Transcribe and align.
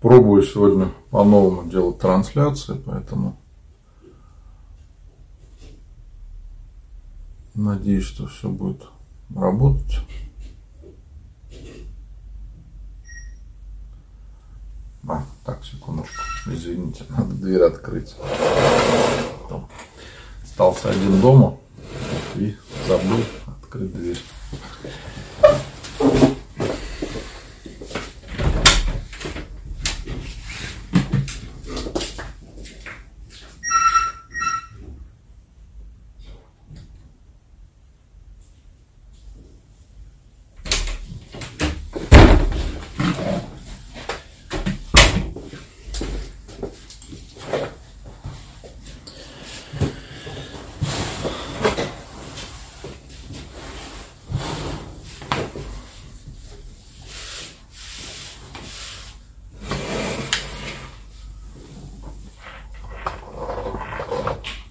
Пробую 0.00 0.42
сегодня 0.42 0.92
по-новому 1.10 1.68
делать 1.68 1.98
трансляции, 1.98 2.80
поэтому 2.84 3.36
надеюсь, 7.54 8.04
что 8.04 8.26
все 8.26 8.48
будет 8.48 8.82
работать. 9.34 10.00
А, 15.08 15.24
так, 15.44 15.64
секундочку. 15.64 16.22
Извините, 16.46 17.04
надо 17.08 17.34
дверь 17.34 17.62
открыть. 17.62 18.14
Остался 20.42 20.90
один 20.90 21.20
дома 21.20 21.58
и 22.34 22.54
забыл 22.86 23.22
открыть 23.46 23.94
дверь. 23.94 24.18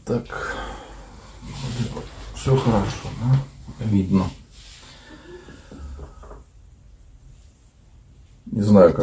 Так, 0.05 0.55
все 2.35 2.55
хорошо, 2.55 3.09
да? 3.19 3.85
видно. 3.85 4.29
Не 8.45 8.61
знаю, 8.61 8.93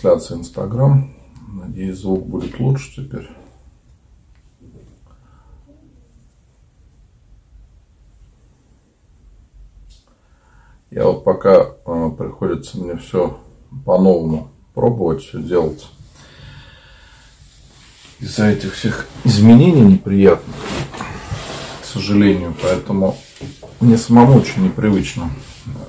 трансляцией 0.00 0.40
Инстаграм. 0.40 1.12
Надеюсь, 1.48 1.98
звук 1.98 2.26
будет 2.26 2.58
лучше 2.58 2.94
теперь. 2.96 3.28
Я 10.90 11.06
вот 11.06 11.22
пока 11.22 11.74
э, 11.86 12.10
приходится 12.18 12.78
мне 12.78 12.96
все 12.96 13.38
по-новому 13.84 14.50
пробовать, 14.74 15.22
все 15.22 15.40
делать 15.40 15.86
из-за 18.18 18.48
этих 18.48 18.74
всех 18.74 19.06
изменений 19.24 19.82
неприятных, 19.82 20.56
к 21.82 21.84
сожалению. 21.84 22.56
Поэтому 22.60 23.16
мне 23.78 23.96
самому 23.96 24.38
очень 24.38 24.64
непривычно 24.64 25.30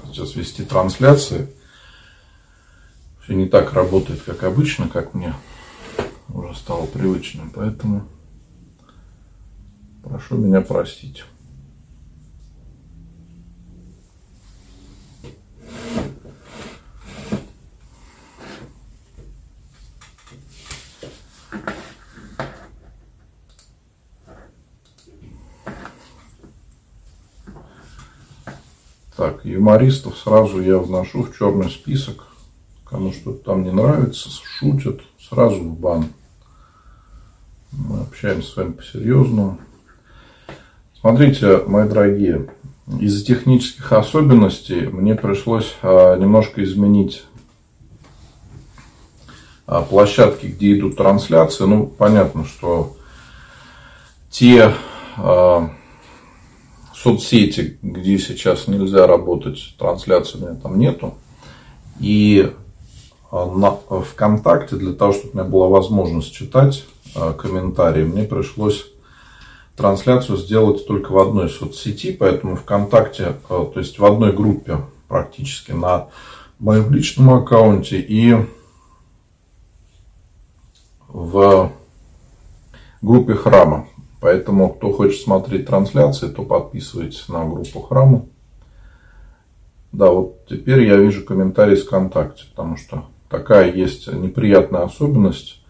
сейчас 0.06 0.36
вести 0.36 0.64
трансляции. 0.64 1.48
Все 3.32 3.38
не 3.38 3.48
так 3.48 3.72
работает, 3.72 4.22
как 4.24 4.44
обычно, 4.44 4.90
как 4.90 5.14
мне 5.14 5.34
уже 6.34 6.54
стало 6.54 6.86
привычным. 6.86 7.50
Поэтому 7.50 8.04
прошу 10.04 10.36
меня 10.36 10.60
простить. 10.60 11.24
Так, 29.16 29.46
юмористов 29.46 30.18
сразу 30.18 30.60
я 30.62 30.80
вношу 30.80 31.24
в 31.24 31.34
черный 31.38 31.70
список. 31.70 32.31
Кому 32.92 33.14
что-то 33.14 33.46
там 33.46 33.64
не 33.64 33.72
нравится, 33.72 34.30
шутят, 34.30 35.00
сразу 35.18 35.60
в 35.60 35.80
бан. 35.80 36.08
Мы 37.72 38.02
общаемся 38.02 38.52
с 38.52 38.58
вами 38.58 38.74
по-серьезному. 38.74 39.60
Смотрите, 41.00 41.60
мои 41.66 41.88
дорогие, 41.88 42.50
из-за 43.00 43.26
технических 43.26 43.94
особенностей 43.94 44.88
мне 44.88 45.16
пришлось 45.16 45.74
а, 45.82 46.18
немножко 46.18 46.62
изменить 46.66 47.24
а, 49.66 49.84
площадки, 49.84 50.48
где 50.48 50.78
идут 50.78 50.98
трансляции. 50.98 51.64
Ну, 51.64 51.88
понятно, 51.88 52.44
что 52.44 52.98
те 54.30 54.74
а, 55.16 55.72
соцсети, 56.94 57.80
где 57.82 58.20
сейчас 58.20 58.68
нельзя 58.68 59.08
работать, 59.08 59.76
трансляции 59.80 60.40
у 60.40 60.42
меня 60.42 60.56
там 60.56 60.78
нету. 60.78 61.14
И 62.02 62.52
на 63.32 63.72
ВКонтакте, 63.72 64.76
для 64.76 64.94
того, 64.94 65.14
чтобы 65.14 65.32
у 65.32 65.38
меня 65.38 65.46
была 65.46 65.68
возможность 65.68 66.34
читать 66.34 66.86
а, 67.16 67.34
комментарии, 67.34 68.04
мне 68.04 68.24
пришлось 68.24 68.92
трансляцию 69.78 70.38
сделать 70.38 70.86
только 70.86 71.12
в 71.12 71.18
одной 71.18 71.50
соцсети, 71.50 72.12
поэтому 72.12 72.56
ВКонтакте, 72.58 73.36
то 73.48 73.74
есть 73.76 74.00
в 74.00 74.06
одной 74.06 74.34
группе 74.34 74.80
практически 75.08 75.72
на 75.72 76.08
моем 76.60 76.94
личном 76.94 77.34
аккаунте 77.34 78.00
и 78.00 78.36
в 81.08 81.72
группе 83.02 83.34
храма. 83.34 83.88
Поэтому, 84.20 84.70
кто 84.70 84.92
хочет 84.92 85.22
смотреть 85.22 85.66
трансляции, 85.66 86.28
то 86.28 86.44
подписывайтесь 86.44 87.28
на 87.28 87.44
группу 87.46 87.82
храма. 87.82 88.26
Да, 89.92 90.12
вот 90.12 90.46
теперь 90.48 90.86
я 90.86 90.96
вижу 90.98 91.26
комментарии 91.26 91.76
с 91.76 91.84
ВКонтакте, 91.84 92.44
потому 92.52 92.78
что 92.78 93.06
такая 93.32 93.72
есть 93.72 94.12
неприятная 94.12 94.84
особенность 94.84 95.64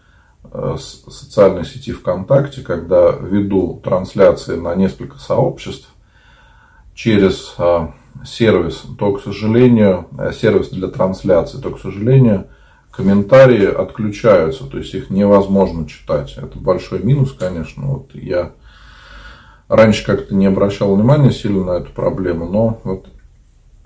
э, 0.44 0.76
социальной 0.78 1.64
сети 1.64 1.92
ВКонтакте, 1.92 2.62
когда 2.62 3.12
веду 3.12 3.80
трансляции 3.82 4.56
на 4.56 4.74
несколько 4.74 5.18
сообществ 5.18 5.88
через 6.94 7.54
э, 7.58 7.86
сервис, 8.24 8.82
то, 8.98 9.12
к 9.12 9.22
сожалению, 9.22 10.08
э, 10.18 10.32
сервис 10.32 10.68
для 10.68 10.88
трансляции, 10.88 11.58
то, 11.58 11.70
к 11.70 11.80
сожалению, 11.80 12.48
комментарии 12.90 13.64
отключаются, 13.64 14.64
то 14.64 14.76
есть 14.78 14.92
их 14.94 15.08
невозможно 15.08 15.88
читать. 15.88 16.34
Это 16.36 16.58
большой 16.58 17.02
минус, 17.02 17.32
конечно. 17.32 17.86
Вот 17.86 18.10
я 18.14 18.52
раньше 19.68 20.04
как-то 20.04 20.34
не 20.34 20.46
обращал 20.46 20.94
внимания 20.94 21.30
сильно 21.30 21.64
на 21.64 21.70
эту 21.78 21.92
проблему, 21.92 22.46
но 22.46 22.80
вот 22.84 23.06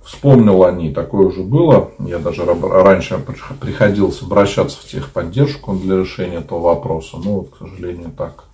вспомнил 0.07 0.65
о 0.65 0.71
ней, 0.71 0.95
такое 0.95 1.27
уже 1.27 1.43
было. 1.43 1.91
Я 1.99 2.19
даже 2.19 2.45
раньше 2.45 3.19
приходилось 3.61 4.23
обращаться 4.23 4.79
в 4.79 4.85
техподдержку 4.85 5.75
для 5.75 5.99
решения 5.99 6.37
этого 6.37 6.61
вопроса, 6.61 7.19
но 7.23 7.41
вот, 7.41 7.51
к 7.51 7.59
сожалению, 7.59 8.13
так 8.17 8.45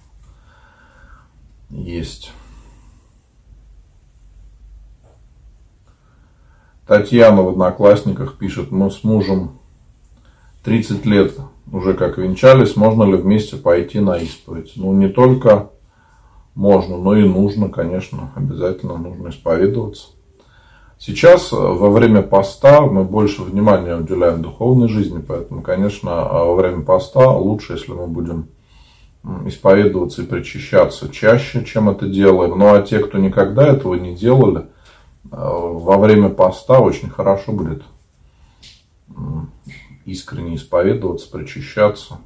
есть. 1.68 2.32
Татьяна 6.86 7.42
в 7.42 7.50
Одноклассниках 7.50 8.38
пишет, 8.38 8.70
мы 8.70 8.90
с 8.90 9.04
мужем 9.04 9.58
30 10.64 11.04
лет 11.06 11.36
уже 11.70 11.94
как 11.94 12.18
венчались, 12.18 12.76
можно 12.76 13.04
ли 13.04 13.14
вместе 13.14 13.56
пойти 13.56 14.00
на 14.00 14.16
исповедь? 14.16 14.72
Ну, 14.76 14.92
не 14.92 15.08
только 15.08 15.70
можно, 16.54 16.96
но 16.96 17.16
и 17.16 17.24
нужно, 17.24 17.68
конечно, 17.68 18.32
обязательно 18.34 18.96
нужно 18.96 19.28
исповедоваться. 19.28 20.08
Сейчас, 21.04 21.52
э, 21.52 21.56
во 21.56 21.90
время 21.90 22.22
поста, 22.22 22.82
мы 22.82 23.02
больше 23.02 23.42
внимания 23.42 23.96
уделяем 23.96 24.40
духовной 24.40 24.88
жизни, 24.88 25.18
поэтому, 25.18 25.60
конечно, 25.60 26.10
э, 26.10 26.12
во 26.12 26.54
время 26.54 26.82
поста 26.82 27.28
лучше, 27.28 27.72
если 27.72 27.90
мы 27.90 28.06
будем 28.06 28.46
исповедоваться 29.44 30.22
и 30.22 30.26
причащаться 30.26 31.08
чаще, 31.08 31.64
чем 31.64 31.90
это 31.90 32.06
делаем. 32.06 32.56
Ну, 32.56 32.72
а 32.72 32.82
те, 32.82 33.00
кто 33.00 33.18
никогда 33.18 33.66
этого 33.66 33.94
не 33.94 34.14
делали, 34.14 34.60
э, 34.60 34.66
во 35.32 35.98
время 35.98 36.28
поста 36.28 36.78
очень 36.78 37.10
хорошо 37.10 37.50
будет 37.50 37.82
искренне 40.04 40.54
исповедоваться, 40.54 41.28
причащаться. 41.28 42.18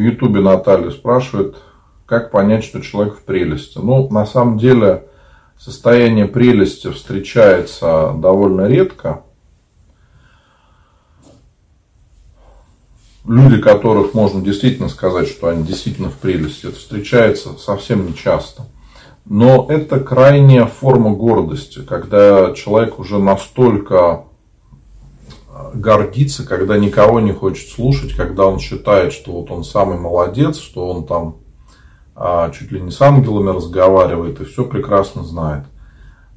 В 0.00 0.02
Ютубе 0.02 0.40
Наталья 0.40 0.90
спрашивает, 0.90 1.56
как 2.06 2.30
понять, 2.30 2.64
что 2.64 2.80
человек 2.80 3.18
в 3.18 3.22
прелести. 3.22 3.76
Ну, 3.76 4.08
на 4.08 4.24
самом 4.24 4.56
деле, 4.56 5.04
состояние 5.58 6.24
прелести 6.24 6.90
встречается 6.90 8.14
довольно 8.16 8.66
редко. 8.66 9.24
люди, 13.26 13.60
которых 13.60 14.14
можно 14.14 14.40
действительно 14.42 14.88
сказать, 14.88 15.28
что 15.28 15.48
они 15.48 15.64
действительно 15.64 16.08
в 16.08 16.14
прелести, 16.14 16.68
это 16.68 16.76
встречается 16.76 17.50
совсем 17.58 18.06
не 18.06 18.14
часто. 18.14 18.62
Но 19.26 19.66
это 19.68 20.00
крайняя 20.00 20.64
форма 20.64 21.10
гордости, 21.10 21.80
когда 21.86 22.54
человек 22.54 22.98
уже 22.98 23.18
настолько 23.18 24.24
гордится, 25.74 26.46
когда 26.46 26.78
никого 26.78 27.20
не 27.20 27.32
хочет 27.32 27.68
слушать, 27.68 28.14
когда 28.14 28.46
он 28.46 28.58
считает, 28.58 29.12
что 29.12 29.32
вот 29.32 29.50
он 29.50 29.64
самый 29.64 29.98
молодец, 29.98 30.58
что 30.58 30.88
он 30.88 31.06
там 31.06 31.36
а, 32.14 32.50
чуть 32.50 32.70
ли 32.70 32.80
не 32.80 32.90
с 32.90 33.00
ангелами 33.00 33.50
разговаривает 33.50 34.40
и 34.40 34.44
все 34.44 34.64
прекрасно 34.64 35.24
знает. 35.24 35.64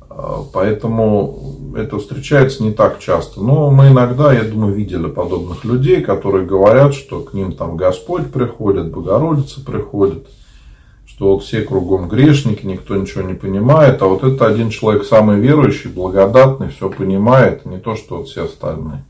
А, 0.09 0.43
поэтому 0.53 1.73
это 1.75 1.97
встречается 1.97 2.63
не 2.63 2.71
так 2.71 2.99
часто. 2.99 3.41
Но 3.41 3.69
мы 3.69 3.89
иногда, 3.89 4.31
я 4.33 4.43
думаю, 4.43 4.73
видели 4.73 5.07
подобных 5.07 5.65
людей, 5.65 6.01
которые 6.01 6.45
говорят, 6.45 6.93
что 6.93 7.19
к 7.21 7.33
ним 7.33 7.53
там 7.53 7.75
Господь 7.75 8.31
приходит, 8.31 8.91
Богородица 8.91 9.63
приходит, 9.63 10.27
что 11.05 11.33
вот 11.33 11.43
все 11.43 11.61
кругом 11.61 12.07
грешники, 12.07 12.65
никто 12.65 12.95
ничего 12.95 13.23
не 13.23 13.33
понимает, 13.33 14.01
а 14.01 14.07
вот 14.07 14.23
это 14.23 14.47
один 14.47 14.69
человек 14.69 15.03
самый 15.03 15.39
верующий, 15.39 15.89
благодатный, 15.89 16.69
все 16.69 16.89
понимает, 16.89 17.65
не 17.65 17.77
то, 17.77 17.95
что 17.95 18.17
вот 18.17 18.29
все 18.29 18.45
остальные. 18.45 19.03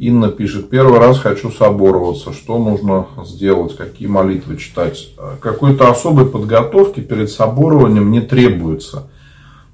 Инна 0.00 0.30
пишет, 0.30 0.70
первый 0.70 0.98
раз 0.98 1.18
хочу 1.18 1.50
собороваться. 1.50 2.32
Что 2.32 2.56
нужно 2.56 3.06
сделать? 3.26 3.76
Какие 3.76 4.08
молитвы 4.08 4.56
читать? 4.56 5.10
Какой-то 5.40 5.90
особой 5.90 6.24
подготовки 6.24 7.00
перед 7.00 7.30
соборованием 7.30 8.10
не 8.10 8.22
требуется. 8.22 9.10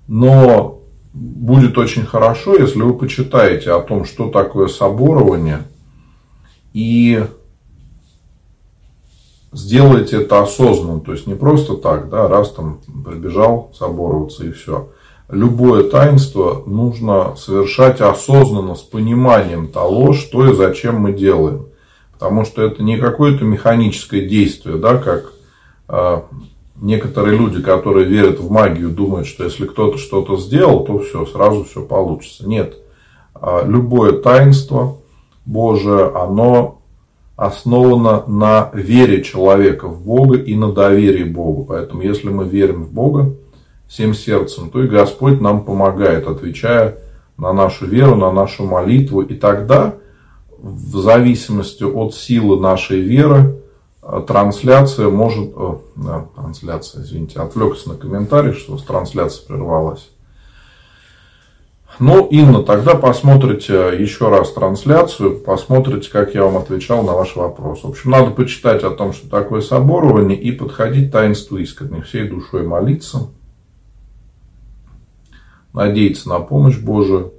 Но 0.09 0.81
будет 1.15 1.79
очень 1.79 2.05
хорошо, 2.05 2.57
если 2.57 2.83
вы 2.83 2.95
почитаете 2.95 3.71
о 3.71 3.79
том, 3.79 4.05
что 4.05 4.29
такое 4.29 4.67
соборование. 4.67 5.63
И 6.73 7.25
сделайте 9.53 10.23
это 10.23 10.43
осознанно. 10.43 10.99
То 10.99 11.13
есть 11.13 11.29
не 11.29 11.37
просто 11.37 11.77
так, 11.77 12.11
да, 12.11 12.27
раз 12.27 12.51
там 12.51 12.81
прибежал 13.05 13.71
собороваться 13.79 14.45
и 14.45 14.51
все 14.51 14.89
любое 15.29 15.85
таинство 15.85 16.63
нужно 16.67 17.35
совершать 17.37 18.01
осознанно, 18.01 18.75
с 18.75 18.83
пониманием 18.83 19.69
того, 19.69 20.13
что 20.13 20.51
и 20.51 20.55
зачем 20.55 21.01
мы 21.01 21.13
делаем. 21.13 21.67
Потому 22.13 22.45
что 22.45 22.63
это 22.63 22.83
не 22.83 22.97
какое-то 22.97 23.45
механическое 23.45 24.23
действие, 24.23 24.79
да, 24.79 24.97
как 24.97 25.33
э, 25.89 26.21
некоторые 26.81 27.37
люди, 27.37 27.61
которые 27.61 28.07
верят 28.07 28.41
в 28.41 28.51
магию, 28.51 28.89
думают, 28.89 29.27
что 29.27 29.45
если 29.45 29.67
кто-то 29.67 29.99
что-то 29.99 30.39
сделал, 30.39 30.85
то 30.85 30.99
все, 31.01 31.27
сразу 31.27 31.65
все 31.65 31.83
получится. 31.83 32.49
Нет. 32.49 32.79
Э, 33.35 33.63
любое 33.67 34.13
таинство 34.13 34.99
Божие, 35.45 36.07
оно 36.07 36.81
основано 37.37 38.25
на 38.27 38.71
вере 38.73 39.23
человека 39.23 39.89
в 39.89 40.03
Бога 40.03 40.39
и 40.39 40.55
на 40.55 40.73
доверии 40.73 41.25
Богу. 41.25 41.65
Поэтому, 41.65 42.01
если 42.01 42.31
мы 42.31 42.47
верим 42.47 42.85
в 42.85 42.93
Бога, 42.93 43.35
всем 43.89 44.15
сердцем, 44.15 44.71
то 44.71 44.83
и 44.83 44.89
Господь 44.89 45.41
нам 45.41 45.65
помогает, 45.65 46.27
отвечая 46.27 46.99
на 47.39 47.53
нашу 47.53 47.87
веру, 47.87 48.17
на 48.17 48.33
нашу 48.33 48.65
молитву. 48.65 49.21
И 49.23 49.35
тогда, 49.35 49.95
в 50.59 50.97
зависимости 50.99 51.85
от 51.85 52.15
силы 52.15 52.59
нашей 52.61 53.01
веры, 53.01 53.61
э, 54.03 54.23
трансляция 54.27 55.09
может... 55.09 55.57
О, 55.57 55.83
э, 55.97 56.01
да, 56.03 56.27
трансляция, 56.35 57.03
извините, 57.03 57.41
отвлекся 57.41 57.91
на 57.91 57.97
комментарий, 57.97 58.53
что 58.53 58.77
трансляция 58.79 59.47
прервалась. 59.47 60.11
Ну, 61.99 62.27
Инна, 62.27 62.63
тогда 62.63 62.95
посмотрите 62.95 63.97
еще 63.99 64.29
раз 64.29 64.53
трансляцию, 64.53 65.39
посмотрите, 65.39 66.11
как 66.11 66.35
я 66.35 66.45
вам 66.45 66.59
отвечал 66.59 67.03
на 67.03 67.13
ваш 67.13 67.37
вопрос. 67.37 67.85
В 67.85 67.89
общем, 67.89 68.11
надо 68.11 68.33
почитать 68.33 68.83
о 68.83 68.91
том, 68.91 69.15
что 69.15 69.31
такое 69.31 69.63
соборование, 69.63 70.39
и 70.39 70.53
подходить 70.53 71.09
к 71.09 71.13
таинству 71.13 71.57
искренне, 71.57 72.03
всей 72.03 72.29
душой 72.29 72.67
молиться 72.67 73.29
надеяться 75.77 76.29
на 76.29 76.41
помощь 76.41 76.79
Божию. 76.79 77.35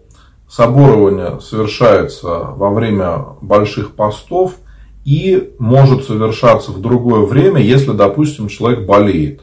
Соборование 0.47 1.41
совершается 1.41 2.27
во 2.55 2.69
время 2.69 3.25
больших 3.41 3.95
постов 3.95 4.55
и 5.03 5.53
может 5.59 6.05
совершаться 6.05 6.71
в 6.71 6.79
другое 6.79 7.25
время, 7.25 7.61
если, 7.61 7.91
допустим, 7.91 8.47
человек 8.47 8.85
болеет 8.85 9.41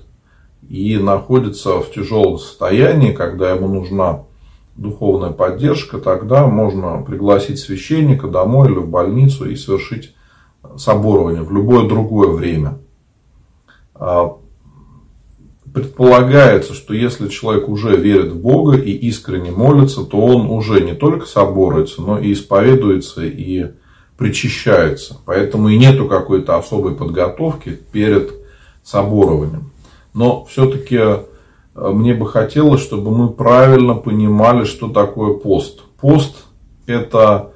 и 0.66 0.96
находится 0.96 1.80
в 1.80 1.90
тяжелом 1.90 2.38
состоянии, 2.38 3.12
когда 3.12 3.50
ему 3.50 3.68
нужна 3.68 4.22
духовная 4.76 5.30
поддержка, 5.30 5.98
тогда 5.98 6.46
можно 6.46 7.02
пригласить 7.02 7.58
священника 7.58 8.28
домой 8.28 8.70
или 8.70 8.78
в 8.78 8.88
больницу 8.88 9.48
и 9.48 9.56
совершить 9.56 10.14
соборование 10.76 11.42
в 11.42 11.52
любое 11.52 11.86
другое 11.86 12.30
время. 12.30 12.78
Предполагается, 15.74 16.72
что 16.72 16.94
если 16.94 17.26
человек 17.26 17.68
уже 17.68 17.96
верит 17.96 18.30
в 18.30 18.40
Бога 18.40 18.76
и 18.76 18.92
искренне 18.92 19.50
молится, 19.50 20.04
то 20.04 20.18
он 20.18 20.46
уже 20.46 20.80
не 20.80 20.94
только 20.94 21.26
соборуется, 21.26 22.00
но 22.00 22.16
и 22.16 22.32
исповедуется 22.32 23.24
и 23.24 23.72
причащается. 24.16 25.16
Поэтому 25.24 25.70
и 25.70 25.76
нету 25.76 26.06
какой-то 26.06 26.56
особой 26.56 26.94
подготовки 26.94 27.76
перед 27.90 28.30
соборованием. 28.84 29.72
Но 30.14 30.44
все-таки 30.44 30.96
э, 30.96 31.24
мне 31.74 32.14
бы 32.14 32.28
хотелось, 32.28 32.80
чтобы 32.80 33.10
мы 33.10 33.30
правильно 33.30 33.94
понимали, 33.94 34.66
что 34.66 34.90
такое 34.90 35.34
пост. 35.34 35.80
Пост– 36.00 36.44
это, 36.86 37.50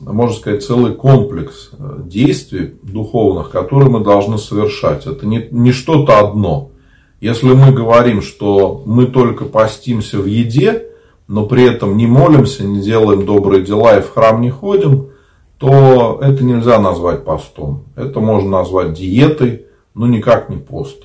можно 0.00 0.36
сказать, 0.36 0.62
целый 0.62 0.94
комплекс 0.94 1.70
э, 1.76 2.02
действий 2.04 2.76
духовных, 2.84 3.50
которые 3.50 3.90
мы 3.90 3.98
должны 4.04 4.38
совершать. 4.38 5.06
Это 5.06 5.26
не, 5.26 5.48
не 5.50 5.72
что-то 5.72 6.20
одно– 6.20 6.70
если 7.20 7.52
мы 7.52 7.72
говорим, 7.72 8.22
что 8.22 8.82
мы 8.86 9.06
только 9.06 9.44
постимся 9.44 10.18
в 10.18 10.26
еде, 10.26 10.86
но 11.26 11.46
при 11.46 11.64
этом 11.64 11.96
не 11.96 12.06
молимся, 12.06 12.64
не 12.64 12.80
делаем 12.80 13.26
добрые 13.26 13.62
дела 13.62 13.98
и 13.98 14.02
в 14.02 14.12
храм 14.12 14.40
не 14.40 14.50
ходим, 14.50 15.08
то 15.58 16.20
это 16.22 16.44
нельзя 16.44 16.78
назвать 16.80 17.24
постом. 17.24 17.84
Это 17.96 18.20
можно 18.20 18.50
назвать 18.50 18.94
диетой, 18.94 19.66
но 19.94 20.06
никак 20.06 20.48
не 20.48 20.56
пост. 20.56 21.02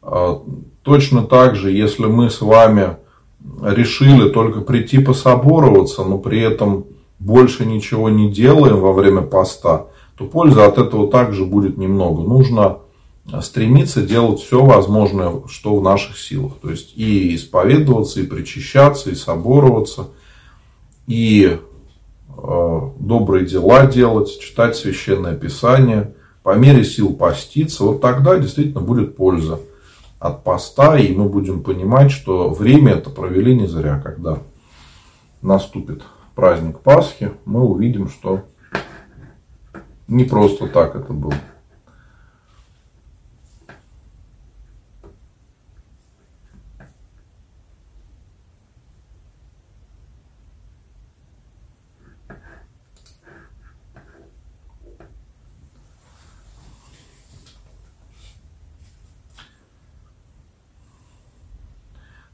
А, 0.00 0.40
точно 0.82 1.22
так 1.22 1.56
же, 1.56 1.72
если 1.72 2.06
мы 2.06 2.30
с 2.30 2.40
вами 2.40 2.96
решили 3.62 4.28
только 4.28 4.60
прийти 4.60 4.98
пособороваться, 4.98 6.04
но 6.04 6.18
при 6.18 6.40
этом 6.40 6.86
больше 7.18 7.66
ничего 7.66 8.08
не 8.08 8.30
делаем 8.30 8.80
во 8.80 8.92
время 8.92 9.22
поста, 9.22 9.86
то 10.16 10.24
пользы 10.24 10.60
от 10.60 10.78
этого 10.78 11.08
также 11.08 11.44
будет 11.44 11.78
немного. 11.78 12.22
Нужно 12.22 12.78
стремиться 13.42 14.02
делать 14.02 14.40
все 14.40 14.64
возможное, 14.64 15.42
что 15.48 15.76
в 15.76 15.82
наших 15.82 16.18
силах. 16.18 16.54
То 16.62 16.70
есть 16.70 16.92
и 16.96 17.34
исповедоваться, 17.34 18.20
и 18.20 18.26
причащаться, 18.26 19.10
и 19.10 19.14
собороваться, 19.14 20.08
и 21.06 21.58
э, 22.36 22.80
добрые 22.98 23.46
дела 23.46 23.86
делать, 23.86 24.38
читать 24.40 24.76
священное 24.76 25.34
писание, 25.34 26.14
по 26.42 26.56
мере 26.56 26.84
сил 26.84 27.14
поститься. 27.14 27.84
Вот 27.84 28.00
тогда 28.00 28.38
действительно 28.38 28.80
будет 28.80 29.16
польза 29.16 29.60
от 30.18 30.42
поста, 30.42 30.98
и 30.98 31.14
мы 31.14 31.28
будем 31.28 31.62
понимать, 31.62 32.10
что 32.10 32.50
время 32.50 32.94
это 32.94 33.10
провели 33.10 33.54
не 33.54 33.66
зря, 33.66 34.00
когда 34.02 34.38
наступит 35.42 36.02
праздник 36.34 36.80
Пасхи, 36.80 37.32
мы 37.44 37.62
увидим, 37.62 38.08
что 38.08 38.42
не 40.06 40.24
просто 40.24 40.66
так 40.68 40.96
это 40.96 41.12
было. 41.12 41.34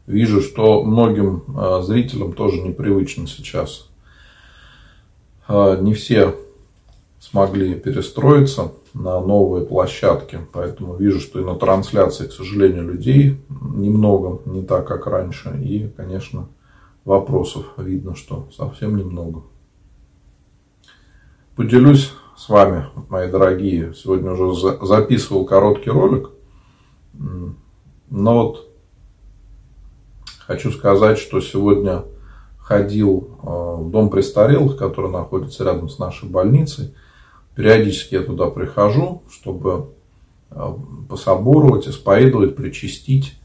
Вижу, 0.06 0.42
что 0.42 0.82
многим 0.82 1.44
а, 1.56 1.80
зрителям 1.82 2.34
тоже 2.34 2.60
непривычно 2.60 3.26
сейчас. 3.26 3.88
А, 5.48 5.76
не 5.80 5.94
все 5.94 6.34
смогли 7.20 7.74
перестроиться 7.74 8.72
на 8.92 9.18
новые 9.20 9.64
площадки, 9.64 10.40
поэтому 10.52 10.96
вижу, 10.96 11.20
что 11.20 11.40
и 11.40 11.44
на 11.44 11.54
трансляции, 11.54 12.26
к 12.26 12.32
сожалению, 12.32 12.84
людей 12.84 13.40
немного, 13.48 14.40
не 14.44 14.62
так, 14.62 14.86
как 14.86 15.06
раньше. 15.06 15.58
И, 15.62 15.88
конечно, 15.96 16.48
вопросов 17.04 17.64
видно, 17.78 18.14
что 18.14 18.46
совсем 18.54 18.96
немного. 18.96 19.42
Поделюсь 21.56 22.12
с 22.36 22.48
вами, 22.48 22.86
мои 23.08 23.30
дорогие. 23.30 23.94
Сегодня 23.94 24.32
уже 24.32 24.76
записывал 24.84 25.44
короткий 25.46 25.90
ролик. 25.90 26.30
Но 28.10 28.34
вот 28.34 28.73
Хочу 30.46 30.70
сказать, 30.72 31.18
что 31.18 31.40
сегодня 31.40 32.02
ходил 32.58 33.30
э, 33.42 33.46
в 33.46 33.90
дом 33.90 34.10
престарелых, 34.10 34.76
который 34.76 35.10
находится 35.10 35.64
рядом 35.64 35.88
с 35.88 35.98
нашей 35.98 36.28
больницей. 36.28 36.94
Периодически 37.54 38.16
я 38.16 38.22
туда 38.22 38.50
прихожу, 38.50 39.22
чтобы 39.30 39.90
э, 40.50 40.74
пособоровать, 41.08 41.88
исповедовать, 41.88 42.56
причастить 42.56 43.38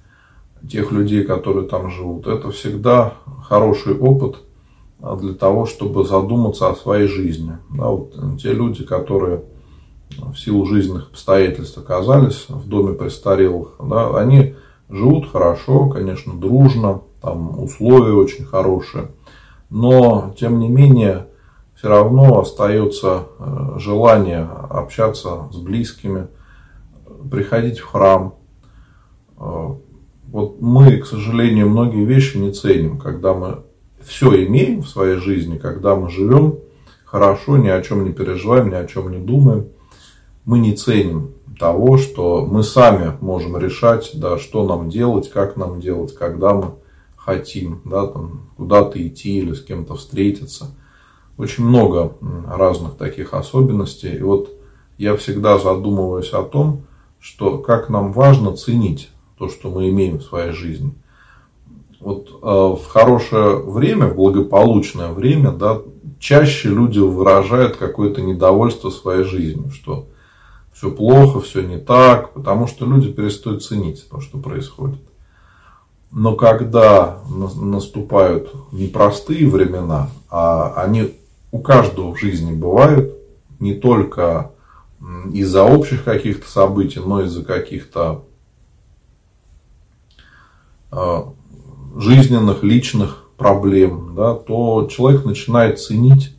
тех 0.70 0.92
людей, 0.92 1.24
которые 1.24 1.70
там 1.70 1.90
живут. 1.90 2.28
Это 2.28 2.52
всегда 2.52 3.14
хороший 3.44 3.98
опыт 3.98 4.40
э, 5.02 5.18
для 5.22 5.34
того, 5.36 5.66
чтобы 5.66 6.04
задуматься 6.04 6.70
о 6.70 6.76
своей 6.76 7.08
жизни. 7.08 7.58
Да, 7.70 7.88
вот 7.88 8.14
те 8.42 8.52
люди, 8.52 8.84
которые 8.84 9.44
в 10.18 10.36
силу 10.36 10.66
жизненных 10.66 11.12
обстоятельств 11.12 11.78
оказались 11.78 12.46
в 12.50 12.68
доме 12.68 12.94
престарелых, 12.94 13.76
да, 13.80 14.18
они 14.18 14.56
живут 14.90 15.32
хорошо, 15.32 15.88
конечно, 15.90 16.34
дружно, 16.34 17.02
там 17.22 17.62
условия 17.62 18.14
очень 18.14 18.46
хорошие, 18.46 19.12
но 19.70 20.34
тем 20.40 20.60
не 20.60 20.70
менее 20.70 21.28
все 21.76 21.90
равно 21.90 22.40
остается 22.40 23.28
э, 23.38 23.80
желание 23.80 24.42
общаться 24.70 25.48
с 25.52 25.56
близкими, 25.58 26.28
приходить 27.32 27.80
в 27.80 27.86
храм. 27.86 28.36
Э, 29.38 29.76
вот 30.28 30.62
мы, 30.62 30.98
к 30.98 31.06
сожалению, 31.06 31.70
многие 31.70 32.04
вещи 32.06 32.38
не 32.38 32.52
ценим, 32.52 32.98
когда 32.98 33.34
мы 33.34 33.64
все 34.02 34.46
имеем 34.46 34.82
в 34.82 34.90
своей 34.90 35.18
жизни, 35.18 35.58
когда 35.58 35.96
мы 35.96 36.10
живем 36.10 36.60
хорошо, 37.06 37.58
ни 37.58 37.68
о 37.68 37.82
чем 37.82 38.04
не 38.04 38.12
переживаем, 38.12 38.70
ни 38.70 38.76
о 38.76 38.86
чем 38.86 39.12
не 39.12 39.20
думаем, 39.20 39.70
мы 40.46 40.60
не 40.60 40.74
ценим 40.74 41.32
того, 41.60 41.98
что 41.98 42.46
мы 42.46 42.64
сами 42.64 43.18
можем 43.22 43.58
решать, 43.58 44.12
да, 44.14 44.40
что 44.40 44.66
нам 44.66 44.90
делать, 44.90 45.30
как 45.30 45.58
нам 45.58 45.82
делать, 45.82 46.16
когда 46.16 46.54
мы 46.54 46.72
хотим, 47.18 47.82
да, 47.86 48.08
там, 48.08 48.50
куда-то 48.58 49.06
идти 49.06 49.38
или 49.40 49.54
с 49.54 49.62
кем-то 49.62 49.96
встретиться. 49.96 50.74
Очень 51.38 51.66
много 51.66 52.14
разных 52.48 52.96
таких 52.96 53.34
особенностей. 53.34 54.16
И 54.16 54.22
вот 54.22 54.50
я 54.98 55.16
всегда 55.16 55.60
задумываюсь 55.60 56.32
о 56.32 56.44
том, 56.44 56.84
что 57.20 57.58
как 57.58 57.90
нам 57.90 58.14
важно 58.14 58.56
ценить 58.56 59.10
то, 59.38 59.50
что 59.50 59.70
мы 59.70 59.90
имеем 59.90 60.18
в 60.18 60.24
своей 60.24 60.52
жизни. 60.52 60.94
Вот 62.00 62.30
э, 62.30 62.46
в 62.46 62.86
хорошее 62.88 63.58
время, 63.58 64.08
в 64.08 64.16
благополучное 64.16 65.12
время, 65.12 65.52
да, 65.52 65.82
чаще 66.20 66.70
люди 66.70 67.00
выражают 67.00 67.76
какое-то 67.76 68.22
недовольство 68.22 68.90
своей 68.90 69.24
жизнью, 69.24 69.72
что 69.72 70.08
все 70.80 70.92
плохо, 70.92 71.42
все 71.42 71.62
не 71.62 71.78
так, 71.78 72.32
потому 72.32 72.66
что 72.66 72.86
люди 72.86 73.12
перестают 73.12 73.66
ценить 73.66 74.08
то, 74.10 74.22
что 74.22 74.38
происходит. 74.38 75.02
Но 76.10 76.38
когда 76.38 77.20
наступают 77.28 78.54
непростые 78.72 79.50
времена, 79.50 80.10
а 80.30 80.82
они 80.82 81.16
у 81.52 81.60
каждого 81.60 82.16
в 82.16 82.20
жизни 82.20 82.54
бывают, 82.54 83.14
не 83.60 83.74
только 83.74 84.52
из-за 85.34 85.66
общих 85.66 86.06
каких-то 86.06 86.50
событий, 86.50 87.02
но 87.06 87.24
из-за 87.24 87.44
каких-то 87.44 88.24
а, 90.92 91.34
жизненных, 91.98 92.64
личных 92.64 93.26
проблем, 93.36 94.14
да, 94.16 94.34
то 94.34 94.88
человек 94.90 95.26
начинает 95.26 95.82
ценить 95.82 96.38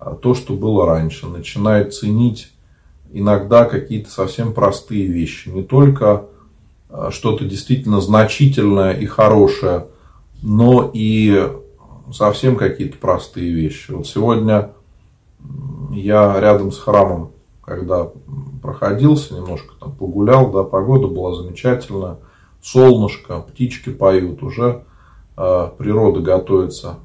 а, 0.00 0.16
то, 0.16 0.34
что 0.34 0.54
было 0.54 0.86
раньше, 0.86 1.28
начинает 1.28 1.94
ценить 1.94 2.52
иногда 3.12 3.64
какие-то 3.64 4.10
совсем 4.10 4.52
простые 4.52 5.06
вещи. 5.06 5.48
Не 5.48 5.62
только 5.62 6.26
э, 6.90 7.10
что-то 7.10 7.44
действительно 7.44 8.00
значительное 8.00 8.92
и 8.92 9.06
хорошее, 9.06 9.86
но 10.42 10.90
и 10.92 11.52
совсем 12.12 12.56
какие-то 12.56 12.98
простые 12.98 13.52
вещи. 13.52 13.90
Вот 13.92 14.06
сегодня 14.06 14.72
я 15.92 16.38
рядом 16.40 16.72
с 16.72 16.78
храмом, 16.78 17.30
когда 17.62 18.10
проходился, 18.62 19.34
немножко 19.34 19.74
там 19.78 19.92
погулял, 19.92 20.50
да, 20.50 20.62
погода 20.62 21.08
была 21.08 21.34
замечательная, 21.34 22.18
солнышко, 22.62 23.40
птички 23.40 23.90
поют, 23.90 24.42
уже 24.42 24.84
э, 25.36 25.70
природа 25.78 26.20
готовится 26.20 26.98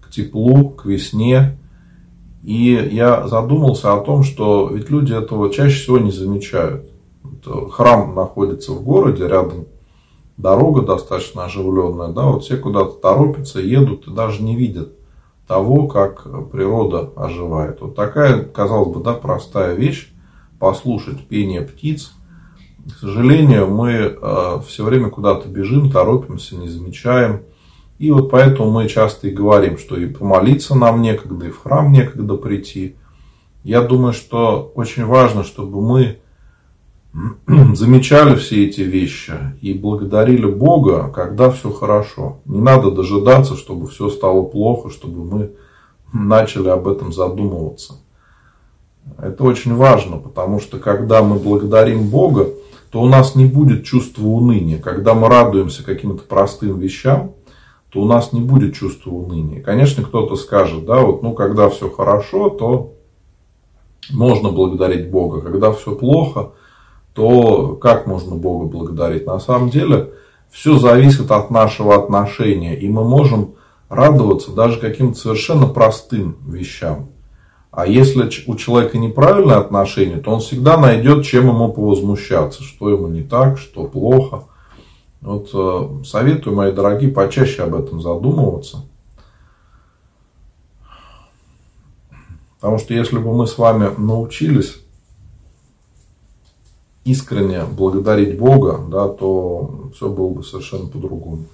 к 0.00 0.10
теплу, 0.10 0.70
к 0.70 0.84
весне, 0.84 1.58
и 2.46 2.90
я 2.92 3.26
задумался 3.26 3.92
о 3.92 3.98
том, 3.98 4.22
что 4.22 4.68
ведь 4.68 4.88
люди 4.88 5.12
этого 5.12 5.52
чаще 5.52 5.82
всего 5.82 5.98
не 5.98 6.12
замечают. 6.12 6.88
Храм 7.72 8.14
находится 8.14 8.70
в 8.70 8.84
городе, 8.84 9.26
рядом 9.26 9.66
дорога 10.36 10.82
достаточно 10.82 11.46
оживленная, 11.46 12.12
да, 12.12 12.26
вот 12.26 12.44
все 12.44 12.56
куда-то 12.56 12.92
торопятся, 13.00 13.58
едут 13.58 14.06
и 14.06 14.12
даже 14.12 14.44
не 14.44 14.54
видят 14.54 14.92
того, 15.48 15.88
как 15.88 16.22
природа 16.52 17.10
оживает. 17.16 17.80
Вот 17.80 17.96
такая, 17.96 18.44
казалось 18.44 18.94
бы, 18.94 19.02
да, 19.02 19.14
простая 19.14 19.74
вещь, 19.74 20.12
послушать 20.60 21.26
пение 21.26 21.62
птиц. 21.62 22.12
К 22.86 23.00
сожалению, 23.00 23.66
мы 23.66 23.90
э, 23.90 24.60
все 24.68 24.84
время 24.84 25.10
куда-то 25.10 25.48
бежим, 25.48 25.90
торопимся, 25.90 26.54
не 26.54 26.68
замечаем 26.68 27.42
и 27.98 28.10
вот 28.10 28.30
поэтому 28.30 28.70
мы 28.70 28.88
часто 28.88 29.28
и 29.28 29.32
говорим, 29.32 29.78
что 29.78 29.96
и 29.96 30.06
помолиться 30.06 30.74
нам 30.74 31.00
некогда, 31.00 31.46
и 31.46 31.50
в 31.50 31.62
храм 31.62 31.90
некогда 31.90 32.36
прийти. 32.36 32.96
Я 33.64 33.80
думаю, 33.80 34.12
что 34.12 34.70
очень 34.74 35.06
важно, 35.06 35.44
чтобы 35.44 35.80
мы 35.80 36.18
замечали 37.74 38.36
все 38.36 38.66
эти 38.66 38.82
вещи 38.82 39.32
и 39.62 39.72
благодарили 39.72 40.46
Бога, 40.46 41.10
когда 41.14 41.50
все 41.50 41.70
хорошо. 41.70 42.40
Не 42.44 42.60
надо 42.60 42.90
дожидаться, 42.90 43.56
чтобы 43.56 43.88
все 43.88 44.10
стало 44.10 44.42
плохо, 44.42 44.90
чтобы 44.90 45.24
мы 45.24 45.50
начали 46.12 46.68
об 46.68 46.86
этом 46.86 47.14
задумываться. 47.14 47.94
Это 49.18 49.44
очень 49.44 49.74
важно, 49.74 50.18
потому 50.18 50.60
что 50.60 50.78
когда 50.78 51.22
мы 51.22 51.36
благодарим 51.38 52.08
Бога, 52.08 52.48
то 52.90 53.00
у 53.00 53.08
нас 53.08 53.34
не 53.34 53.46
будет 53.46 53.84
чувства 53.84 54.26
уныния. 54.26 54.78
Когда 54.78 55.14
мы 55.14 55.28
радуемся 55.28 55.84
каким-то 55.84 56.24
простым 56.24 56.78
вещам, 56.78 57.32
то 57.90 58.00
у 58.00 58.04
нас 58.04 58.32
не 58.32 58.40
будет 58.40 58.74
чувства 58.74 59.10
уныния. 59.10 59.62
Конечно, 59.62 60.02
кто-то 60.02 60.36
скажет, 60.36 60.84
да, 60.84 61.00
вот, 61.00 61.22
ну, 61.22 61.34
когда 61.34 61.68
все 61.68 61.88
хорошо, 61.88 62.50
то 62.50 62.94
можно 64.10 64.50
благодарить 64.50 65.10
Бога. 65.10 65.40
Когда 65.40 65.72
все 65.72 65.94
плохо, 65.94 66.52
то 67.14 67.76
как 67.76 68.06
можно 68.06 68.34
Бога 68.34 68.66
благодарить? 68.66 69.26
На 69.26 69.38
самом 69.38 69.70
деле, 69.70 70.10
все 70.50 70.78
зависит 70.78 71.30
от 71.30 71.50
нашего 71.50 71.94
отношения, 71.94 72.78
и 72.78 72.88
мы 72.88 73.04
можем 73.04 73.54
радоваться 73.88 74.52
даже 74.52 74.80
каким-то 74.80 75.18
совершенно 75.18 75.66
простым 75.66 76.36
вещам. 76.46 77.10
А 77.70 77.86
если 77.86 78.28
у 78.46 78.56
человека 78.56 78.98
неправильное 78.98 79.58
отношение, 79.58 80.16
то 80.18 80.30
он 80.30 80.40
всегда 80.40 80.76
найдет, 80.76 81.24
чем 81.24 81.48
ему 81.48 81.72
повозмущаться, 81.72 82.62
что 82.62 82.90
ему 82.90 83.06
не 83.08 83.22
так, 83.22 83.58
что 83.58 83.84
плохо– 83.84 84.44
вот 85.26 85.50
э, 85.52 86.04
советую, 86.04 86.54
мои 86.54 86.72
дорогие, 86.72 87.10
почаще 87.10 87.62
об 87.64 87.74
этом 87.74 88.00
задумываться. 88.00 88.84
Потому 92.60 92.78
что 92.78 92.94
если 92.94 93.18
бы 93.18 93.34
мы 93.34 93.48
с 93.48 93.58
вами 93.58 93.90
научились 93.98 94.78
искренне 97.04 97.64
благодарить 97.64 98.38
Бога, 98.38 98.80
да, 98.88 99.08
то 99.08 99.90
все 99.94 100.08
было 100.08 100.28
бы 100.28 100.44
совершенно 100.44 100.86
по-другому. 100.86 101.46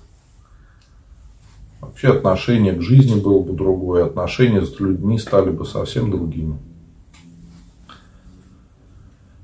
Вообще 1.80 2.08
отношение 2.10 2.74
к 2.74 2.82
жизни 2.82 3.18
было 3.18 3.40
бы 3.40 3.54
другое, 3.54 4.04
отношения 4.04 4.66
с 4.66 4.78
людьми 4.80 5.18
стали 5.18 5.50
бы 5.50 5.64
совсем 5.64 6.10
другими. 6.10 6.58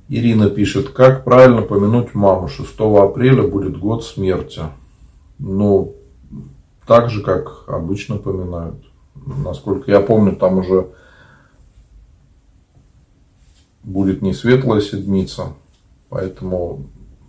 Ирина 0.09 0.49
пишет, 0.49 0.91
как 0.91 1.25
правильно 1.25 1.62
помянуть 1.62 2.15
маму? 2.15 2.49
6 2.49 2.81
апреля 2.81 3.43
будет 3.43 3.79
год 3.79 4.05
смерти. 4.05 4.62
Ну, 5.38 5.95
так 6.87 7.11
же, 7.11 7.23
как 7.23 7.65
обычно 7.67 8.17
поминают. 8.17 8.83
Насколько 9.15 9.91
я 9.91 10.00
помню, 10.00 10.35
там 10.35 10.59
уже 10.59 10.88
будет 13.83 14.23
не 14.23 14.33
светлая 14.33 14.81
седмица. 14.81 15.53
Поэтому 16.09 16.87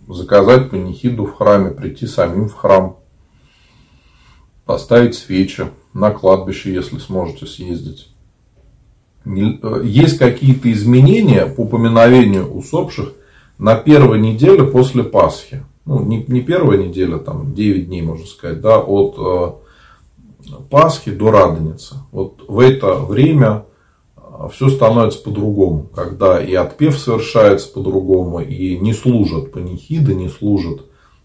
заказать 0.08 0.70
панихиду 0.70 1.26
в 1.26 1.34
храме, 1.34 1.70
прийти 1.70 2.06
самим 2.06 2.48
в 2.48 2.54
храм, 2.54 2.96
поставить 4.64 5.14
свечи 5.14 5.70
на 5.92 6.10
кладбище, 6.10 6.72
если 6.72 6.98
сможете 6.98 7.46
съездить. 7.46 8.09
Э, 9.24 9.82
есть 9.84 10.18
какие-то 10.18 10.72
изменения 10.72 11.46
по 11.46 11.64
поминовению 11.64 12.50
усопших 12.52 13.12
на 13.58 13.76
первой 13.76 14.18
неделе 14.18 14.64
после 14.64 15.04
Пасхи. 15.04 15.64
Ну, 15.84 16.02
не, 16.04 16.24
не 16.28 16.40
первая 16.40 16.78
неделя, 16.78 17.18
там 17.18 17.54
9 17.54 17.88
дней, 17.88 18.02
можно 18.02 18.26
сказать, 18.26 18.60
да, 18.60 18.78
от 18.78 19.16
э, 19.18 20.52
Пасхи 20.70 21.10
до 21.10 21.30
Радоницы. 21.30 21.96
Вот 22.12 22.44
в 22.48 22.58
это 22.60 22.94
время 22.94 23.66
э, 24.16 24.48
все 24.52 24.70
становится 24.70 25.22
по-другому, 25.22 25.88
когда 25.94 26.40
и 26.42 26.54
отпев 26.54 26.98
совершается 26.98 27.72
по-другому, 27.72 28.40
и 28.40 28.78
не 28.78 28.94
служат 28.94 29.52
панихиды, 29.52 30.14
не 30.14 30.28
служат 30.28 30.82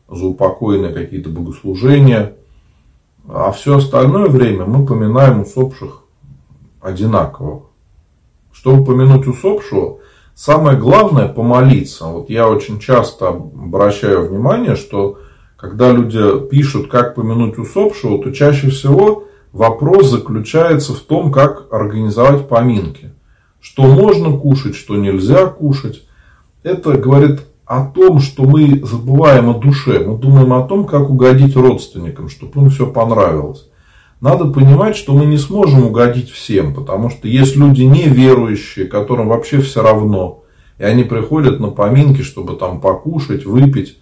за 0.10 0.26
упокоенные 0.26 0.94
какие-то 0.94 1.30
богослужения, 1.30 2.36
а 3.28 3.52
все 3.52 3.78
остальное 3.78 4.28
время 4.28 4.66
мы 4.66 4.86
поминаем 4.86 5.42
усопших 5.42 6.04
одинаково. 6.82 7.64
Чтобы 8.66 8.84
помянуть 8.84 9.28
усопшего, 9.28 10.00
самое 10.34 10.76
главное 10.76 11.28
помолиться. 11.28 12.06
Вот 12.06 12.32
я 12.32 12.50
очень 12.50 12.80
часто 12.80 13.28
обращаю 13.28 14.28
внимание, 14.28 14.76
что 14.76 15.20
когда 15.56 15.92
люди 15.92 16.48
пишут, 16.50 16.90
как 16.90 17.14
помянуть 17.14 17.60
усопшего, 17.60 18.24
то 18.24 18.32
чаще 18.32 18.72
всего 18.72 19.26
вопрос 19.54 20.10
заключается 20.10 20.94
в 20.94 21.00
том, 21.02 21.32
как 21.32 21.68
организовать 21.72 22.48
поминки. 22.48 23.14
Что 23.62 23.84
можно 23.84 24.36
кушать, 24.36 24.76
что 24.76 24.96
нельзя 24.96 25.46
кушать. 25.46 26.02
Это 26.64 26.94
говорит 26.94 27.42
о 27.68 27.86
том, 27.86 28.20
что 28.20 28.46
мы 28.46 28.84
забываем 28.84 29.52
о 29.52 29.60
душе. 29.60 30.00
Мы 30.00 30.18
думаем 30.18 30.52
о 30.54 30.64
том, 30.64 30.86
как 30.86 31.12
угодить 31.12 31.56
родственникам, 31.56 32.30
чтобы 32.30 32.62
им 32.62 32.72
все 32.72 32.88
понравилось. 32.88 33.70
Надо 34.22 34.46
понимать, 34.46 34.96
что 34.96 35.14
мы 35.14 35.26
не 35.26 35.38
сможем 35.38 35.86
угодить 35.86 36.30
всем, 36.30 36.74
потому 36.74 37.10
что 37.10 37.28
есть 37.28 37.56
люди 37.56 37.84
неверующие, 37.84 38.86
которым 38.86 39.28
вообще 39.28 39.60
все 39.60 39.84
равно. 39.84 40.44
И 40.78 40.84
они 40.84 41.04
приходят 41.04 41.60
на 41.60 41.68
поминки, 41.68 42.22
чтобы 42.22 42.56
там 42.56 42.80
покушать, 42.80 43.46
выпить. 43.46 44.00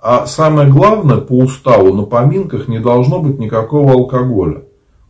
А 0.00 0.26
самое 0.26 0.68
главное, 0.68 1.18
по 1.18 1.38
уставу 1.38 1.94
на 1.94 2.02
поминках 2.02 2.66
не 2.66 2.80
должно 2.80 3.20
быть 3.20 3.38
никакого 3.38 3.92
алкоголя. 3.92 4.62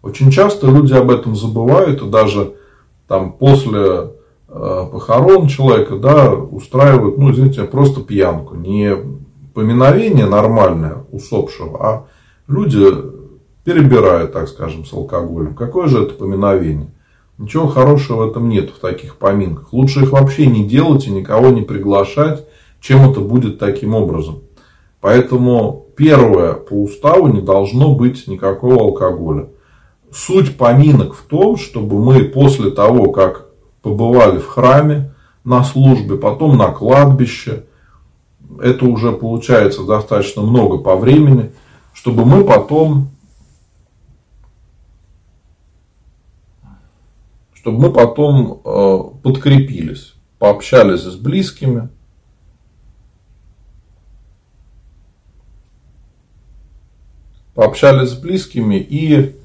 Очень 0.03 0.31
часто 0.31 0.67
люди 0.67 0.93
об 0.93 1.11
этом 1.11 1.35
забывают, 1.35 2.03
и 2.03 2.11
даже 2.11 2.55
там 3.09 3.33
после 3.33 4.11
э, 4.49 4.87
похорон 4.93 5.49
человека 5.49 5.97
да, 5.97 6.33
устраивают, 6.33 7.17
ну, 7.17 7.31
извините, 7.31 7.65
просто 7.65 8.03
пьянку. 8.03 8.55
Не 8.55 8.97
поминовение 9.55 10.27
нормальное 10.27 11.05
усопшего, 11.11 11.87
а 11.87 12.05
люди 12.49 12.87
перебирают, 13.65 14.33
так 14.33 14.49
скажем, 14.49 14.85
с 14.85 14.93
алкоголем. 14.93 15.55
Какое 15.55 15.89
же 15.89 16.03
это 16.03 16.15
поминовение? 16.15 16.89
Ничего 17.39 17.67
хорошего 17.67 18.25
в 18.25 18.31
этом 18.31 18.49
нет, 18.49 18.71
в 18.71 18.79
таких 18.79 19.17
поминках. 19.17 19.73
Лучше 19.73 20.01
их 20.01 20.13
вообще 20.13 20.47
не 20.47 20.65
делать 20.67 21.07
и 21.07 21.11
никого 21.11 21.49
не 21.49 21.63
приглашать, 21.63 22.47
чем 22.81 23.11
это 23.11 23.21
будет 23.21 23.59
таким 23.59 23.95
образом. 23.95 24.43
Поэтому 25.01 25.87
первое, 25.97 26.55
по 26.55 26.75
уставу 26.75 27.29
не 27.29 27.41
должно 27.41 27.95
быть 27.95 28.29
никакого 28.29 28.83
алкоголя. 28.83 29.49
Суть 30.13 30.57
поминок 30.57 31.15
в 31.15 31.23
том, 31.23 31.57
чтобы 31.57 31.99
мы 31.99 32.25
после 32.25 32.71
того, 32.71 33.11
как 33.11 33.49
побывали 33.81 34.39
в 34.39 34.47
храме 34.47 35.15
на 35.43 35.65
службе, 35.65 36.17
потом 36.17 36.57
на 36.57 36.69
кладбище, 36.69 37.65
это 38.61 38.85
уже 38.85 39.13
получается 39.13 39.85
достаточно 39.85 40.43
много 40.43 40.79
по 40.79 40.97
времени, 40.97 41.53
чтобы 41.95 42.25
мы 42.25 42.45
потом, 42.45 43.09
чтобы 47.63 47.79
мы 47.79 47.93
потом 47.93 48.61
э, 48.65 48.99
подкрепились, 49.23 50.15
пообщались 50.41 51.03
с 51.03 51.15
близкими, 51.15 51.91
пообщались 57.55 58.11
с 58.11 58.15
близкими 58.15 58.75
и 58.77 59.37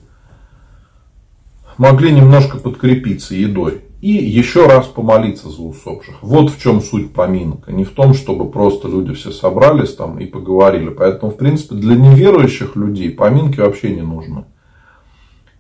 могли 1.78 2.12
немножко 2.12 2.58
подкрепиться 2.58 3.36
едой. 3.36 3.84
И 4.02 4.10
еще 4.12 4.68
раз 4.68 4.88
помолиться 4.88 5.50
за 5.50 5.62
усопших. 5.62 6.22
Вот 6.22 6.52
в 6.52 6.62
чем 6.62 6.82
суть 6.82 7.14
поминок. 7.14 7.68
А 7.68 7.72
не 7.72 7.84
в 7.84 7.92
том, 7.92 8.14
чтобы 8.14 8.50
просто 8.50 8.88
люди 8.88 9.14
все 9.14 9.32
собрались 9.32 9.96
там 9.96 10.20
и 10.20 10.26
поговорили. 10.26 10.90
Поэтому, 10.90 11.32
в 11.32 11.38
принципе, 11.38 11.76
для 11.76 11.96
неверующих 11.96 12.76
людей 12.76 13.10
поминки 13.10 13.60
вообще 13.60 13.96
не 13.96 14.04
нужны. 14.04 14.46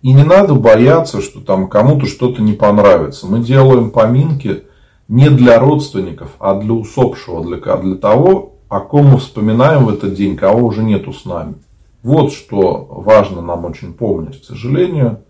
И 0.01 0.13
не 0.13 0.23
надо 0.23 0.53
бояться, 0.53 1.21
что 1.21 1.41
там 1.41 1.67
кому-то 1.67 2.05
что-то 2.05 2.41
не 2.41 2.53
понравится. 2.53 3.27
Мы 3.27 3.39
делаем 3.39 3.89
поминки 3.89 4.63
не 5.07 5.29
для 5.29 5.59
родственников, 5.59 6.35
а 6.39 6.55
для 6.59 6.73
усопшего, 6.73 7.43
для, 7.43 7.57
для 7.77 7.95
того, 7.95 8.57
о 8.69 8.79
ком 8.79 9.07
мы 9.07 9.17
вспоминаем 9.17 9.85
в 9.85 9.89
этот 9.89 10.13
день, 10.13 10.35
кого 10.35 10.67
уже 10.67 10.83
нету 10.83 11.13
с 11.13 11.25
нами. 11.25 11.55
Вот 12.03 12.31
что 12.31 12.85
важно 12.89 13.41
нам 13.41 13.65
очень 13.65 13.93
помнить. 13.93 14.41
К 14.41 14.45
сожалению, 14.45 15.23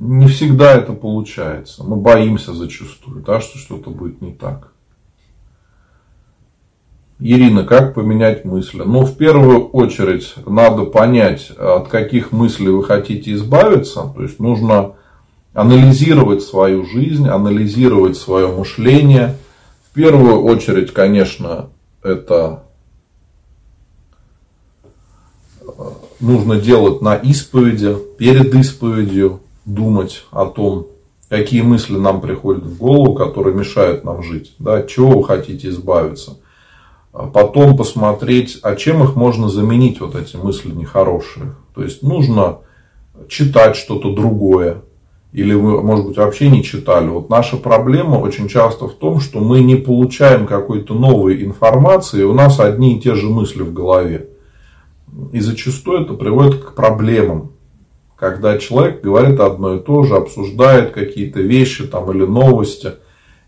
не 0.00 0.26
всегда 0.26 0.72
это 0.72 0.92
получается. 0.92 1.84
Мы 1.84 1.96
боимся 1.96 2.52
зачастую, 2.52 3.22
да, 3.22 3.40
что 3.40 3.58
что-то 3.58 3.90
будет 3.90 4.20
не 4.20 4.32
так. 4.32 4.72
Ирина, 7.20 7.64
как 7.64 7.94
поменять 7.94 8.46
мысли? 8.46 8.82
Ну, 8.84 9.04
в 9.04 9.16
первую 9.16 9.68
очередь, 9.68 10.34
надо 10.46 10.84
понять, 10.84 11.50
от 11.50 11.88
каких 11.88 12.32
мыслей 12.32 12.70
вы 12.70 12.82
хотите 12.82 13.34
избавиться. 13.34 14.10
То 14.16 14.22
есть, 14.22 14.40
нужно 14.40 14.94
анализировать 15.52 16.42
свою 16.42 16.86
жизнь, 16.86 17.28
анализировать 17.28 18.16
свое 18.16 18.48
мышление. 18.48 19.36
В 19.90 19.94
первую 19.94 20.42
очередь, 20.44 20.92
конечно, 20.94 21.68
это 22.02 22.62
нужно 26.20 26.58
делать 26.58 27.02
на 27.02 27.16
исповеди, 27.16 27.96
перед 28.16 28.54
исповедью, 28.54 29.40
думать 29.66 30.24
о 30.30 30.46
том, 30.46 30.86
какие 31.28 31.60
мысли 31.60 31.96
нам 31.96 32.22
приходят 32.22 32.64
в 32.64 32.78
голову, 32.78 33.14
которые 33.14 33.54
мешают 33.54 34.04
нам 34.04 34.22
жить, 34.22 34.54
да, 34.58 34.76
от 34.78 34.88
чего 34.88 35.18
вы 35.18 35.24
хотите 35.24 35.68
избавиться. 35.68 36.38
А 37.12 37.26
потом 37.26 37.76
посмотреть, 37.76 38.58
а 38.62 38.76
чем 38.76 39.02
их 39.02 39.16
можно 39.16 39.48
заменить, 39.48 40.00
вот 40.00 40.14
эти 40.14 40.36
мысли 40.36 40.70
нехорошие. 40.70 41.54
То 41.74 41.82
есть 41.82 42.02
нужно 42.02 42.58
читать 43.28 43.76
что-то 43.76 44.14
другое. 44.14 44.82
Или 45.32 45.54
вы, 45.54 45.80
может 45.82 46.06
быть, 46.06 46.16
вообще 46.16 46.48
не 46.48 46.64
читали. 46.64 47.08
Вот 47.08 47.30
наша 47.30 47.56
проблема 47.56 48.16
очень 48.16 48.48
часто 48.48 48.88
в 48.88 48.94
том, 48.94 49.20
что 49.20 49.38
мы 49.38 49.60
не 49.60 49.76
получаем 49.76 50.46
какой-то 50.46 50.94
новой 50.94 51.44
информации, 51.44 52.24
у 52.24 52.34
нас 52.34 52.58
одни 52.58 52.96
и 52.96 53.00
те 53.00 53.14
же 53.14 53.28
мысли 53.28 53.62
в 53.62 53.72
голове. 53.72 54.28
И 55.32 55.40
зачастую 55.40 56.02
это 56.02 56.14
приводит 56.14 56.62
к 56.62 56.74
проблемам. 56.74 57.52
Когда 58.16 58.58
человек 58.58 59.02
говорит 59.02 59.40
одно 59.40 59.76
и 59.76 59.80
то 59.80 60.02
же, 60.02 60.16
обсуждает 60.16 60.90
какие-то 60.90 61.40
вещи 61.40 61.86
там, 61.86 62.10
или 62.10 62.24
новости. 62.24 62.94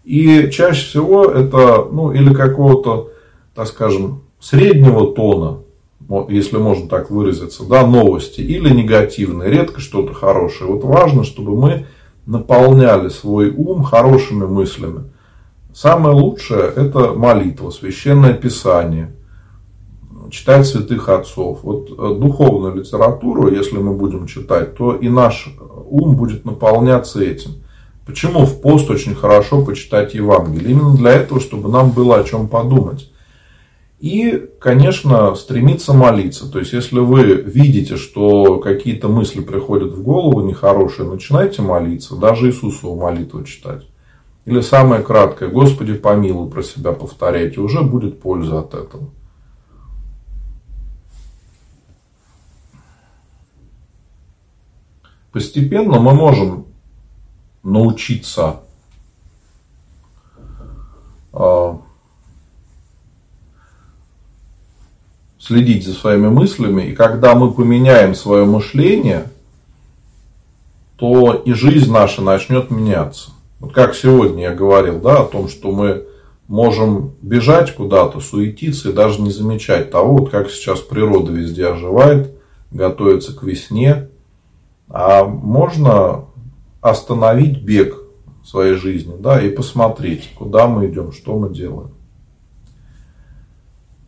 И 0.05 0.51
чаще 0.51 0.87
всего 0.87 1.27
это 1.27 1.87
ну, 1.91 2.13
или 2.13 2.33
какого-то, 2.33 3.12
так 3.55 3.67
скажем, 3.67 4.23
среднего 4.41 5.13
тона, 5.15 5.61
если 6.29 6.59
можно 6.59 6.89
так 6.89 7.11
выразиться, 7.11 7.65
да, 7.65 7.87
новости, 7.87 8.41
или 8.41 8.69
негативные, 8.71 9.51
редко 9.51 9.81
что-то 9.81 10.15
хорошее. 10.15 10.71
Вот 10.71 10.85
важно, 10.85 11.25
чтобы 11.25 11.57
мы 11.57 11.87
наполняли 12.27 13.09
свой 13.09 13.51
ум 13.51 13.83
хорошими 13.83 14.45
мыслями. 14.45 15.11
Самое 15.75 16.15
лучшее– 16.15 16.73
это 16.77 17.15
молитва, 17.15 17.71
священное 17.71 18.35
писание– 18.35 19.15
читать 20.33 20.67
святых 20.67 21.09
отцов. 21.09 21.61
Вот 21.63 21.91
э, 21.91 22.19
духовную 22.19 22.75
литературу, 22.75 23.51
если 23.51 23.77
мы 23.77 23.93
будем 23.93 24.27
читать, 24.27 24.75
то 24.75 24.95
и 24.95 25.09
наш 25.09 25.55
ум 25.91 26.17
будет 26.17 26.45
наполняться 26.45 27.23
этим. 27.23 27.63
Почему 28.07 28.47
в 28.47 28.61
пост 28.61 28.91
очень 28.91 29.15
хорошо 29.15 29.65
почитать 29.65 30.15
Евангелие? 30.15 30.73
Именно 30.73 30.97
для 30.97 31.13
этого, 31.13 31.41
чтобы 31.41 31.69
нам 31.69 31.91
было 31.91 32.17
о 32.17 32.25
чем 32.25 32.49
подумать. 32.49 33.12
И, 34.03 34.51
конечно, 34.59 35.33
стремиться 35.37 35.93
молиться. 35.93 36.51
То 36.51 36.59
есть, 36.59 36.73
если 36.73 36.99
вы 36.99 37.35
видите, 37.35 37.97
что 37.97 38.59
какие-то 38.59 39.07
мысли 39.07 39.41
приходят 39.41 39.93
в 39.93 40.03
голову 40.03 40.41
нехорошие, 40.41 41.09
начинайте 41.09 41.63
молиться, 41.63 42.17
даже 42.17 42.49
Иисусову 42.49 43.01
молитву 43.01 43.45
читать. 43.45 43.87
Или 44.45 44.61
самое 44.61 45.03
краткое, 45.03 45.51
Господи 45.51 45.95
помилуй, 45.95 46.51
про 46.51 46.65
себя 46.65 46.91
повторяйте, 46.91 47.61
уже 47.61 47.83
будет 47.83 48.21
польза 48.21 48.59
от 48.59 48.75
этого. 48.75 49.11
Постепенно 55.31 56.01
мы 56.01 56.13
можем 56.13 56.67
научиться 57.63 58.63
следить 65.43 65.85
за 65.85 65.93
своими 65.93 66.29
мыслями. 66.29 66.83
И 66.83 66.95
когда 66.95 67.35
мы 67.35 67.53
поменяем 67.53 68.15
свое 68.15 68.45
мышление, 68.45 69.29
то 70.97 71.35
и 71.35 71.53
жизнь 71.53 71.91
наша 71.91 72.23
начнет 72.23 72.71
меняться. 72.71 73.31
Вот 73.59 73.73
как 73.73 73.95
сегодня 73.95 74.45
я 74.45 74.55
говорил, 74.55 75.01
да, 75.01 75.23
о 75.23 75.27
том, 75.27 75.49
что 75.49 75.73
мы 75.73 76.05
можем 76.47 77.15
бежать 77.23 77.75
куда-то, 77.75 78.21
суетиться 78.21 78.91
и 78.91 78.93
даже 78.93 79.21
не 79.21 79.31
замечать 79.31 79.91
того, 79.91 80.19
вот 80.19 80.31
как 80.31 80.51
сейчас 80.51 80.81
природа 80.81 81.33
везде 81.33 81.67
оживает, 81.67 82.33
готовится 82.71 83.35
к 83.35 83.43
весне, 83.43 84.09
а 84.89 85.25
можно 85.25 86.27
остановить 86.81 87.63
бег 87.63 87.97
своей 88.45 88.75
жизни, 88.75 89.15
да, 89.19 89.41
и 89.41 89.51
посмотреть, 89.51 90.31
куда 90.37 90.69
мы 90.69 90.87
идем, 90.87 91.13
что 91.13 91.37
мы 91.37 91.53
делаем. 91.53 91.91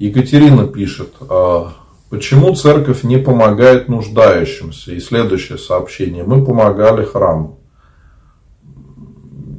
Екатерина 0.07 0.67
пишет, 0.67 1.15
«А 1.29 1.73
Почему 2.15 2.55
церковь 2.55 3.03
не 3.03 3.17
помогает 3.17 3.89
нуждающимся? 3.89 4.93
И 4.93 5.01
следующее 5.01 5.59
сообщение. 5.59 6.23
Мы 6.23 6.45
помогали 6.45 7.05
храму. 7.05 7.59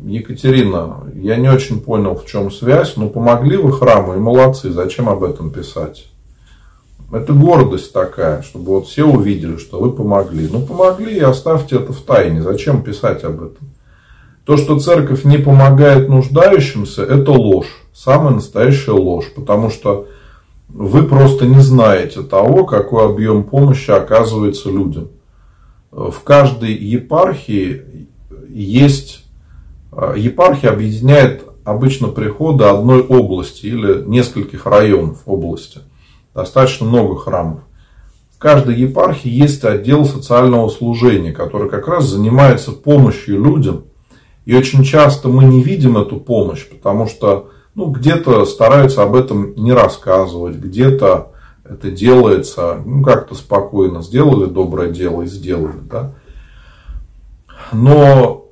Екатерина, 0.05 1.03
я 1.15 1.35
не 1.35 1.49
очень 1.49 1.81
понял, 1.81 2.15
в 2.15 2.25
чем 2.25 2.49
связь, 2.51 2.95
но 2.95 3.09
помогли 3.09 3.57
вы 3.57 3.73
храму 3.73 4.13
и 4.13 4.19
молодцы, 4.19 4.71
зачем 4.71 5.09
об 5.09 5.25
этом 5.25 5.49
писать? 5.49 6.09
Это 7.11 7.33
гордость 7.33 7.91
такая, 7.91 8.41
чтобы 8.41 8.67
вот 8.67 8.87
все 8.87 9.03
увидели, 9.03 9.57
что 9.57 9.81
вы 9.81 9.91
помогли. 9.91 10.47
Ну, 10.49 10.65
помогли 10.65 11.17
и 11.17 11.19
оставьте 11.19 11.75
это 11.75 11.91
в 11.91 11.99
тайне. 12.03 12.41
Зачем 12.41 12.83
писать 12.83 13.25
об 13.25 13.43
этом? 13.43 13.67
То, 14.45 14.55
что 14.55 14.79
церковь 14.79 15.25
не 15.25 15.39
помогает 15.39 16.07
нуждающимся, 16.07 17.03
это 17.03 17.31
ложь. 17.31 17.81
Самая 17.93 18.35
настоящая 18.35 18.91
ложь. 18.91 19.33
Потому 19.35 19.69
что 19.69 20.07
вы 20.67 21.03
просто 21.03 21.45
не 21.45 21.59
знаете 21.59 22.21
того, 22.21 22.65
какой 22.65 23.05
объем 23.05 23.43
помощи 23.43 23.91
оказывается 23.91 24.69
людям. 24.69 25.09
В 25.91 26.21
каждой 26.23 26.73
епархии 26.73 28.07
есть... 28.49 29.23
Епархия 30.15 30.71
объединяет 30.71 31.45
обычно 31.63 32.09
приходы 32.09 32.65
одной 32.65 33.01
области 33.01 33.65
или 33.65 34.03
нескольких 34.05 34.65
районов 34.65 35.19
области– 35.25 35.79
достаточно 36.35 36.85
много 36.85 37.15
храмов. 37.15 37.61
В 38.35 38.37
каждой 38.37 38.75
епархии 38.75 39.29
есть 39.29 39.63
отдел 39.63 40.05
социального 40.05 40.69
служения, 40.69 41.31
который 41.31 41.69
как 41.69 41.87
раз 41.87 42.05
занимается 42.05 42.73
помощью 42.73 43.41
людям. 43.41 43.85
И 44.43 44.55
очень 44.55 44.83
часто 44.83 45.29
мы 45.29 45.45
не 45.45 45.63
видим 45.63 45.97
эту 45.97 46.17
помощь, 46.17 46.67
потому 46.67 47.07
что 47.07 47.49
ну, 47.75 47.91
где-то 47.91 48.45
стараются 48.45 49.03
об 49.03 49.15
этом 49.15 49.53
не 49.55 49.73
рассказывать, 49.73 50.55
где-то 50.55 51.31
это 51.67 51.91
делается 51.91 52.81
ну, 52.85 53.03
как-то 53.03 53.35
спокойно. 53.35 54.01
Сделали 54.01 54.45
доброе 54.45 54.91
дело 54.91 55.23
и 55.23 55.27
сделали. 55.27 55.79
Да? 55.89 56.13
Но 57.71 58.45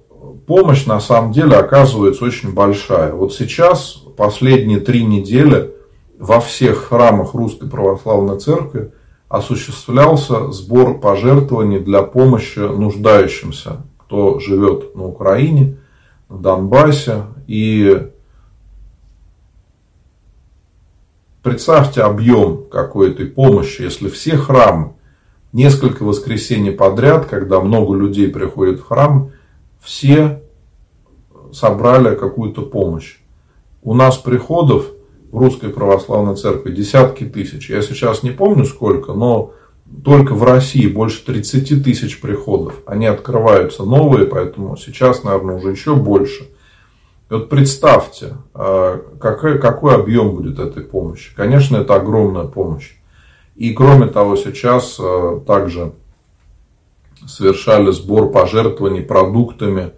помощь 0.46 0.86
на 0.86 1.00
самом 1.00 1.32
деле 1.32 1.56
оказывается 1.56 2.26
очень 2.26 2.54
большая. 2.54 3.14
Вот 3.14 3.34
сейчас, 3.34 4.04
последние 4.18 4.80
три 4.80 5.06
недели, 5.06 5.74
во 6.18 6.40
всех 6.40 6.86
храмах 6.90 7.34
Русской 7.34 7.70
Православной 7.70 8.40
Церкви 8.40 8.92
осуществлялся 9.30 10.52
сбор 10.52 11.00
пожертвований 11.00 11.80
для 11.80 12.02
помощи 12.02 12.60
нуждающимся, 12.60 13.82
кто 13.98 14.40
живет 14.40 14.96
на 14.96 15.06
Украине, 15.06 15.78
в 16.30 16.42
Донбассе. 16.42 17.24
И 17.48 18.10
представьте 21.44 22.02
объем 22.02 22.64
какой-то 22.72 23.26
помощи, 23.26 23.82
если 23.82 24.10
все 24.10 24.38
храмы 24.38 24.94
несколько 25.52 26.04
воскресений 26.04 26.72
подряд, 26.72 27.26
когда 27.26 27.60
много 27.60 27.96
людей 27.96 28.30
приходит 28.30 28.80
в 28.80 28.86
храм, 28.88 29.32
все 29.82 30.42
собрали 31.52 32.16
какую-то 32.16 32.64
помощь. 32.64 33.18
У 33.84 33.94
нас 33.94 34.18
приходов 34.18 34.88
в 35.32 35.38
Русской 35.38 35.70
Православной 35.70 36.36
Церкви 36.36 36.72
десятки 36.72 37.26
тысяч. 37.26 37.70
Я 37.70 37.82
сейчас 37.82 38.24
не 38.24 38.32
помню 38.32 38.66
сколько, 38.66 39.14
но 39.14 39.54
только 40.04 40.34
в 40.34 40.44
России 40.44 40.88
больше 40.88 41.24
30 41.26 41.84
тысяч 41.84 42.22
приходов. 42.22 42.76
Они 42.86 43.06
открываются 43.06 43.84
новые, 43.84 44.26
поэтому 44.26 44.78
сейчас, 44.78 45.24
наверное, 45.24 45.58
уже 45.58 45.72
еще 45.72 45.96
больше. 45.96 46.50
Вот 47.30 47.50
представьте, 47.50 48.36
а, 48.54 49.02
какой, 49.20 49.60
какой 49.60 49.96
объем 49.96 50.32
будет 50.32 50.60
этой 50.60 50.84
помощи. 50.84 51.34
Конечно, 51.36 51.78
это 51.78 51.96
огромная 51.96 52.46
помощь. 52.46 52.92
И 53.56 53.74
кроме 53.74 54.08
того, 54.08 54.36
сейчас 54.36 54.98
а, 55.00 55.40
также 55.46 55.94
совершали 57.28 57.92
сбор 57.92 58.32
пожертвований 58.32 59.02
продуктами 59.02 59.94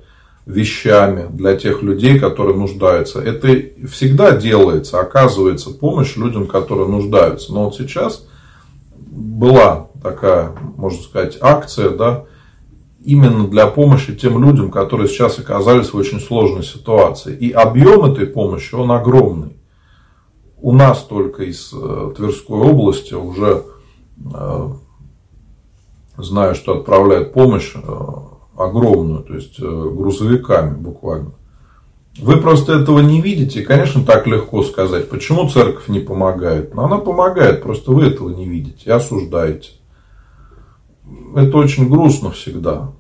вещами 0.46 1.28
для 1.30 1.56
тех 1.56 1.82
людей, 1.82 2.20
которые 2.20 2.56
нуждаются. 2.56 3.20
Это 3.20 3.48
всегда 3.88 4.36
делается, 4.36 5.00
оказывается 5.00 5.72
помощь 5.72 6.16
людям, 6.16 6.46
которые 6.46 6.88
нуждаются. 6.88 7.52
Но 7.52 7.66
вот 7.66 7.76
сейчас 7.76 8.28
была 8.96 9.88
такая, 10.04 10.52
можно 10.78 11.02
сказать, 11.02 11.38
акция, 11.42 11.90
да, 11.90 12.26
именно 13.06 13.48
для 13.48 13.68
помощи 13.68 14.15
тем 14.15 14.44
людям, 14.44 14.72
которые 14.72 15.08
сейчас 15.08 15.39
оказались 15.39 15.94
в 15.94 15.98
очень 15.98 16.20
сложной 16.20 16.63
ситуации. 16.63 17.36
И 17.36 17.52
объем 17.52 18.04
этой 18.04 18.26
помощи, 18.26 18.74
он 18.74 18.91
огромный. 18.91 19.58
У 20.58 20.72
нас 20.72 21.04
только 21.04 21.44
из 21.44 21.72
э, 21.74 22.13
Тверской 22.18 22.58
области 22.58 23.13
уже 23.13 23.63
э, 24.34 24.70
знаю, 26.18 26.56
что 26.56 26.80
отправляют 26.80 27.34
помощь 27.34 27.74
э, 27.76 27.80
огромную, 28.58 29.24
то 29.24 29.36
есть 29.36 29.60
грузовиками 29.60 30.76
буквально. 30.76 31.34
Вы 32.18 32.38
просто 32.38 32.74
этого 32.74 33.00
не 33.02 33.22
видите. 33.22 33.60
И, 33.60 33.65
конечно, 33.65 34.04
так 34.04 34.26
легко 34.26 34.63
сказать, 34.63 35.10
почему 35.10 35.50
церковь 35.50 35.89
не 35.89 36.00
помогает. 36.00 36.74
Но 36.74 36.86
она 36.86 36.98
помогает, 36.98 37.62
просто 37.62 37.91
вы 37.91 38.06
этого 38.06 38.30
не 38.30 38.46
видите 38.46 38.86
и 38.86 38.89
осуждаете. 38.89 39.72
Это 41.36 41.58
очень 41.58 41.89
грустно 41.89 42.32
всегда. 42.32 42.91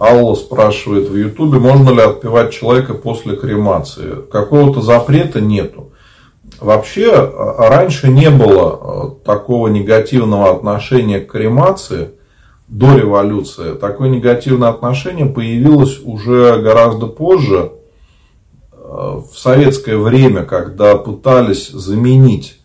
Алла 0.00 0.34
спрашивает 0.34 1.10
в 1.10 1.16
Ютубе, 1.16 1.58
можно 1.58 1.90
ли 1.90 2.00
отпевать 2.00 2.52
человека 2.52 2.94
после 2.94 3.36
кремации. 3.36 4.16
Какого-то 4.30 4.80
запрета 4.80 5.42
нету. 5.42 5.92
Вообще, 6.58 7.12
а, 7.12 7.68
раньше 7.68 8.08
не 8.08 8.30
было 8.30 8.70
а, 8.72 9.10
такого 9.24 9.68
негативного 9.68 10.50
отношения 10.50 11.20
к 11.20 11.30
кремации 11.30 12.12
до 12.70 12.96
революции. 12.96 13.74
Такое 13.74 14.08
негативное 14.08 14.70
отношение 14.70 15.26
появилось 15.26 16.00
уже 16.02 16.58
гораздо 16.62 17.06
позже, 17.06 17.72
а, 18.72 19.20
в 19.20 19.38
советское 19.38 19.98
время, 19.98 20.44
когда 20.44 20.96
пытались 20.96 21.68
заменить 21.68 22.56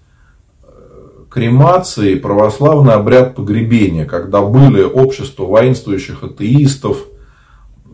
кремации 1.30 2.16
православный 2.16 2.94
обряд 2.94 3.36
погребения, 3.36 4.06
когда 4.06 4.42
были 4.42 4.84
общества 4.84 5.44
воинствующих 5.44 6.24
атеистов– 6.24 7.08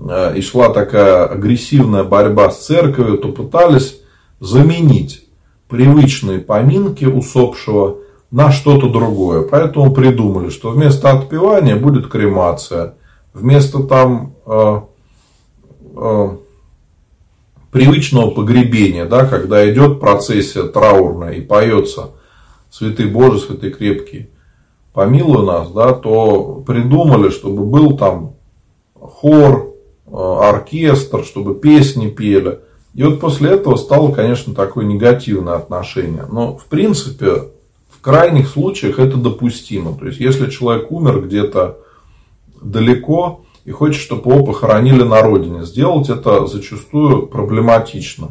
Э, 0.10 0.34
и 0.36 0.42
шла 0.42 0.70
такая 0.70 1.26
агрессивная 1.26 2.04
борьба 2.04 2.52
с 2.52 2.66
церковью, 2.66 3.18
то 3.18 3.30
пытались 3.30 4.02
заменить 4.40 5.28
привычные 5.68 6.40
поминки 6.40 7.06
усопшего 7.06 7.98
на 8.32 8.52
что-то 8.52 8.90
другое. 8.90 9.42
Поэтому 9.44 9.94
придумали, 9.94 10.50
что 10.50 10.72
вместо 10.72 11.12
отпевания 11.12 11.76
будет 11.76 12.08
кремация. 12.08 12.96
Вместо 13.34 13.84
там 13.84 14.34
э, 14.46 14.82
э, 15.96 16.30
привычного 17.72 18.32
погребения, 18.32 19.06
да, 19.06 19.26
когда 19.26 19.70
идет 19.72 20.00
процессия 20.00 20.64
траурная 20.64 21.34
и 21.34 21.42
поется 21.42 22.12
Святый 22.70 23.08
Боже, 23.08 23.40
Святый 23.40 23.72
Крепкий, 23.72 24.30
помилуй 24.94 25.46
нас, 25.46 25.72
да, 25.72 25.94
то 25.94 26.64
придумали, 26.66 27.30
чтобы 27.30 27.64
был 27.64 27.98
там 27.98 28.34
хор, 29.00 29.72
Э, 30.14 30.50
оркестр, 30.50 31.24
чтобы 31.24 31.56
песни 31.56 32.10
пели. 32.10 32.60
И 32.94 33.04
вот 33.04 33.22
после 33.22 33.52
этого 33.52 33.78
стало, 33.78 34.12
конечно, 34.12 34.54
такое 34.54 34.84
негативное 34.84 35.56
отношение. 35.56 36.26
Но, 36.30 36.58
в 36.58 36.66
принципе, 36.66 37.51
крайних 38.02 38.48
случаях 38.48 39.00
это 39.00 39.18
допустимо. 39.18 39.98
То 39.98 40.08
есть, 40.08 40.20
если 40.20 40.50
человек 40.50 40.92
умер 40.92 41.22
где-то 41.22 41.80
далеко 42.62 43.46
и 43.66 43.72
хочет, 43.72 44.02
чтобы 44.02 44.32
его 44.32 44.46
похоронили 44.46 45.04
на 45.04 45.22
родине, 45.22 45.66
сделать 45.66 46.10
это 46.10 46.48
зачастую 46.48 47.28
проблематично. 47.28 48.30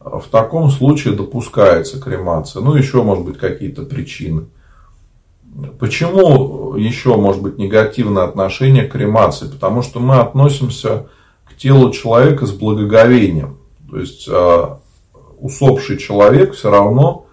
В 0.00 0.24
таком 0.30 0.70
случае 0.70 1.14
допускается 1.14 2.00
кремация. 2.00 2.62
Ну, 2.62 2.74
еще, 2.74 3.02
может 3.02 3.24
быть, 3.24 3.38
какие-то 3.38 3.82
причины. 3.82 4.46
Почему 5.78 6.76
еще 6.76 7.16
может 7.16 7.42
быть 7.42 7.58
негативное 7.58 8.24
отношение 8.24 8.84
к 8.84 8.92
кремации? 8.92 9.48
Потому 9.48 9.82
что 9.82 9.98
мы 9.98 10.16
относимся 10.16 11.08
к 11.44 11.56
телу 11.56 11.90
человека 11.90 12.46
с 12.46 12.52
благоговением. 12.52 13.58
То 13.90 13.98
есть 13.98 14.28
а, 14.30 14.80
усопший 15.38 15.98
человек 15.98 16.54
все 16.54 16.70
равно 16.70 17.26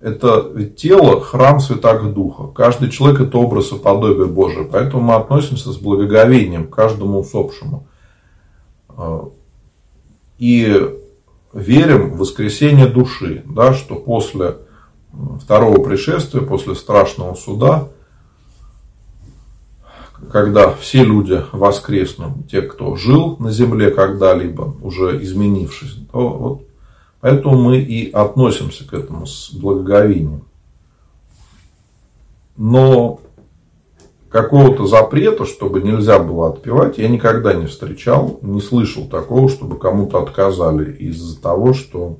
это 0.00 0.50
ведь 0.54 0.76
тело 0.76 1.20
храм 1.20 1.60
Святаго 1.60 2.08
Духа. 2.08 2.46
Каждый 2.48 2.90
человек 2.90 3.20
это 3.20 3.36
образ 3.36 3.70
и 3.72 3.76
подобие 3.78 4.26
Божие. 4.26 4.64
Поэтому 4.64 5.02
мы 5.02 5.14
относимся 5.14 5.72
с 5.72 5.76
благоговением 5.76 6.68
к 6.68 6.74
каждому 6.74 7.20
усопшему. 7.20 7.86
А, 8.88 9.28
и 10.38 10.96
верим 11.52 12.12
в 12.12 12.18
воскресение 12.18 12.86
души, 12.86 13.42
да, 13.44 13.74
что 13.74 13.96
после 13.96 14.56
второго 15.42 15.82
пришествия, 15.82 16.40
после 16.40 16.74
страшного 16.76 17.34
суда, 17.34 17.88
когда 20.32 20.72
все 20.72 21.04
люди 21.04 21.42
воскреснут, 21.52 22.48
те, 22.50 22.62
кто 22.62 22.96
жил 22.96 23.36
на 23.38 23.50
земле 23.50 23.90
когда-либо, 23.90 24.76
уже 24.80 25.22
изменившись, 25.22 25.98
то 26.10 26.28
вот 26.28 26.69
поэтому 27.20 27.56
мы 27.56 27.78
и 27.78 28.10
относимся 28.10 28.86
к 28.86 28.94
этому 28.94 29.26
с 29.26 29.52
благоговением. 29.52 30.44
Но 32.56 33.20
какого-то 34.28 34.86
запрета, 34.86 35.44
чтобы 35.44 35.82
нельзя 35.82 36.18
было 36.18 36.50
отпевать, 36.50 36.98
я 36.98 37.08
никогда 37.08 37.52
не 37.54 37.66
встречал, 37.66 38.38
не 38.42 38.60
слышал 38.60 39.06
такого, 39.06 39.48
чтобы 39.48 39.78
кому-то 39.78 40.22
отказали 40.22 40.92
из-за 40.92 41.40
того, 41.40 41.72
что 41.72 42.18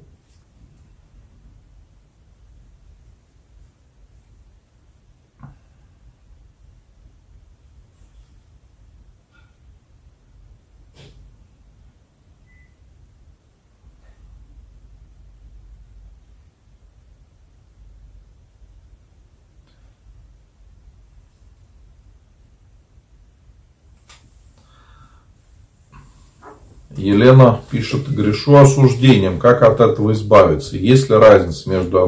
Елена 27.00 27.60
пишет, 27.70 28.08
грешу 28.08 28.56
осуждением. 28.56 29.38
Как 29.38 29.62
от 29.62 29.80
этого 29.80 30.12
избавиться? 30.12 30.76
Есть 30.76 31.08
ли 31.08 31.16
разница 31.16 31.70
между 31.70 31.98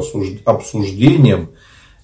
обсуждением 0.45 1.49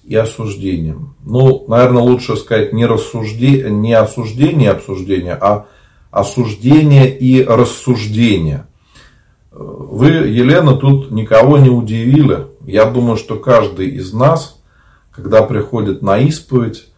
и 0.04 0.16
осуждением? 0.16 1.14
Ну, 1.24 1.64
наверное, 1.68 2.02
лучше 2.02 2.36
сказать 2.36 2.72
не, 2.72 2.86
рассужде... 2.86 3.70
не 3.70 3.94
осуждение 3.94 4.66
и 4.66 4.72
обсуждение, 4.72 5.34
а 5.34 5.66
осуждение 6.10 7.16
и 7.16 7.44
рассуждение. 7.44 8.66
Вы, 9.52 10.08
Елена, 10.08 10.74
тут 10.74 11.10
никого 11.10 11.58
не 11.58 11.70
удивили. 11.70 12.46
Я 12.66 12.86
думаю, 12.86 13.16
что 13.16 13.36
каждый 13.36 13.90
из 13.90 14.12
нас, 14.12 14.60
когда 15.12 15.42
приходит 15.42 16.02
на 16.02 16.18
исповедь, 16.18 16.89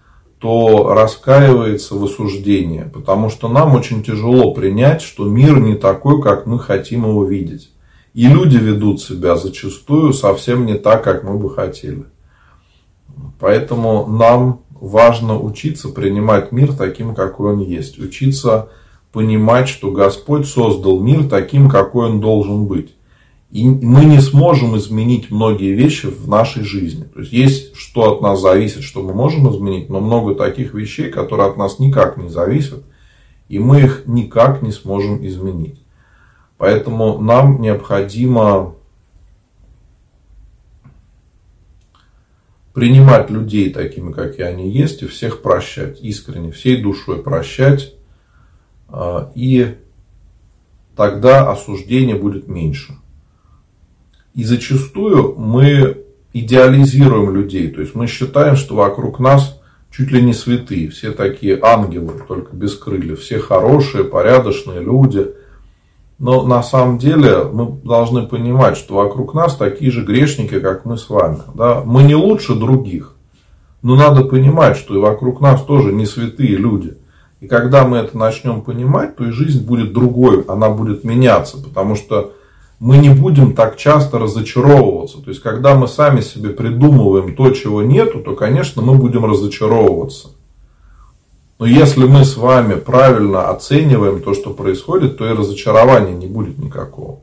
то 0.42 0.92
раскаивается 0.92 1.94
в 1.94 2.02
осуждении, 2.02 2.90
потому 2.92 3.30
что 3.30 3.46
нам 3.46 3.76
очень 3.76 4.02
тяжело 4.02 4.52
принять, 4.52 5.00
что 5.00 5.24
мир 5.24 5.60
не 5.60 5.76
такой, 5.76 6.20
как 6.20 6.46
мы 6.46 6.58
хотим 6.58 7.04
его 7.04 7.24
видеть. 7.24 7.70
И 8.12 8.26
люди 8.26 8.56
ведут 8.56 9.00
себя 9.00 9.36
зачастую 9.36 10.12
совсем 10.12 10.66
не 10.66 10.74
так, 10.74 11.04
как 11.04 11.22
мы 11.22 11.38
бы 11.38 11.48
хотели. 11.48 12.06
Поэтому 13.38 14.04
нам 14.08 14.62
важно 14.72 15.40
учиться 15.40 15.90
принимать 15.90 16.50
мир 16.50 16.72
таким, 16.72 17.14
какой 17.14 17.52
он 17.52 17.60
есть. 17.60 18.00
Учиться 18.00 18.68
понимать, 19.12 19.68
что 19.68 19.92
Господь 19.92 20.48
создал 20.48 20.98
мир 20.98 21.28
таким, 21.28 21.70
какой 21.70 22.06
он 22.06 22.20
должен 22.20 22.66
быть. 22.66 22.96
И 23.52 23.68
мы 23.68 24.06
не 24.06 24.18
сможем 24.20 24.78
изменить 24.78 25.30
многие 25.30 25.74
вещи 25.74 26.06
в 26.06 26.26
нашей 26.26 26.64
жизни. 26.64 27.04
То 27.04 27.20
есть 27.20 27.32
есть 27.34 27.76
что 27.76 28.14
от 28.14 28.22
нас 28.22 28.40
зависит, 28.40 28.82
что 28.82 29.02
мы 29.02 29.12
можем 29.12 29.54
изменить, 29.54 29.90
но 29.90 30.00
много 30.00 30.34
таких 30.34 30.72
вещей, 30.72 31.10
которые 31.10 31.50
от 31.50 31.58
нас 31.58 31.78
никак 31.78 32.16
не 32.16 32.30
зависят, 32.30 32.82
и 33.50 33.58
мы 33.58 33.82
их 33.82 34.04
никак 34.06 34.62
не 34.62 34.72
сможем 34.72 35.24
изменить. 35.26 35.78
Поэтому 36.56 37.18
нам 37.18 37.60
необходимо 37.60 38.74
принимать 42.72 43.28
людей 43.28 43.68
такими, 43.68 44.12
какие 44.12 44.46
они 44.46 44.70
есть, 44.70 45.02
и 45.02 45.06
всех 45.06 45.42
прощать, 45.42 46.00
искренне, 46.00 46.52
всей 46.52 46.80
душой 46.80 47.22
прощать, 47.22 47.92
а, 48.88 49.30
и 49.34 49.76
тогда 50.96 51.50
осуждение 51.50 52.16
будет 52.16 52.48
меньше. 52.48 52.96
И 54.34 54.44
зачастую 54.44 55.34
мы 55.36 55.98
идеализируем 56.32 57.34
людей. 57.34 57.68
То 57.70 57.80
есть 57.80 57.94
мы 57.94 58.06
считаем, 58.06 58.56
что 58.56 58.74
вокруг 58.74 59.20
нас 59.20 59.60
чуть 59.90 60.10
ли 60.10 60.22
не 60.22 60.32
святые. 60.32 60.88
Все 60.88 61.12
такие 61.12 61.58
ангелы, 61.62 62.12
только 62.26 62.56
без 62.56 62.74
крыльев. 62.76 63.20
Все 63.20 63.38
хорошие, 63.38 64.04
порядочные 64.04 64.80
люди. 64.80 65.32
Но 66.18 66.46
на 66.46 66.62
самом 66.62 66.98
деле 66.98 67.44
мы 67.44 67.78
должны 67.84 68.26
понимать, 68.26 68.76
что 68.76 68.94
вокруг 68.94 69.34
нас 69.34 69.56
такие 69.56 69.90
же 69.90 70.04
грешники, 70.04 70.60
как 70.60 70.84
мы 70.84 70.96
с 70.96 71.10
вами. 71.10 71.38
Да? 71.54 71.82
Мы 71.84 72.04
не 72.04 72.14
лучше 72.14 72.54
других. 72.54 73.14
Но 73.82 73.96
надо 73.96 74.24
понимать, 74.24 74.76
что 74.76 74.94
и 74.94 74.98
вокруг 74.98 75.40
нас 75.40 75.62
тоже 75.64 75.92
не 75.92 76.06
святые 76.06 76.56
люди. 76.56 76.96
И 77.40 77.48
когда 77.48 77.84
мы 77.84 77.96
это 77.98 78.16
начнем 78.16 78.62
понимать, 78.62 79.16
то 79.16 79.24
и 79.26 79.32
жизнь 79.32 79.66
будет 79.66 79.92
другой, 79.92 80.44
она 80.46 80.70
будет 80.70 81.02
меняться. 81.02 81.60
Потому 81.60 81.96
что 81.96 82.34
мы 82.82 82.98
не 82.98 83.10
будем 83.10 83.54
так 83.54 83.76
часто 83.76 84.18
разочаровываться. 84.18 85.18
То 85.22 85.30
есть, 85.30 85.40
когда 85.40 85.76
мы 85.76 85.86
сами 85.86 86.20
себе 86.20 86.50
придумываем 86.50 87.36
то, 87.36 87.48
чего 87.52 87.80
нету, 87.80 88.18
то, 88.18 88.34
конечно, 88.34 88.82
мы 88.82 88.96
будем 88.96 89.24
разочаровываться. 89.24 90.30
Но 91.60 91.66
если 91.66 92.06
мы 92.06 92.24
с 92.24 92.36
вами 92.36 92.74
правильно 92.74 93.50
оцениваем 93.50 94.20
то, 94.20 94.34
что 94.34 94.50
происходит, 94.50 95.16
то 95.16 95.30
и 95.30 95.32
разочарования 95.32 96.12
не 96.12 96.26
будет 96.26 96.58
никакого. 96.58 97.20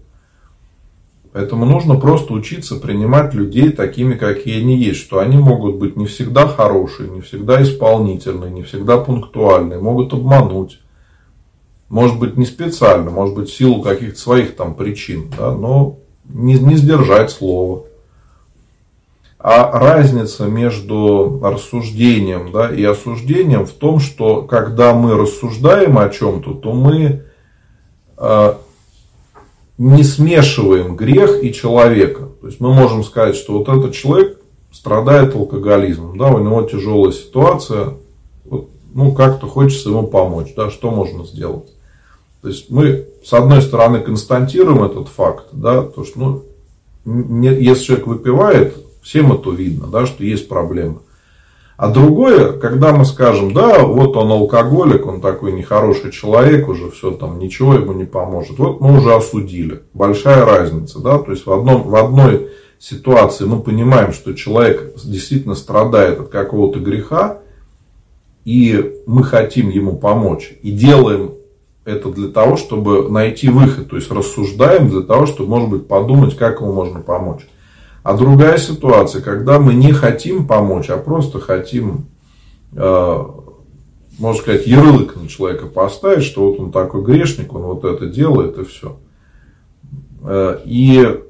Поэтому 1.33 1.65
нужно 1.65 1.99
просто 1.99 2.31
учиться 2.31 2.77
принимать 2.77 3.33
людей 3.33 3.71
такими, 3.71 4.13
какие 4.13 4.61
они 4.61 4.77
есть. 4.77 5.01
Что 5.01 5.19
они 5.19 5.35
могут 5.35 5.75
быть 5.75 5.97
не 5.97 6.05
всегда 6.05 6.47
хорошие, 6.47 7.09
не 7.09 7.19
всегда 7.19 7.61
исполнительные, 7.61 8.49
не 8.49 8.63
всегда 8.63 8.97
пунктуальные, 8.97 9.81
могут 9.81 10.13
обмануть 10.13 10.79
может 11.89 12.19
быть, 12.19 12.37
не 12.37 12.45
специально, 12.45 13.09
может 13.09 13.35
быть, 13.35 13.49
в 13.49 13.55
силу 13.55 13.81
каких-то 13.81 14.19
своих 14.19 14.55
там 14.55 14.75
причин, 14.75 15.31
да, 15.35 15.51
но 15.51 15.97
не, 16.25 16.53
не 16.53 16.75
сдержать 16.75 17.31
слово. 17.31 17.85
А 19.39 19.71
разница 19.71 20.45
между 20.45 21.39
рассуждением 21.41 22.51
да, 22.51 22.73
и 22.73 22.83
осуждением 22.83 23.65
в 23.65 23.71
том, 23.71 23.99
что 23.99 24.43
когда 24.43 24.93
мы 24.93 25.15
рассуждаем 25.15 25.97
о 25.97 26.09
чем-то, 26.09 26.55
то 26.55 26.73
мы 26.73 27.23
э, 28.17 28.53
не 29.77 30.03
смешиваем 30.03 30.97
грех 30.97 31.41
и 31.41 31.53
человека. 31.53 32.27
То 32.41 32.47
есть 32.47 32.59
мы 32.59 32.73
можем 32.73 33.03
сказать, 33.03 33.37
что 33.37 33.57
вот 33.57 33.69
этот 33.69 33.93
человек 33.93 34.41
страдает 34.71 35.33
алкоголизмом, 35.33 36.17
да, 36.17 36.27
у 36.27 36.39
него 36.39 36.61
тяжелая 36.63 37.13
ситуация, 37.13 37.93
вот, 38.43 38.69
ну 38.93 39.13
как-то 39.13 39.47
хочется 39.47 39.89
ему 39.89 40.05
помочь, 40.05 40.53
да, 40.55 40.69
что 40.69 40.91
можно 40.91 41.25
сделать? 41.25 41.69
То 42.41 42.47
есть 42.47 42.69
мы, 42.69 43.05
с 43.23 43.33
одной 43.33 43.61
стороны, 43.61 43.99
констатируем 43.99 44.83
этот 44.83 45.09
факт, 45.09 45.47
да, 45.51 45.83
то, 45.83 46.03
что 46.05 46.19
ну, 46.19 46.45
не, 47.05 47.49
если 47.49 47.85
человек 47.85 48.07
выпивает, 48.07 48.77
всем 49.01 49.33
это 49.33 49.51
видно, 49.51 49.87
да, 49.87 50.05
что 50.05 50.23
есть 50.23 50.47
проблема. 50.47 51.01
А 51.75 51.89
другое, 51.89 52.53
когда 52.53 52.93
мы 52.93 53.05
скажем, 53.05 53.53
да, 53.53 53.79
вот 53.85 54.15
он 54.17 54.31
алкоголик, 54.31 55.05
он 55.05 55.21
такой 55.21 55.53
нехороший 55.53 56.11
человек, 56.11 56.67
уже 56.67 56.91
все 56.91 57.11
там, 57.11 57.39
ничего 57.39 57.73
ему 57.73 57.93
не 57.93 58.03
поможет. 58.03 58.59
Вот 58.59 58.81
мы 58.81 58.97
уже 58.97 59.15
осудили. 59.15 59.83
Большая 59.93 60.43
разница, 60.43 60.99
да, 60.99 61.19
то 61.19 61.31
есть 61.31 61.45
в, 61.45 61.51
одном, 61.53 61.83
в 61.83 61.95
одной 61.95 62.49
ситуации 62.79 63.45
мы 63.45 63.61
понимаем, 63.61 64.11
что 64.11 64.33
человек 64.33 64.93
действительно 65.03 65.55
страдает 65.55 66.19
от 66.19 66.27
какого-то 66.29 66.79
греха, 66.79 67.39
и 68.43 68.95
мы 69.05 69.23
хотим 69.23 69.69
ему 69.69 69.95
помочь, 69.95 70.53
и 70.61 70.71
делаем 70.71 71.31
это 71.89 72.09
для 72.09 72.29
того, 72.29 72.55
чтобы 72.55 73.09
найти 73.09 73.49
выход. 73.49 73.89
То 73.89 73.95
есть 73.95 74.11
рассуждаем 74.11 74.89
для 74.89 75.01
того, 75.01 75.25
чтобы, 75.25 75.49
может 75.49 75.69
быть, 75.69 75.87
подумать, 75.87 76.35
как 76.37 76.61
ему 76.61 76.73
можно 76.73 77.01
помочь. 77.01 77.47
А 78.03 78.15
другая 78.15 78.57
ситуация, 78.57 79.21
когда 79.21 79.59
мы 79.59 79.73
не 79.73 79.91
хотим 79.91 80.47
помочь, 80.47 80.89
а 80.89 80.97
просто 80.97 81.39
хотим, 81.39 82.05
э, 82.73 83.23
можно 84.17 84.41
сказать, 84.41 84.67
ярлык 84.67 85.15
на 85.15 85.27
человека 85.27 85.67
поставить, 85.67 86.23
что 86.23 86.49
вот 86.49 86.59
он 86.59 86.71
такой 86.71 87.03
грешник, 87.03 87.53
он 87.53 87.63
вот 87.63 87.83
это 87.83 88.05
делает 88.05 88.57
и 88.57 88.63
все. 88.63 88.97
Э, 90.23 90.59
и 90.63 91.21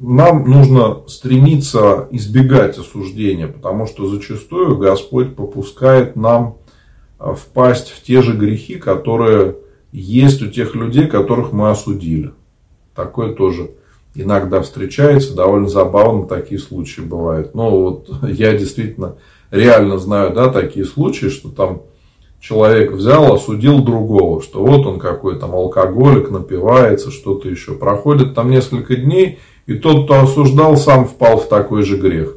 нам 0.00 0.48
нужно 0.48 1.02
стремиться 1.08 2.06
избегать 2.10 2.78
осуждения, 2.78 3.48
потому 3.48 3.86
что 3.86 4.06
зачастую 4.08 4.76
Господь 4.76 5.34
попускает 5.34 6.14
нам 6.14 6.58
впасть 7.18 7.90
в 7.90 8.02
те 8.02 8.22
же 8.22 8.36
грехи, 8.36 8.76
которые 8.76 9.56
есть 9.92 10.42
у 10.42 10.48
тех 10.48 10.74
людей, 10.74 11.06
которых 11.06 11.52
мы 11.52 11.70
осудили. 11.70 12.32
Такое 12.94 13.34
тоже 13.34 13.70
иногда 14.14 14.62
встречается, 14.62 15.34
довольно 15.34 15.68
забавно 15.68 16.26
такие 16.26 16.60
случаи 16.60 17.00
бывают. 17.00 17.54
Но 17.54 17.70
вот 17.70 18.10
я 18.28 18.56
действительно 18.56 19.16
реально 19.50 19.98
знаю, 19.98 20.32
да, 20.32 20.48
такие 20.48 20.84
случаи, 20.84 21.26
что 21.26 21.48
там 21.48 21.82
человек 22.40 22.92
взял, 22.92 23.32
осудил 23.32 23.82
другого, 23.82 24.42
что 24.42 24.64
вот 24.64 24.86
он 24.86 24.98
какой 24.98 25.38
там 25.38 25.54
алкоголик, 25.54 26.30
напивается, 26.30 27.10
что-то 27.10 27.48
еще. 27.48 27.74
Проходит 27.74 28.34
там 28.34 28.50
несколько 28.50 28.96
дней, 28.96 29.38
и 29.66 29.74
тот, 29.74 30.04
кто 30.04 30.20
осуждал, 30.20 30.76
сам 30.76 31.06
впал 31.06 31.38
в 31.38 31.48
такой 31.48 31.82
же 31.82 31.96
грех. 31.96 32.34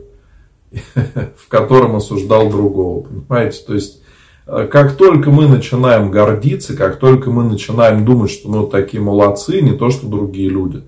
в 1.38 1.48
котором 1.50 1.96
осуждал 1.96 2.50
другого. 2.50 3.04
Понимаете? 3.04 3.64
То 3.66 3.74
есть, 3.74 3.98
э, 3.98 4.02
как 4.46 4.98
только 4.98 5.30
мы 5.30 5.48
начинаем 5.48 6.12
гордиться, 6.12 6.76
как 6.76 7.00
только 7.00 7.30
мы 7.30 7.44
начинаем 7.44 8.06
думать, 8.06 8.32
что 8.32 8.50
мы 8.50 8.60
вот 8.62 8.72
такие 8.72 9.02
молодцы, 9.02 9.62
не 9.62 9.74
то 9.74 9.90
что 9.90 10.08
другие 10.08 10.50
люди, 10.50 10.84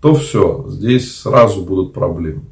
то 0.00 0.14
все, 0.14 0.64
здесь 0.68 1.20
сразу 1.20 1.62
будут 1.62 1.92
проблемы. 1.92 2.42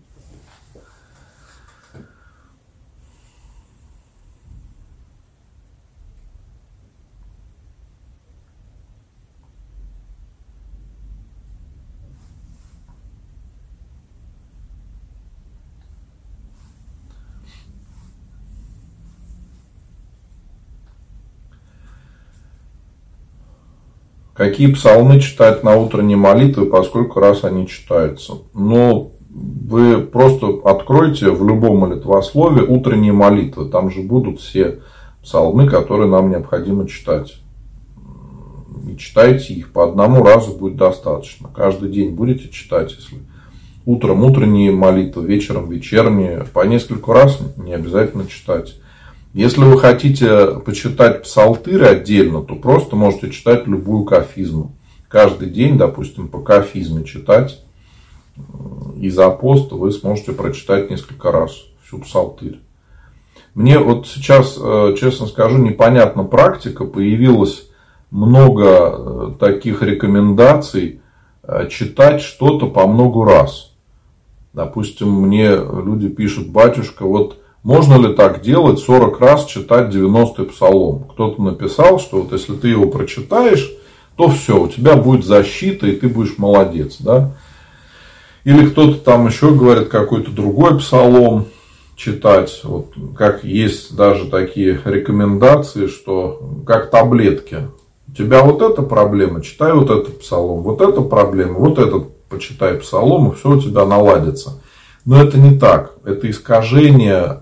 Какие 24.34 24.72
псалмы 24.72 25.20
читать 25.20 25.62
на 25.62 25.76
утренней 25.76 26.16
молитве, 26.16 26.64
поскольку 26.64 27.20
раз 27.20 27.44
они 27.44 27.68
читаются? 27.68 28.34
Ну, 28.52 29.12
вы 29.30 29.98
просто 30.00 30.60
откройте 30.64 31.30
в 31.30 31.46
любом 31.46 31.78
молитвослове 31.78 32.62
утренние 32.62 33.12
молитвы. 33.12 33.66
Там 33.66 33.90
же 33.90 34.02
будут 34.02 34.40
все 34.40 34.80
псалмы, 35.22 35.68
которые 35.68 36.10
нам 36.10 36.30
необходимо 36.30 36.88
читать. 36.88 37.36
И 38.90 38.96
читайте 38.96 39.54
их 39.54 39.72
по 39.72 39.84
одному 39.84 40.24
разу 40.24 40.52
будет 40.52 40.76
достаточно. 40.76 41.48
Каждый 41.54 41.90
день 41.90 42.10
будете 42.10 42.48
читать, 42.48 42.92
если 42.92 43.18
утром 43.86 44.24
утренние 44.24 44.72
молитвы, 44.72 45.26
вечером 45.26 45.70
вечерние, 45.70 46.44
по 46.52 46.66
несколько 46.66 47.12
раз 47.12 47.38
не 47.56 47.72
обязательно 47.72 48.26
читать. 48.26 48.74
Если 49.34 49.62
вы 49.62 49.80
хотите 49.80 50.60
почитать 50.60 51.24
псалтырь 51.24 51.84
отдельно, 51.84 52.40
то 52.40 52.54
просто 52.54 52.94
можете 52.94 53.30
читать 53.30 53.66
любую 53.66 54.04
кафизму. 54.04 54.76
Каждый 55.08 55.50
день, 55.50 55.76
допустим, 55.76 56.28
по 56.28 56.38
кафизме 56.38 57.04
читать 57.04 57.60
из 58.96 59.18
апоста 59.18 59.74
вы 59.74 59.90
сможете 59.90 60.32
прочитать 60.32 60.88
несколько 60.88 61.32
раз 61.32 61.50
всю 61.84 61.98
псалтырь. 61.98 62.60
Мне 63.54 63.80
вот 63.80 64.06
сейчас, 64.06 64.56
э, 64.56 64.94
честно 64.98 65.26
скажу, 65.26 65.58
непонятна 65.58 66.22
практика. 66.22 66.84
Появилось 66.84 67.68
много 68.12 68.64
э, 68.64 69.30
таких 69.40 69.82
рекомендаций 69.82 71.00
э, 71.42 71.68
читать 71.68 72.20
что-то 72.20 72.68
по 72.68 72.86
много 72.86 73.24
раз. 73.24 73.72
Допустим, 74.52 75.10
мне 75.10 75.48
люди 75.48 76.08
пишут, 76.08 76.50
батюшка, 76.50 77.04
вот 77.04 77.40
можно 77.64 77.94
ли 77.94 78.14
так 78.14 78.42
делать 78.42 78.79
40 78.79 79.20
раз 79.20 79.46
читать 79.46 79.92
90-й 79.92 80.44
псалом? 80.44 81.05
Кто-то 81.11 81.42
написал, 81.42 81.98
что 81.98 82.20
вот 82.20 82.33
если 82.33 82.53
ты 82.53 82.68
его 82.68 82.87
прочитаешь, 82.87 83.72
то 84.16 84.29
все, 84.29 84.61
у 84.61 84.68
тебя 84.68 84.96
будет 84.96 85.24
защита, 85.24 85.87
и 85.87 85.96
ты 85.96 86.09
будешь 86.09 86.37
молодец. 86.37 86.98
Да? 87.00 87.33
Или 88.44 88.68
кто-то 88.68 88.98
там 88.98 89.27
еще 89.27 89.50
говорит 89.50 89.88
какой-то 89.88 90.31
другой 90.31 90.79
псалом 90.79 91.46
читать. 91.96 92.61
Вот 92.64 92.92
как 93.16 93.44
есть 93.44 93.96
даже 93.96 94.27
такие 94.27 94.79
рекомендации, 94.85 95.87
что 95.87 96.61
как 96.66 96.90
таблетки. 96.90 97.68
У 98.09 98.12
тебя 98.12 98.42
вот 98.42 98.61
эта 98.61 98.83
проблема, 98.83 99.40
читай 99.40 99.72
вот 99.72 99.88
этот 99.90 100.20
псалом. 100.20 100.62
Вот 100.62 100.83
эта 100.83 101.00
проблема, 101.00 101.55
вот 101.61 101.79
этот 101.79 102.14
почитай 102.29 102.74
псалом, 102.74 103.33
и 103.33 103.35
все 103.35 103.53
у 103.53 103.61
тебя 103.61 103.87
наладится. 103.87 104.61
Но 105.07 105.22
это 105.22 105.38
не 105.38 105.59
так. 105.59 105.94
Это 106.05 106.31
искажение 106.31 107.40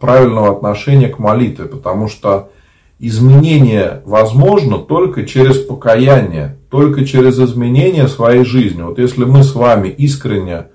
правильного 0.00 0.50
отношения 0.50 1.08
к 1.08 1.18
молитве, 1.18 1.66
потому 1.66 2.08
что 2.08 2.50
изменение 2.98 4.02
возможно 4.04 4.78
только 4.78 5.24
через 5.24 5.58
покаяние, 5.58 6.58
только 6.70 7.04
через 7.04 7.38
изменение 7.38 8.08
своей 8.08 8.44
жизни. 8.44 8.82
Вот 8.82 8.98
если 8.98 9.24
мы 9.24 9.42
с 9.42 9.54
вами 9.54 9.88
искренне 9.88 10.66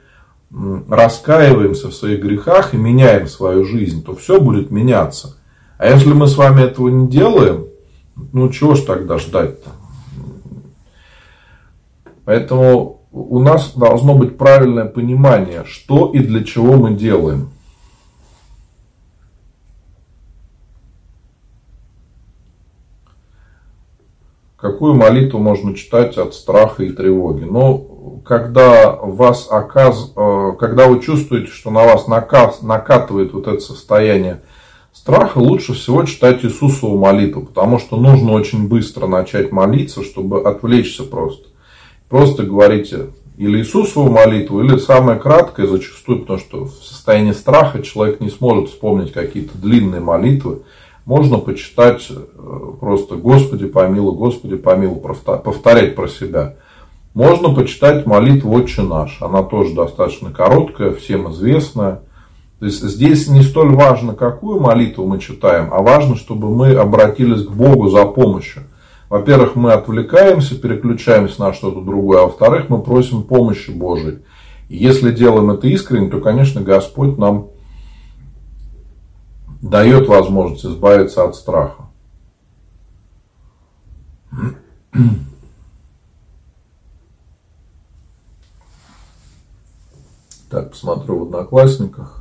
раскаиваемся 0.87 1.89
в 1.89 1.93
своих 1.93 2.21
грехах 2.21 2.73
и 2.73 2.77
меняем 2.77 3.27
свою 3.27 3.65
жизнь, 3.65 4.03
то 4.03 4.15
все 4.15 4.39
будет 4.39 4.71
меняться. 4.71 5.35
А 5.77 5.87
если 5.87 6.13
мы 6.13 6.27
с 6.27 6.37
вами 6.37 6.61
этого 6.61 6.89
не 6.89 7.07
делаем, 7.07 7.65
ну 8.31 8.49
чего 8.49 8.75
ж 8.75 8.81
тогда 8.81 9.17
ждать-то? 9.17 9.71
Поэтому 12.25 13.01
у 13.11 13.39
нас 13.39 13.73
должно 13.75 14.15
быть 14.15 14.37
правильное 14.37 14.85
понимание, 14.85 15.63
что 15.65 16.11
и 16.13 16.19
для 16.19 16.43
чего 16.43 16.73
мы 16.73 16.93
делаем. 16.93 17.49
Какую 24.63 24.93
молитву 24.93 25.39
можно 25.39 25.75
читать 25.75 26.17
от 26.17 26.33
страха 26.33 26.83
и 26.83 26.89
тревоги? 26.89 27.43
Ну, 27.43 28.21
когда, 28.23 28.95
вас 28.95 29.49
оказ... 29.51 30.13
Э, 30.15 30.53
когда 30.57 30.87
вы 30.87 31.01
чувствуете, 31.01 31.51
что 31.51 31.69
на 31.69 31.83
вас 31.83 32.07
наказ... 32.07 32.61
накатывает 32.61 33.33
вот 33.33 33.45
это 33.45 33.59
состояние 33.59 34.39
страха, 34.93 35.39
лучше 35.39 35.73
всего 35.73 36.03
читать 36.05 36.45
Иисусову 36.45 36.97
молитву, 36.97 37.41
потому 37.41 37.77
что 37.77 37.97
нужно 37.97 38.31
очень 38.31 38.69
быстро 38.69 39.05
начать 39.05 39.51
молиться, 39.51 40.01
чтобы 40.01 40.41
отвлечься 40.43 41.03
просто. 41.03 41.49
Просто 42.07 42.43
говорите 42.43 43.07
или 43.35 43.57
Иисусову 43.57 44.09
молитву, 44.09 44.63
или 44.63 44.77
самое 44.77 45.19
краткое 45.19 45.67
зачастую, 45.67 46.19
потому 46.19 46.39
что 46.39 46.65
в 46.67 46.71
состоянии 46.71 47.33
страха 47.33 47.81
человек 47.81 48.21
не 48.21 48.29
сможет 48.29 48.69
вспомнить 48.69 49.11
какие-то 49.11 49.57
длинные 49.57 49.99
молитвы, 49.99 50.61
можно 51.05 51.37
почитать 51.37 52.07
э, 52.09 52.15
просто 52.79 53.15
«Господи 53.15 53.67
помилуй, 53.67 54.15
Господи 54.15 54.55
помилуй», 54.55 54.99
повторять 54.99 55.95
про 55.95 56.07
себя. 56.07 56.55
Можно 57.13 57.53
почитать 57.53 58.05
молитву 58.05 58.53
«Отче 58.53 58.81
наш». 58.81 59.21
Она 59.21 59.43
тоже 59.43 59.73
достаточно 59.73 60.31
короткая, 60.31 60.93
всем 60.93 61.31
известная. 61.31 62.01
То 62.59 62.65
есть 62.65 62.81
здесь 62.81 63.27
не 63.27 63.41
столь 63.41 63.75
важно, 63.75 64.15
какую 64.15 64.61
молитву 64.61 65.05
мы 65.05 65.19
читаем, 65.19 65.69
а 65.71 65.81
важно, 65.81 66.15
чтобы 66.15 66.49
мы 66.49 66.73
обратились 66.73 67.45
к 67.45 67.51
Богу 67.51 67.89
за 67.89 68.05
помощью. 68.05 68.63
Во-первых, 69.09 69.55
мы 69.55 69.73
отвлекаемся, 69.73 70.55
переключаемся 70.55 71.41
на 71.41 71.53
что-то 71.53 71.81
другое, 71.81 72.21
а 72.21 72.23
во-вторых, 72.23 72.69
мы 72.69 72.81
просим 72.81 73.23
помощи 73.23 73.69
Божией. 73.69 74.19
И 74.69 74.77
если 74.77 75.11
делаем 75.11 75.51
это 75.51 75.67
искренне, 75.67 76.09
то, 76.09 76.19
конечно, 76.19 76.61
Господь 76.61 77.17
нам 77.17 77.49
дает 79.63 80.09
возможность 80.09 80.65
избавиться 80.65 81.23
от 81.23 81.35
страха. 81.35 81.85
Так, 90.49 90.69
посмотрю 90.69 91.17
в 91.17 91.23
Одноклассниках. 91.23 92.19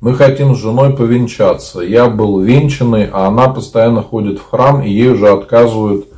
Мы 0.00 0.14
хотим 0.16 0.56
с 0.56 0.58
женой 0.58 0.96
повенчаться. 0.96 1.82
Я 1.82 2.10
был 2.10 2.40
венчанный, 2.40 3.08
а 3.12 3.28
она 3.28 3.46
постоянно 3.48 4.02
ходит 4.02 4.40
в 4.40 4.50
храм, 4.50 4.82
и 4.82 4.90
ей 4.90 5.10
уже 5.10 5.28
отказывают 5.28 6.11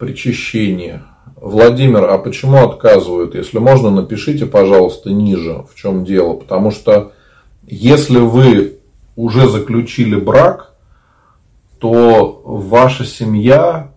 причащение. 0.00 1.02
Владимир, 1.36 2.04
а 2.04 2.18
почему 2.18 2.64
отказывают? 2.64 3.34
Если 3.34 3.58
можно, 3.58 3.90
напишите, 3.90 4.46
пожалуйста, 4.46 5.10
ниже, 5.10 5.64
в 5.70 5.76
чем 5.76 6.04
дело. 6.04 6.32
Потому 6.32 6.70
что 6.70 7.12
если 7.66 8.18
вы 8.18 8.78
уже 9.14 9.48
заключили 9.48 10.16
брак, 10.16 10.74
то 11.78 12.42
ваша 12.44 13.04
семья 13.04 13.92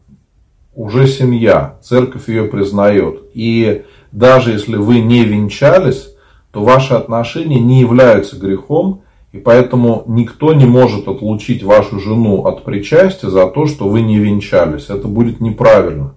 уже 0.76 1.08
семья, 1.08 1.78
церковь 1.82 2.28
ее 2.28 2.46
признает. 2.46 3.22
И 3.34 3.84
даже 4.12 4.52
если 4.52 4.76
вы 4.76 5.00
не 5.00 5.24
венчались, 5.24 6.10
то 6.52 6.64
ваши 6.64 6.94
отношения 6.94 7.60
не 7.60 7.80
являются 7.80 8.38
грехом, 8.38 9.04
и 9.34 9.40
поэтому 9.40 10.04
никто 10.06 10.54
не 10.54 10.66
может 10.66 11.08
отлучить 11.08 11.64
вашу 11.64 12.00
жену 12.00 12.46
от 12.46 12.64
причастия 12.64 13.32
за 13.32 13.48
то, 13.48 13.66
что 13.66 13.90
вы 13.90 14.02
не 14.02 14.20
венчались. 14.20 14.90
Это 14.90 15.08
будет 15.08 15.42
неправильно. 15.42 16.14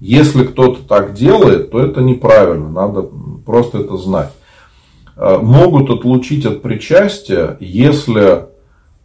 Если 0.00 0.44
кто-то 0.44 0.82
так 0.82 1.12
делает, 1.12 1.70
то 1.70 1.78
это 1.78 2.00
неправильно. 2.00 2.70
Надо 2.70 3.06
просто 3.44 3.80
это 3.80 3.98
знать. 3.98 4.32
Э, 5.14 5.38
могут 5.42 5.90
отлучить 5.90 6.46
от 6.46 6.62
причастия, 6.62 7.58
если 7.60 8.46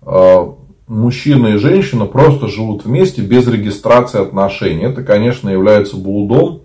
э, 0.03 0.51
мужчина 0.87 1.47
и 1.47 1.57
женщина 1.57 2.05
просто 2.05 2.47
живут 2.47 2.85
вместе 2.85 3.21
без 3.21 3.45
регистрации 3.45 4.21
отношений. 4.21 4.85
Это, 4.85 5.03
конечно, 5.03 5.49
является 5.49 5.97
блудом. 5.97 6.61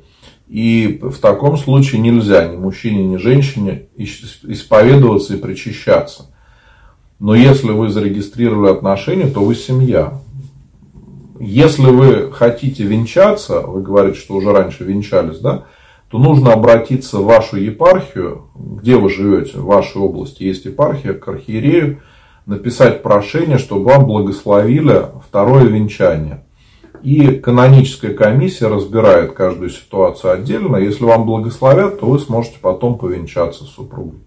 И 0.47 1.01
в 1.03 1.19
таком 1.19 1.57
случае 1.57 2.03
нельзя 2.03 2.47
ни 2.47 2.57
мужчине, 2.57 3.03
ни 3.03 3.17
женщине 3.17 3.87
исповедоваться 3.97 5.35
и 5.35 5.39
причащаться. 5.39 6.27
Но 7.25 7.35
если 7.35 7.71
вы 7.71 7.89
зарегистрировали 7.89 8.71
отношения, 8.71 9.29
то 9.29 9.43
вы 9.43 9.55
семья. 9.55 10.13
если 11.41 11.87
вы 11.87 12.31
хотите 12.31 12.83
венчаться, 12.85 13.63
вы 13.63 13.81
говорите, 13.81 14.19
что 14.19 14.35
уже 14.35 14.53
раньше 14.53 14.85
венчались, 14.85 15.39
да, 15.39 15.65
то 16.11 16.19
нужно 16.19 16.53
обратиться 16.53 17.21
в 17.21 17.25
вашу 17.25 17.57
епархию, 17.57 18.51
где 18.55 18.97
вы 18.97 19.09
живете, 19.09 19.57
в 19.57 19.65
вашей 19.65 20.03
области 20.03 20.43
есть 20.43 20.67
епархия, 20.67 21.15
к 21.15 21.27
архиерею, 21.27 22.03
написать 22.45 23.03
прошение, 23.03 23.57
чтобы 23.57 23.87
вам 23.87 24.05
благословили 24.05 25.07
второе 25.27 25.65
венчание. 25.65 26.45
И 27.03 27.29
каноническая 27.37 28.13
комиссия 28.13 28.67
разбирает 28.67 29.33
каждую 29.33 29.71
ситуацию 29.71 30.35
отдельно. 30.35 30.77
Если 30.77 31.05
вам 31.05 31.25
благословят, 31.25 32.01
то 32.01 32.07
вы 32.07 32.19
сможете 32.19 32.59
потом 32.61 32.99
повенчаться 32.99 33.65
с 33.65 33.69
супругой. 33.69 34.19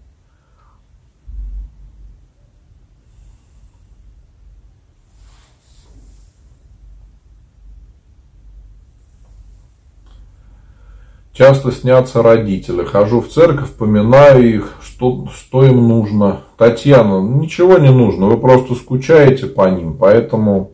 Часто 11.38 11.70
снятся 11.70 12.20
родители. 12.20 12.82
Хожу 12.82 13.20
в 13.20 13.28
церковь, 13.28 13.70
поминаю 13.70 14.56
их, 14.56 14.74
что, 14.82 15.28
что 15.28 15.64
им 15.64 15.86
нужно. 15.86 16.40
Татьяна, 16.56 17.20
ничего 17.20 17.78
не 17.78 17.92
нужно, 17.92 18.26
вы 18.26 18.38
просто 18.38 18.74
скучаете 18.74 19.46
по 19.46 19.70
ним, 19.70 19.96
поэтому 19.96 20.72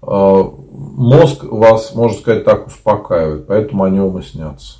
э, 0.00 0.06
мозг 0.06 1.42
вас, 1.42 1.92
можно 1.92 2.16
сказать 2.16 2.44
так, 2.44 2.68
успокаивает, 2.68 3.48
поэтому 3.48 3.82
они 3.82 3.98
вам 3.98 4.20
и 4.20 4.22
снятся. 4.22 4.78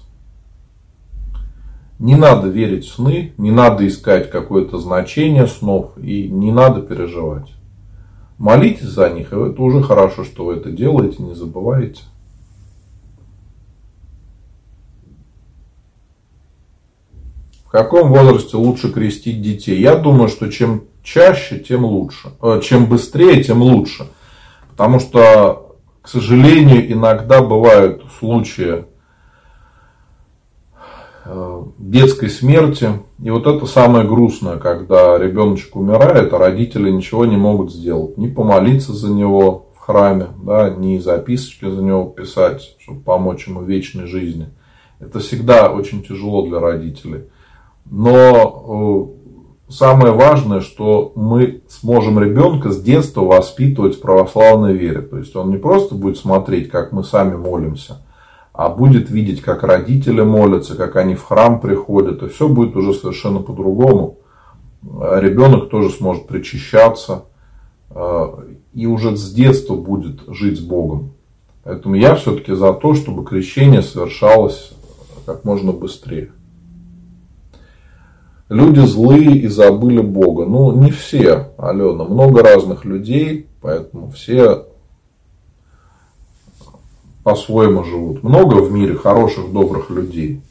Не 1.99 2.15
надо 2.15 2.47
верить 2.47 2.85
в 2.85 2.95
сны, 2.95 3.33
не 3.37 3.51
надо 3.51 3.85
искать 3.85 4.31
какое-то 4.31 4.79
значение 4.79 5.49
снов 5.49 5.99
и 5.99 6.29
не 6.29 6.53
надо 6.53 6.83
переживать. 6.83 7.56
Молитесь 8.39 8.89
за 8.89 9.09
них, 9.11 9.33
и 9.33 9.37
это 9.37 9.63
уже 9.63 9.83
хорошо, 9.83 10.25
что 10.25 10.45
вы 10.45 10.57
это 10.57 10.71
делаете, 10.71 11.23
не 11.23 11.35
забывайте. 11.35 12.03
В 17.65 17.71
каком 17.71 18.11
возрасте 18.11 18.57
лучше 18.57 18.93
крестить 18.93 19.41
детей? 19.41 19.81
Я 19.81 19.97
думаю, 19.97 20.29
что 20.29 20.51
чем 20.51 20.85
чаще, 21.03 21.59
тем 21.59 21.85
лучше. 21.85 22.33
Э, 22.43 22.61
чем 22.63 22.87
быстрее, 22.87 23.43
тем 23.43 23.63
лучше. 23.63 24.09
Потому 24.71 25.01
что, 25.01 25.77
к 26.03 26.09
сожалению, 26.09 26.91
иногда 26.93 27.43
бывают 27.43 28.05
случаи 28.19 28.85
детской 31.79 32.29
смерти. 32.29 32.91
И 33.23 33.31
вот 33.31 33.47
это 33.47 33.67
самое 33.67 34.07
грустное, 34.07 34.59
когда 34.59 35.19
ребеночек 35.19 35.77
умирает, 35.77 36.33
а 36.33 36.39
родители 36.39 36.91
ничего 36.91 37.25
не 37.25 37.37
могут 37.37 37.73
сделать. 37.73 38.17
Ни 38.17 38.29
помолиться 38.29 38.93
за 38.93 39.11
него 39.11 39.67
в 39.75 39.81
храме, 39.81 40.29
да, 40.43 40.71
ни 40.71 40.99
записочки 40.99 41.69
за 41.69 41.83
него 41.83 42.05
писать, 42.05 42.77
чтобы 42.79 43.01
помочь 43.01 43.47
ему 43.49 43.63
вечной 43.63 44.07
жизни. 44.07 44.49
Это 44.99 45.19
всегда 45.19 45.71
очень 45.71 46.03
тяжело 46.03 46.47
для 46.47 46.61
родителей. 46.61 47.25
Но 47.85 49.13
э, 49.69 49.73
самое 49.73 50.13
важное, 50.13 50.61
что 50.61 51.13
мы 51.15 51.63
сможем 51.69 52.19
ребенка 52.19 52.71
с 52.71 52.81
детства 52.81 53.23
воспитывать 53.23 53.97
в 53.97 54.01
православной 54.01 54.75
вере. 54.75 55.03
То 55.03 55.19
есть 55.19 55.37
он 55.37 55.51
не 55.51 55.59
просто 55.59 55.95
будет 55.95 56.19
смотреть, 56.19 56.71
как 56.71 56.93
мы 56.93 57.05
сами 57.05 57.37
молимся, 57.37 58.06
а 58.57 58.71
будет 58.71 59.11
видеть, 59.11 59.43
как 59.43 59.63
родители 59.63 60.23
молятся, 60.23 60.77
как 60.77 60.97
они 60.97 61.15
в 61.15 61.23
храм 61.23 61.61
приходят, 61.61 62.23
и 62.23 62.29
все 62.29 62.49
будет 62.49 62.75
уже 62.75 62.95
совершенно 62.95 63.41
по-другому. 63.41 64.19
Ребенок 64.83 65.69
тоже 65.69 65.91
сможет 65.91 66.27
причащаться, 66.27 67.25
э, 67.91 68.27
и 68.73 68.87
уже 68.87 69.15
с 69.15 69.31
детства 69.33 69.75
будет 69.75 70.21
жить 70.29 70.59
с 70.59 70.63
Богом. 70.63 71.13
Поэтому 71.65 71.97
я 71.97 72.15
все-таки 72.15 72.55
за 72.55 72.73
то, 72.73 72.95
чтобы 72.95 73.25
крещение 73.25 73.83
совершалось 73.83 74.73
как 75.27 75.45
можно 75.45 75.73
быстрее. 75.73 76.31
Люди 78.49 78.81
злые 78.81 79.37
и 79.37 79.49
забыли 79.49 80.01
Бога. 80.01 80.47
Ну, 80.47 80.73
не 80.73 80.93
все, 80.93 81.49
Алена. 81.59 82.05
Много 82.05 82.43
разных 82.43 82.85
людей, 82.87 83.49
поэтому 83.61 84.11
все 84.13 84.67
по-своему 87.27 87.83
живут. 87.83 88.23
Много 88.23 88.63
в 88.63 88.71
мире 88.71 88.95
хороших, 88.95 89.53
добрых 89.53 89.91
людей. 89.91 90.43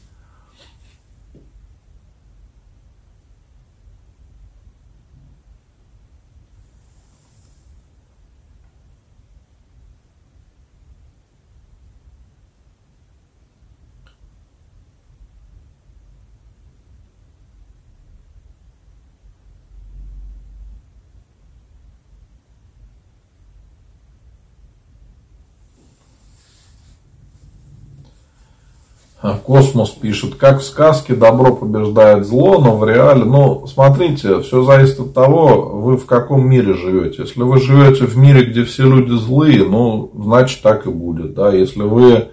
Космос 29.22 29.90
пишет, 29.90 30.34
как 30.34 30.60
в 30.60 30.64
сказке 30.64 31.14
добро 31.14 31.56
побеждает 31.56 32.26
зло, 32.26 32.60
но 32.60 32.76
в 32.76 32.86
реале, 32.86 33.24
ну, 33.24 33.66
смотрите, 33.66 34.40
все 34.42 34.62
зависит 34.62 35.00
от 35.00 35.14
того, 35.14 35.70
вы 35.80 35.96
в 35.96 36.04
каком 36.04 36.46
мире 36.48 36.74
живете. 36.74 37.22
Если 37.22 37.40
вы 37.40 37.58
живете 37.58 38.04
в 38.04 38.16
мире, 38.18 38.44
где 38.44 38.62
все 38.64 38.84
люди 38.84 39.12
злые, 39.12 39.64
ну, 39.64 40.12
значит 40.14 40.60
так 40.60 40.86
и 40.86 40.90
будет, 40.90 41.34
да. 41.34 41.50
Если 41.50 41.80
вы 41.80 42.28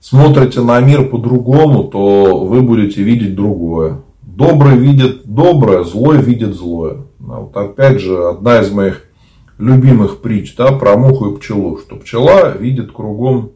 смотрите 0.00 0.60
на 0.60 0.78
мир 0.80 1.08
по-другому, 1.08 1.84
то 1.84 2.44
вы 2.44 2.60
будете 2.60 3.02
видеть 3.02 3.34
другое. 3.34 4.02
Добрый 4.22 4.76
видит 4.76 5.22
доброе, 5.24 5.84
злой 5.84 6.18
видит 6.18 6.54
злое. 6.54 7.04
Вот 7.18 7.56
опять 7.56 8.00
же, 8.00 8.28
одна 8.28 8.60
из 8.60 8.70
моих 8.70 9.04
любимых 9.56 10.20
притч, 10.20 10.54
да, 10.56 10.72
про 10.72 10.96
муху 10.96 11.30
и 11.30 11.36
пчелу, 11.38 11.78
что 11.78 11.96
пчела 11.96 12.56
видит 12.56 12.92
кругом 12.92 13.52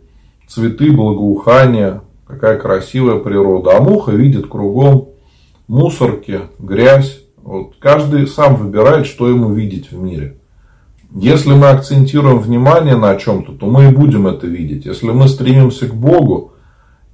цветы, 0.46 0.90
благоухания, 0.90 2.02
какая 2.26 2.58
красивая 2.58 3.18
природа. 3.18 3.76
А 3.76 3.80
муха 3.80 4.12
видит 4.12 4.46
кругом 4.46 5.08
мусорки, 5.68 6.40
грязь. 6.58 7.22
Вот 7.42 7.74
каждый 7.78 8.26
сам 8.26 8.56
выбирает, 8.56 9.06
что 9.06 9.28
ему 9.28 9.52
видеть 9.52 9.90
в 9.90 9.98
мире. 9.98 10.38
Если 11.14 11.52
мы 11.52 11.68
акцентируем 11.68 12.38
внимание 12.38 12.96
на 12.96 13.14
чем-то, 13.16 13.52
то 13.52 13.66
мы 13.66 13.90
и 13.90 13.94
будем 13.94 14.26
это 14.26 14.46
видеть. 14.46 14.86
Если 14.86 15.10
мы 15.10 15.28
стремимся 15.28 15.86
к 15.86 15.94
Богу 15.94 16.54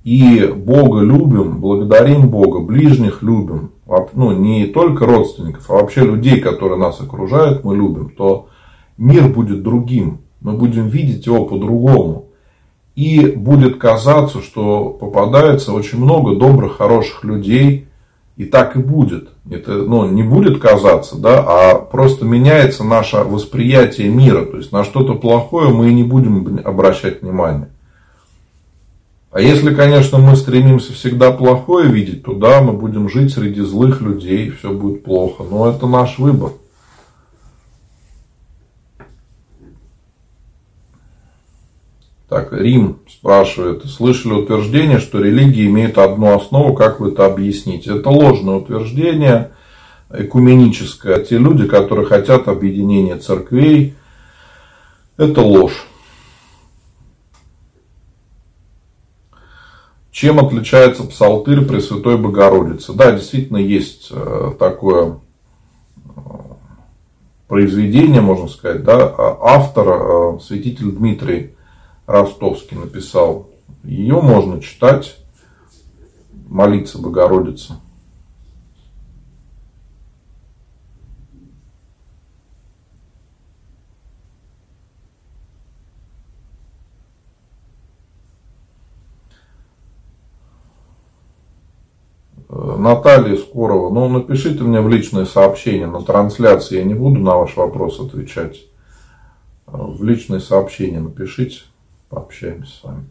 и 0.05 0.47
Бога 0.47 1.01
любим, 1.01 1.61
благодарим 1.61 2.31
Бога, 2.31 2.61
ближних 2.61 3.23
любим, 3.23 3.73
ну, 4.15 4.33
не 4.33 4.67
только 4.67 5.05
родственников, 5.05 5.69
а 5.69 5.75
вообще 5.75 6.03
людей, 6.03 6.41
которые 6.41 6.79
нас 6.79 7.01
окружают, 7.01 7.65
мы 7.65 7.77
любим, 7.77 8.11
то 8.17 8.49
мир 8.97 9.29
будет 9.29 9.63
другим. 9.63 10.21
Мы 10.41 10.55
будем 10.55 10.89
видеть 10.89 11.27
его 11.27 11.45
по-другому. 11.45 12.30
И 12.97 13.27
будет 13.27 13.79
казаться, 13.79 14.43
что 14.43 14.91
попадается 14.91 15.73
очень 15.73 15.99
много 15.99 16.35
добрых, 16.35 16.77
хороших 16.77 17.25
людей. 17.25 17.87
И 18.37 18.45
так 18.45 18.75
и 18.77 18.79
будет. 18.79 19.29
Это 19.51 19.73
ну, 19.73 20.09
не 20.09 20.23
будет 20.23 20.61
казаться, 20.61 21.19
да, 21.19 21.45
а 21.47 21.75
просто 21.75 22.25
меняется 22.25 22.85
наше 22.85 23.19
восприятие 23.19 24.09
мира. 24.09 24.47
То 24.47 24.57
есть 24.57 24.73
на 24.73 24.85
что-то 24.85 25.15
плохое 25.15 25.69
мы 25.69 25.91
и 25.91 25.95
не 25.95 26.05
будем 26.05 26.61
обращать 26.65 27.21
внимание. 27.21 27.69
А 29.31 29.41
если, 29.41 29.73
конечно, 29.75 30.19
мы 30.19 30.35
стремимся 30.35 30.93
всегда 30.93 31.31
плохое 31.31 31.89
видеть, 31.89 32.25
то 32.25 32.33
да, 32.33 32.61
мы 32.63 32.73
будем 32.73 33.09
жить 33.09 33.33
среди 33.33 33.61
злых 33.61 34.01
людей, 34.01 34.51
все 34.51 34.73
будет 34.73 35.05
плохо. 35.05 35.45
Но 35.49 35.69
это 35.69 35.87
наш 35.87 36.19
выбор. 36.19 36.53
Так, 42.31 42.53
Рим 42.53 43.01
спрашивает, 43.09 43.85
слышали 43.87 44.35
утверждение, 44.35 45.01
что 45.01 45.21
религия 45.21 45.67
имеет 45.67 45.99
одну 45.99 46.37
основу, 46.37 46.75
как 46.75 47.01
вы 47.01 47.11
это 47.11 47.27
объясните? 47.27 47.99
Это 47.99 48.09
ложное 48.09 48.55
утверждение, 48.55 49.51
экуменическое. 50.13 51.25
Те 51.25 51.39
люди, 51.39 51.67
которые 51.67 52.07
хотят 52.07 52.47
объединения 52.47 53.17
церквей, 53.17 53.97
это 55.17 55.41
ложь. 55.41 55.89
Чем 60.13 60.39
отличается 60.39 61.03
псалтырь 61.03 61.63
Пресвятой 61.63 62.17
Богородицы? 62.17 62.93
Да, 62.93 63.11
действительно 63.11 63.57
есть 63.57 64.07
э, 64.13 64.53
такое 64.57 65.19
э, 66.07 66.21
произведение, 67.49 68.21
можно 68.21 68.47
сказать, 68.47 68.85
да, 68.85 69.09
а 69.19 69.39
автор, 69.43 69.89
э, 69.89 70.39
святитель 70.41 70.93
Дмитрий 70.93 71.55
Ростовский 72.11 72.77
написал. 72.77 73.51
Ее 73.85 74.21
можно 74.21 74.61
читать, 74.61 75.17
молиться 76.49 76.99
Богородица. 76.99 77.81
Наталья 92.49 93.37
Скорова, 93.37 93.95
ну 93.95 94.09
напишите 94.09 94.65
мне 94.65 94.81
в 94.81 94.89
личное 94.89 95.27
сообщение 95.27 95.87
на 95.87 96.03
трансляции, 96.03 96.79
я 96.79 96.85
не 96.85 96.95
буду 96.95 97.21
на 97.21 97.37
ваш 97.37 97.57
вопрос 97.57 98.01
отвечать. 98.01 98.63
Э, 99.69 99.77
в 99.77 100.03
личное 100.03 100.41
сообщение 100.41 100.99
напишите 100.99 101.70
пообщаемся 102.11 102.73
с 102.73 102.85
вами. 102.85 103.07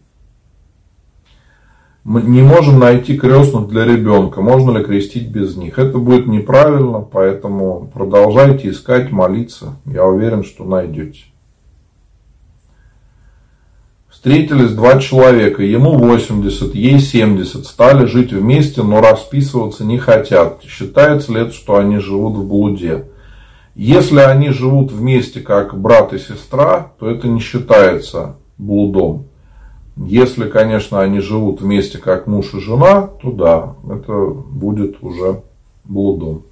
Мы 2.04 2.22
не 2.22 2.42
можем 2.42 2.80
найти 2.80 3.18
крестных 3.18 3.68
для 3.68 3.86
ребенка, 3.86 4.42
можно 4.42 4.78
ли 4.78 4.84
крестить 4.84 5.30
без 5.30 5.56
них. 5.58 5.80
Это 5.80 5.98
будет 5.98 6.28
неправильно, 6.28 7.02
поэтому 7.02 7.90
продолжайте 7.94 8.70
искать, 8.70 9.12
молиться. 9.12 9.76
Я 9.86 10.06
уверен, 10.06 10.44
что 10.44 10.64
найдете. 10.64 11.26
Встретились 14.10 14.72
два 14.72 15.00
человека, 15.00 15.62
ему 15.64 15.98
80, 15.98 16.74
ей 16.74 17.00
70, 17.00 17.66
стали 17.66 18.06
жить 18.06 18.34
вместе, 18.34 18.82
но 18.82 19.02
расписываться 19.02 19.86
не 19.86 19.98
хотят. 19.98 20.64
Считается 20.64 21.32
ли 21.32 21.42
это, 21.42 21.54
что 21.54 21.78
они 21.78 22.00
живут 22.00 22.36
в 22.38 22.48
блуде? 22.48 23.06
Если 23.76 24.20
они 24.20 24.50
живут 24.50 24.92
вместе 24.92 25.40
как 25.42 25.80
брат 25.80 26.12
и 26.12 26.18
сестра, 26.18 26.92
то 27.00 27.10
это 27.10 27.28
не 27.28 27.40
считается 27.40 28.39
блудом. 28.60 29.26
Если, 29.96 30.48
конечно, 30.48 31.02
они 31.02 31.20
живут 31.20 31.62
вместе 31.62 31.98
как 31.98 32.28
муж 32.28 32.54
и 32.54 32.60
жена, 32.60 33.08
то 33.08 33.32
да, 33.32 33.76
это 33.92 34.14
будет 34.28 35.02
уже 35.02 35.42
блудом. 35.84 36.44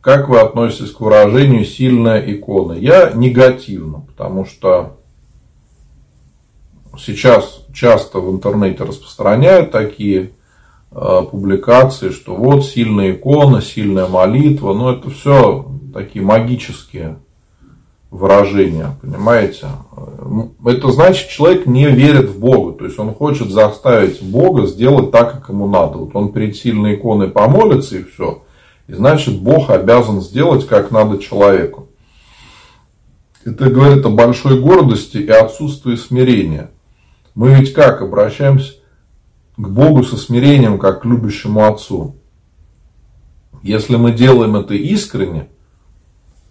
Как 0.00 0.30
вы 0.30 0.40
относитесь 0.40 0.92
к 0.92 1.00
выражению 1.00 1.64
«сильная 1.64 2.20
икона»? 2.20 2.72
Я 2.72 3.12
негативно, 3.12 4.00
потому 4.00 4.46
что 4.46 4.99
сейчас 7.04 7.64
часто 7.74 8.20
в 8.20 8.30
интернете 8.30 8.84
распространяют 8.84 9.70
такие 9.70 10.32
э, 10.90 11.22
публикации, 11.30 12.10
что 12.10 12.34
вот 12.34 12.64
сильная 12.64 13.12
икона, 13.12 13.62
сильная 13.62 14.06
молитва, 14.06 14.74
но 14.74 14.92
это 14.92 15.10
все 15.10 15.66
такие 15.92 16.24
магические 16.24 17.18
выражения, 18.10 18.96
понимаете? 19.00 19.66
Это 20.64 20.90
значит, 20.90 21.28
человек 21.28 21.66
не 21.66 21.86
верит 21.86 22.30
в 22.30 22.40
Бога, 22.40 22.78
то 22.78 22.84
есть 22.84 22.98
он 22.98 23.14
хочет 23.14 23.50
заставить 23.50 24.22
Бога 24.22 24.66
сделать 24.66 25.10
так, 25.10 25.32
как 25.32 25.48
ему 25.48 25.68
надо. 25.68 25.98
Вот 25.98 26.10
он 26.14 26.32
перед 26.32 26.56
сильной 26.56 26.96
иконой 26.96 27.28
помолится 27.28 27.98
и 27.98 28.04
все– 28.04 28.42
и 28.90 28.92
значит, 28.92 29.38
Бог 29.38 29.70
обязан 29.70 30.20
сделать, 30.20 30.66
как 30.66 30.90
надо 30.90 31.18
человеку. 31.18 31.86
Это 33.44 33.70
говорит 33.70 34.04
о 34.04 34.10
большой 34.10 34.60
гордости 34.60 35.18
и 35.18 35.28
отсутствии 35.28 35.94
смирения. 35.94 36.72
Мы 37.40 37.54
ведь 37.54 37.72
как 37.72 38.02
обращаемся 38.02 38.74
к 39.56 39.66
Богу 39.66 40.04
со 40.04 40.18
смирением, 40.18 40.78
как 40.78 41.00
к 41.00 41.04
любящему 41.06 41.64
Отцу. 41.64 42.16
Если 43.62 43.96
мы 43.96 44.12
делаем 44.12 44.56
это 44.56 44.74
искренне, 44.74 45.48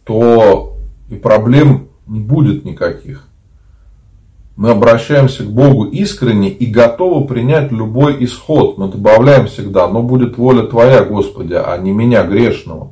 то 0.03 0.79
и 1.11 1.13
проблем 1.13 1.89
не 2.07 2.19
будет 2.19 2.65
никаких 2.65 3.29
мы 4.55 4.71
обращаемся 4.71 5.43
к 5.43 5.51
Богу 5.51 5.85
искренне 5.85 6.49
и 6.49 6.65
готовы 6.65 7.25
принять 7.27 7.71
любой 7.71 8.21
исход. 8.25 8.77
Мы 8.77 8.89
добавляем 8.89 9.47
всегда, 9.47 9.87
но 9.87 10.03
будет 10.03 10.37
воля 10.37 10.63
Твоя, 10.63 11.05
Господи, 11.05 11.53
а 11.53 11.77
не 11.77 11.93
меня 11.93 12.25
грешного. 12.25 12.91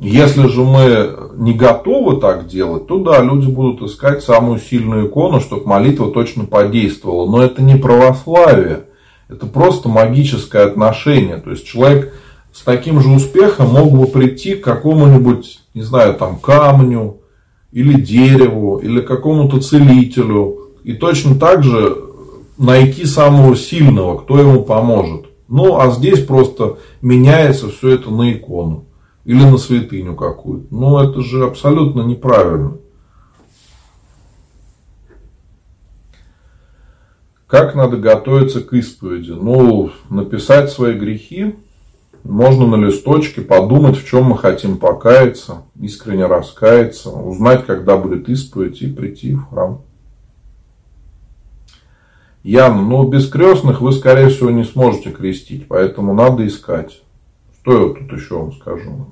Если 0.00 0.46
же 0.46 0.62
мы 0.62 1.30
не 1.36 1.54
готовы 1.54 2.20
так 2.20 2.46
делать, 2.46 2.86
то 2.86 2.98
да, 2.98 3.20
люди 3.20 3.50
будут 3.50 3.82
искать 3.82 4.22
самую 4.22 4.60
сильную 4.60 5.08
икону, 5.08 5.40
чтобы 5.40 5.66
молитва 5.66 6.12
точно 6.12 6.44
подействовала. 6.44 7.28
Но 7.28 7.42
это 7.42 7.62
не 7.62 7.74
православие, 7.74 8.84
это 9.28 9.46
просто 9.46 9.88
магическое 9.88 10.62
отношение. 10.62 11.38
То 11.38 11.50
есть 11.50 11.66
человек 11.66 12.14
с 12.52 12.62
таким 12.62 13.00
же 13.00 13.10
успехом 13.10 13.70
мог 13.70 13.90
бы 13.90 14.06
прийти 14.06 14.54
к 14.54 14.62
какому-нибудь, 14.62 15.60
не 15.74 15.82
знаю, 15.82 16.14
там 16.14 16.38
камню, 16.38 17.18
или 17.72 18.00
дереву, 18.00 18.78
или 18.78 19.00
какому-то 19.00 19.60
целителю. 19.60 20.70
И 20.84 20.94
точно 20.94 21.34
так 21.34 21.62
же 21.62 21.96
найти 22.56 23.04
самого 23.04 23.56
сильного, 23.56 24.18
кто 24.18 24.38
ему 24.38 24.62
поможет. 24.62 25.26
Ну, 25.48 25.78
а 25.78 25.90
здесь 25.90 26.24
просто 26.24 26.78
меняется 27.02 27.68
все 27.68 27.94
это 27.94 28.10
на 28.10 28.32
икону. 28.32 28.84
Или 29.28 29.44
на 29.44 29.58
святыню 29.58 30.16
какую-то. 30.16 30.74
Ну, 30.74 30.98
это 30.98 31.20
же 31.20 31.44
абсолютно 31.44 32.00
неправильно. 32.00 32.78
Как 37.46 37.74
надо 37.74 37.98
готовиться 37.98 38.62
к 38.62 38.72
исповеди? 38.72 39.32
Ну, 39.32 39.90
написать 40.08 40.70
свои 40.70 40.94
грехи, 40.94 41.56
можно 42.24 42.66
на 42.66 42.76
листочке 42.76 43.42
подумать, 43.42 43.98
в 43.98 44.06
чем 44.06 44.24
мы 44.24 44.38
хотим 44.38 44.78
покаяться, 44.78 45.64
искренне 45.78 46.24
раскаяться, 46.24 47.10
узнать, 47.10 47.66
когда 47.66 47.98
будет 47.98 48.30
исповедь 48.30 48.80
и 48.80 48.90
прийти 48.90 49.34
в 49.34 49.44
храм. 49.50 49.82
Яна, 52.42 52.80
ну 52.80 53.06
без 53.06 53.28
крестных 53.28 53.82
вы, 53.82 53.92
скорее 53.92 54.30
всего, 54.30 54.48
не 54.48 54.64
сможете 54.64 55.10
крестить, 55.10 55.68
поэтому 55.68 56.14
надо 56.14 56.46
искать. 56.46 57.02
Что 57.60 57.88
я 57.88 57.94
тут 57.94 58.10
еще 58.18 58.38
вам 58.38 58.52
скажу? 58.54 59.08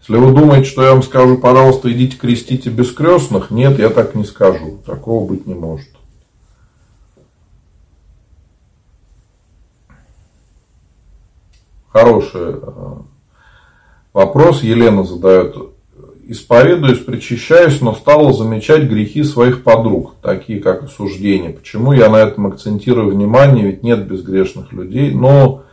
Если 0.00 0.16
вы 0.16 0.32
думаете, 0.32 0.64
что 0.64 0.82
я 0.82 0.92
вам 0.92 1.02
скажу, 1.02 1.36
пожалуйста, 1.36 1.92
идите 1.92 2.16
крестите 2.16 2.70
без 2.70 2.90
крестных, 2.92 3.50
нет, 3.50 3.78
я 3.78 3.90
так 3.90 4.14
не 4.14 4.24
скажу. 4.24 4.78
Такого 4.86 5.26
быть 5.28 5.46
не 5.46 5.54
может. 5.54 5.88
Хороший 11.88 12.54
э, 12.54 12.96
вопрос. 14.12 14.62
Елена 14.62 15.04
задает. 15.04 15.56
Исповедуюсь, 16.26 17.00
причащаюсь, 17.00 17.80
но 17.80 17.92
стала 17.92 18.32
замечать 18.32 18.84
грехи 18.84 19.24
своих 19.24 19.64
подруг, 19.64 20.14
такие 20.22 20.60
как 20.60 20.84
осуждение. 20.84 21.50
Почему 21.50 21.92
я 21.92 22.08
на 22.08 22.18
этом 22.18 22.46
акцентирую 22.46 23.12
внимание, 23.12 23.66
ведь 23.66 23.82
нет 23.82 24.06
безгрешных 24.06 24.72
людей. 24.72 25.12
Но 25.12 25.64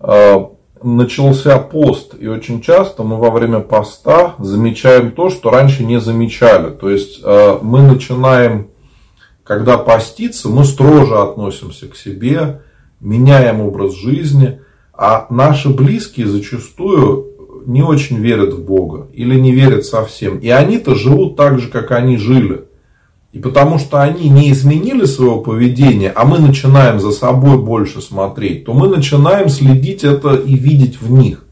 э, 0.00 0.46
начался 0.82 1.58
пост, 1.58 2.14
и 2.18 2.26
очень 2.26 2.60
часто 2.60 3.02
мы 3.02 3.16
во 3.16 3.30
время 3.30 3.60
поста 3.60 4.34
замечаем 4.38 5.12
то, 5.12 5.30
что 5.30 5.50
раньше 5.50 5.84
не 5.84 6.00
замечали. 6.00 6.70
То 6.70 6.90
есть 6.90 7.20
э, 7.22 7.58
мы 7.62 7.82
начинаем, 7.82 8.68
когда 9.44 9.78
поститься, 9.78 10.48
мы 10.48 10.64
строже 10.64 11.16
относимся 11.18 11.88
к 11.88 11.96
себе, 11.96 12.62
меняем 13.00 13.60
образ 13.60 13.94
жизни– 13.94 14.60
а 14.96 15.26
наши 15.30 15.68
близкие 15.68 16.26
зачастую 16.26 17.26
не 17.66 17.82
очень 17.82 18.16
верят 18.16 18.54
в 18.54 18.64
Бога 18.64 19.08
или 19.12 19.38
не 19.38 19.52
верят 19.52 19.84
совсем. 19.84 20.38
И 20.38 20.48
они-то 20.48 20.94
живут 20.94 21.36
так 21.36 21.58
же, 21.58 21.68
как 21.68 21.90
они 21.90 22.16
жили. 22.16 22.64
И 23.36 23.38
потому 23.38 23.78
что 23.78 24.00
они 24.00 24.30
не 24.30 24.50
изменили 24.50 25.04
своего 25.04 25.42
поведения, 25.42 26.08
а 26.08 26.24
мы 26.24 26.38
начинаем 26.38 26.98
за 26.98 27.10
собой 27.10 27.58
больше 27.58 28.00
смотреть, 28.00 28.64
то 28.64 28.72
мы 28.72 28.88
начинаем 28.88 29.50
следить 29.50 30.04
это 30.04 30.36
и 30.36 30.54
видеть 30.54 31.02
в 31.02 31.12
них. 31.12 31.44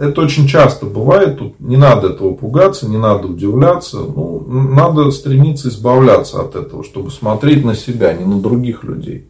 Это 0.00 0.20
очень 0.20 0.48
часто 0.48 0.86
бывает, 0.86 1.38
тут 1.38 1.60
не 1.60 1.76
надо 1.76 2.08
этого 2.08 2.34
пугаться, 2.34 2.88
не 2.88 2.96
надо 2.96 3.28
удивляться, 3.28 3.98
ну, 3.98 4.44
надо 4.48 5.12
стремиться 5.12 5.68
избавляться 5.68 6.40
от 6.40 6.56
этого, 6.56 6.82
чтобы 6.82 7.12
смотреть 7.12 7.64
на 7.64 7.76
себя, 7.76 8.12
не 8.12 8.24
на 8.24 8.40
других 8.40 8.82
людей, 8.82 9.28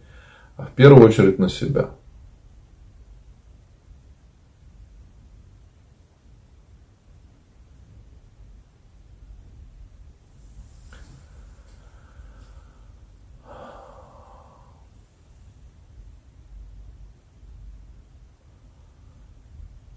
а 0.56 0.62
в 0.62 0.70
первую 0.70 1.06
очередь 1.06 1.38
на 1.38 1.50
себя. 1.50 1.90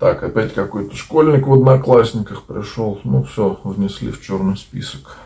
Так, 0.05 0.21
опять 0.21 0.53
какой-то 0.53 0.95
школьник 0.95 1.47
в 1.47 1.53
одноклассниках 1.53 2.43
пришел. 2.43 3.01
Ну 3.03 3.23
все, 3.23 3.59
внесли 3.63 4.11
в 4.11 4.21
черный 4.21 4.55
список. 4.55 5.17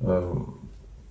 Э, 0.00 0.34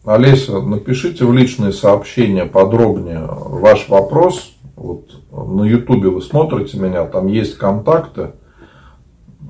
Олеся, 0.03 0.59
напишите 0.59 1.23
в 1.23 1.33
личные 1.33 1.71
сообщения 1.71 2.45
подробнее 2.45 3.25
ваш 3.25 3.87
вопрос. 3.87 4.58
Вот 4.79 5.11
на 5.29 5.63
ютубе 5.63 6.09
вы 6.09 6.21
смотрите 6.21 6.79
меня, 6.79 7.05
там 7.05 7.27
есть 7.27 7.57
контакты. 7.57 8.31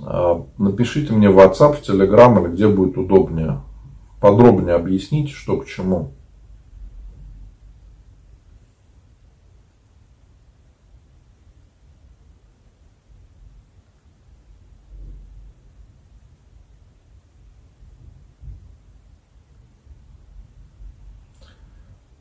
А, 0.03 0.43
напишите 0.57 1.13
мне 1.13 1.29
в 1.29 1.37
WhatsApp, 1.37 1.73
в 1.73 1.87
Telegram 1.87 2.41
или 2.41 2.51
где 2.51 2.67
будет 2.67 2.97
удобнее. 2.97 3.61
Подробнее 4.19 4.75
объясните, 4.75 5.31
что 5.31 5.57
к 5.57 5.67
чему. 5.67 6.13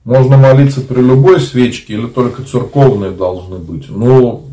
Можно 0.08 0.38
молиться 0.38 0.80
при 0.80 1.02
любой 1.02 1.38
свечке 1.38 1.92
или 1.92 2.06
только 2.06 2.42
церковные 2.42 3.10
должны 3.10 3.58
быть? 3.58 3.90
Ну, 3.90 4.46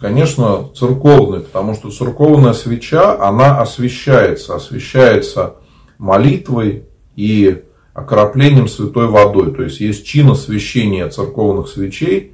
конечно, 0.00 0.68
церковные, 0.74 1.42
потому 1.42 1.74
что 1.76 1.92
церковная 1.92 2.54
свеча, 2.54 3.16
она 3.24 3.60
освещается, 3.60 4.56
освещается 4.56 5.54
молитвой 5.96 6.86
и 7.14 7.62
окроплением 7.94 8.66
святой 8.66 9.06
водой. 9.06 9.54
То 9.54 9.62
есть 9.62 9.78
есть 9.78 10.04
чин 10.04 10.32
освящения 10.32 11.08
церковных 11.08 11.68
свечей, 11.68 12.32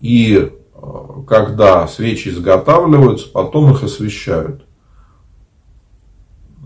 и 0.00 0.50
э, 0.74 0.86
когда 1.28 1.86
свечи 1.88 2.30
изготавливаются, 2.30 3.28
потом 3.28 3.70
их 3.70 3.82
освещают. 3.82 4.64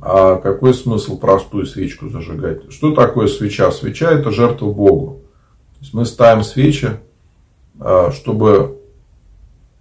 А 0.09 0.37
какой 0.37 0.73
смысл 0.73 1.19
простую 1.19 1.67
свечку 1.67 2.09
зажигать? 2.09 2.71
Что 2.73 2.93
такое 2.93 3.27
свеча? 3.27 3.73
Свеча 3.73 4.13
это 4.13 4.31
жертва 4.31 4.71
Богу. 4.71 5.16
То 5.79 5.83
есть 5.83 5.95
мы 5.95 6.07
ставим 6.07 6.43
свечи, 6.43 6.93
а, 7.79 8.11
чтобы 8.11 8.81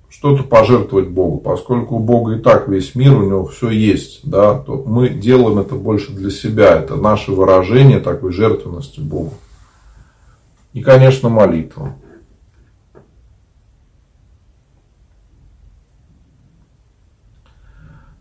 что-то 0.10 0.44
пожертвовать 0.44 1.10
Богу. 1.10 1.38
Поскольку 1.38 1.96
у 1.96 2.00
Бога 2.00 2.36
и 2.36 2.40
так 2.40 2.68
весь 2.68 2.96
мир, 2.96 3.18
у 3.18 3.26
него 3.26 3.46
все 3.46 3.70
есть, 3.70 4.22
да, 4.24 4.56
то 4.56 4.84
мы 4.86 5.10
делаем 5.10 5.60
это 5.60 5.76
больше 5.76 6.12
для 6.12 6.30
себя. 6.30 6.78
Это 6.78 6.96
наше 6.96 7.32
выражение 7.32 8.00
такой 8.00 8.32
жертвенности 8.32 9.00
Богу. 9.00 9.34
И, 10.74 10.82
конечно, 10.82 11.30
молитва. 11.30 11.96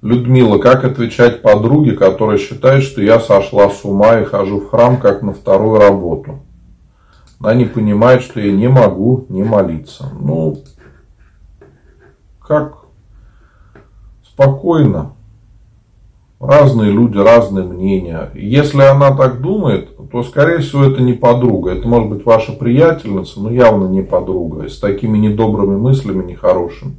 Людмила, 0.03 0.59
как 0.59 0.85
отвечать 0.85 1.43
подруге, 1.43 1.93
которая 1.93 2.39
считает, 2.39 2.85
что 2.85 3.03
я 3.03 3.19
сошла 3.19 3.71
с 3.71 3.85
ума 3.85 4.21
и 4.21 4.25
хожу 4.25 4.61
в 4.61 4.69
храм 4.69 5.01
как 5.01 5.23
на 5.23 5.33
вторую 5.33 5.81
работу? 5.81 6.44
Она 7.41 7.55
не 7.55 7.65
понимает, 7.65 8.23
что 8.23 8.41
я 8.41 8.53
не 8.53 8.69
могу 8.69 9.27
не 9.29 9.43
молиться. 9.43 10.11
Ну, 10.21 10.59
как 12.41 12.85
спокойно. 14.23 15.13
Разные 16.41 16.91
люди, 16.91 17.17
разные 17.17 17.65
мнения. 17.65 18.31
Если 18.35 18.83
она 18.83 19.17
так 19.17 19.41
думает, 19.41 19.97
то, 20.11 20.23
скорее 20.23 20.59
всего, 20.59 20.85
это 20.85 21.01
не 21.01 21.15
подруга. 21.15 21.71
Это 21.73 21.89
может 21.89 22.11
быть 22.11 22.27
ваша 22.27 22.53
приятельница, 22.53 23.41
но 23.41 23.51
явно 23.51 23.89
не 23.89 24.03
подруга. 24.03 24.69
С 24.69 24.79
такими 24.79 25.17
недобрыми 25.17 25.77
мыслями, 25.77 26.25
нехорошими. 26.25 26.97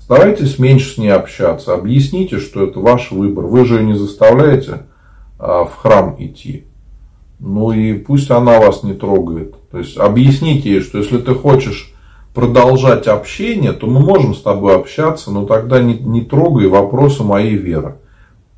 Старайтесь 0.00 0.58
меньше 0.58 0.94
с 0.94 0.98
ней 0.98 1.12
общаться. 1.12 1.74
Объясните, 1.74 2.40
что 2.40 2.64
это 2.64 2.80
ваш 2.80 3.12
выбор. 3.12 3.44
Вы 3.44 3.64
же 3.64 3.76
ее 3.76 3.84
не 3.84 3.94
заставляете 3.94 4.86
а, 5.38 5.64
в 5.64 5.76
храм 5.76 6.16
идти. 6.18 6.66
Ну 7.40 7.72
и 7.72 7.94
пусть 7.94 8.30
она 8.30 8.60
вас 8.60 8.82
не 8.82 8.92
трогает. 8.92 9.54
То 9.70 9.78
есть 9.78 9.96
объясните 9.96 10.70
ей, 10.70 10.80
что 10.80 10.98
если 10.98 11.18
ты 11.18 11.34
хочешь 11.34 11.92
продолжать 12.34 13.06
общение, 13.06 13.72
то 13.72 13.86
мы 13.86 14.00
можем 14.00 14.34
с 14.34 14.42
тобой 14.42 14.76
общаться, 14.76 15.30
но 15.30 15.46
тогда 15.46 15.80
не, 15.80 15.94
не 15.94 16.20
трогай 16.20 16.68
вопросы 16.68 17.22
моей 17.22 17.56
веры. 17.56 17.96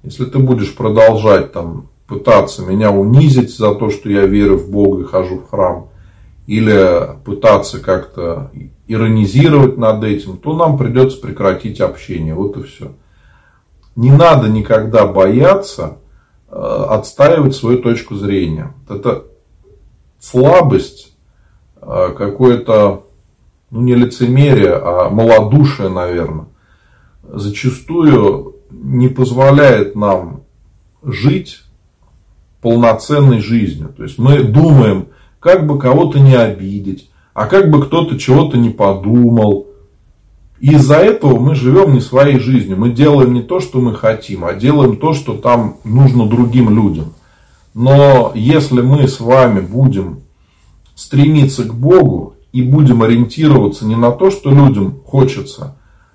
Если 0.03 0.25
ты 0.25 0.41
будешь 0.41 0.75
продолжать 0.75 1.53
там, 1.53 1.89
пытаться 2.09 2.63
меня 2.63 2.91
унизить 2.91 3.57
за 3.57 3.73
то, 3.75 3.89
что 3.89 4.11
я 4.11 4.27
верю 4.27 4.57
в 4.59 4.69
Бога 4.69 5.03
и 5.03 5.07
хожу 5.07 5.39
в 5.39 5.49
храм, 5.49 5.89
или 6.49 7.17
пытаться 7.25 7.79
как-то 7.79 8.51
иронизировать 8.89 9.79
над 9.79 10.03
этим, 10.03 10.39
то 10.39 10.57
нам 10.57 10.77
придется 10.77 11.21
прекратить 11.21 11.81
общение. 11.81 12.35
Вот 12.35 12.57
и 12.57 12.63
все. 12.65 12.93
Не 13.95 14.11
надо 14.11 14.49
никогда 14.49 15.07
бояться 15.07 15.99
отстаивать 16.53 17.55
свою 17.55 17.79
точку 17.79 18.15
зрения. 18.15 18.75
Это 18.89 19.25
слабость, 20.21 21.17
э, 21.81 22.15
какое-то, 22.17 23.07
ну 23.71 23.81
не 23.81 23.95
лицемерие, 23.95 24.75
а 24.75 25.09
малодушие, 25.09 25.89
наверное, 25.89 26.47
зачастую 27.23 28.57
не 28.71 29.09
позволяет 29.09 29.97
нам 29.97 30.43
жить 31.03 31.63
полноценной 32.61 33.41
жизнью. 33.41 33.93
То 33.97 34.03
есть 34.05 34.19
мы 34.19 34.45
думаем, 34.45 35.09
как 35.41 35.67
бы 35.67 35.79
кого-то 35.79 36.21
не 36.21 36.37
обидеть, 36.37 37.11
а 37.35 37.47
как 37.47 37.71
бы 37.71 37.85
кто-то 37.85 38.19
чего-то 38.19 38.57
не 38.59 38.71
подумал. 38.71 39.69
Из-за 40.63 40.99
этого 40.99 41.41
мы 41.41 41.57
живем 41.57 41.93
не 41.93 42.01
своей 42.01 42.39
жизнью. 42.39 42.79
Мы 42.79 42.91
делаем 42.91 43.35
не 43.35 43.43
то, 43.43 43.59
что 43.59 43.81
мы 43.81 43.97
хотим, 43.97 44.45
а 44.45 44.55
делаем 44.55 44.97
то, 44.97 45.13
что 45.13 45.35
там 45.35 45.79
нужно 45.83 46.29
другим 46.29 46.71
людям. 46.71 47.15
Но 47.75 48.31
если 48.37 48.81
мы 48.81 49.09
с 49.09 49.19
вами 49.19 49.59
будем 49.59 50.21
стремиться 50.95 51.65
к 51.65 51.75
Богу 51.75 52.37
и 52.53 52.63
будем 52.63 53.03
ориентироваться 53.03 53.85
не 53.85 53.97
на 53.97 54.13
то, 54.13 54.31
что 54.31 54.51
людям 54.51 55.01
хочется, 55.05 55.75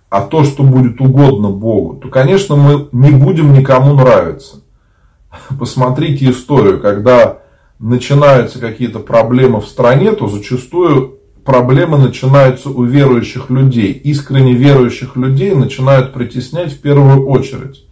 а 0.09 0.21
то, 0.21 0.45
что 0.45 0.63
будет 0.63 1.01
угодно 1.01 1.49
Богу, 1.49 1.95
то, 1.95 2.07
конечно, 2.07 2.55
мы 2.55 2.87
не 2.93 3.11
будем 3.11 3.51
никому 3.51 3.95
нравиться. 3.95 4.61
Посмотрите 5.59 6.29
историю, 6.29 6.79
когда 6.79 7.39
начинаются 7.79 8.59
какие-то 8.59 8.99
проблемы 8.99 9.59
в 9.59 9.67
стране, 9.67 10.13
то 10.13 10.29
зачастую 10.29 11.16
проблемы 11.47 11.97
начинаются 11.97 12.69
у 12.69 12.83
верующих 12.83 13.49
людей. 13.49 13.93
Искренне 13.93 14.51
верующих 14.51 15.15
людей 15.15 15.55
начинают 15.55 16.11
притеснять 16.11 16.73
в 16.73 16.81
первую 16.81 17.25
очередь. 17.25 17.85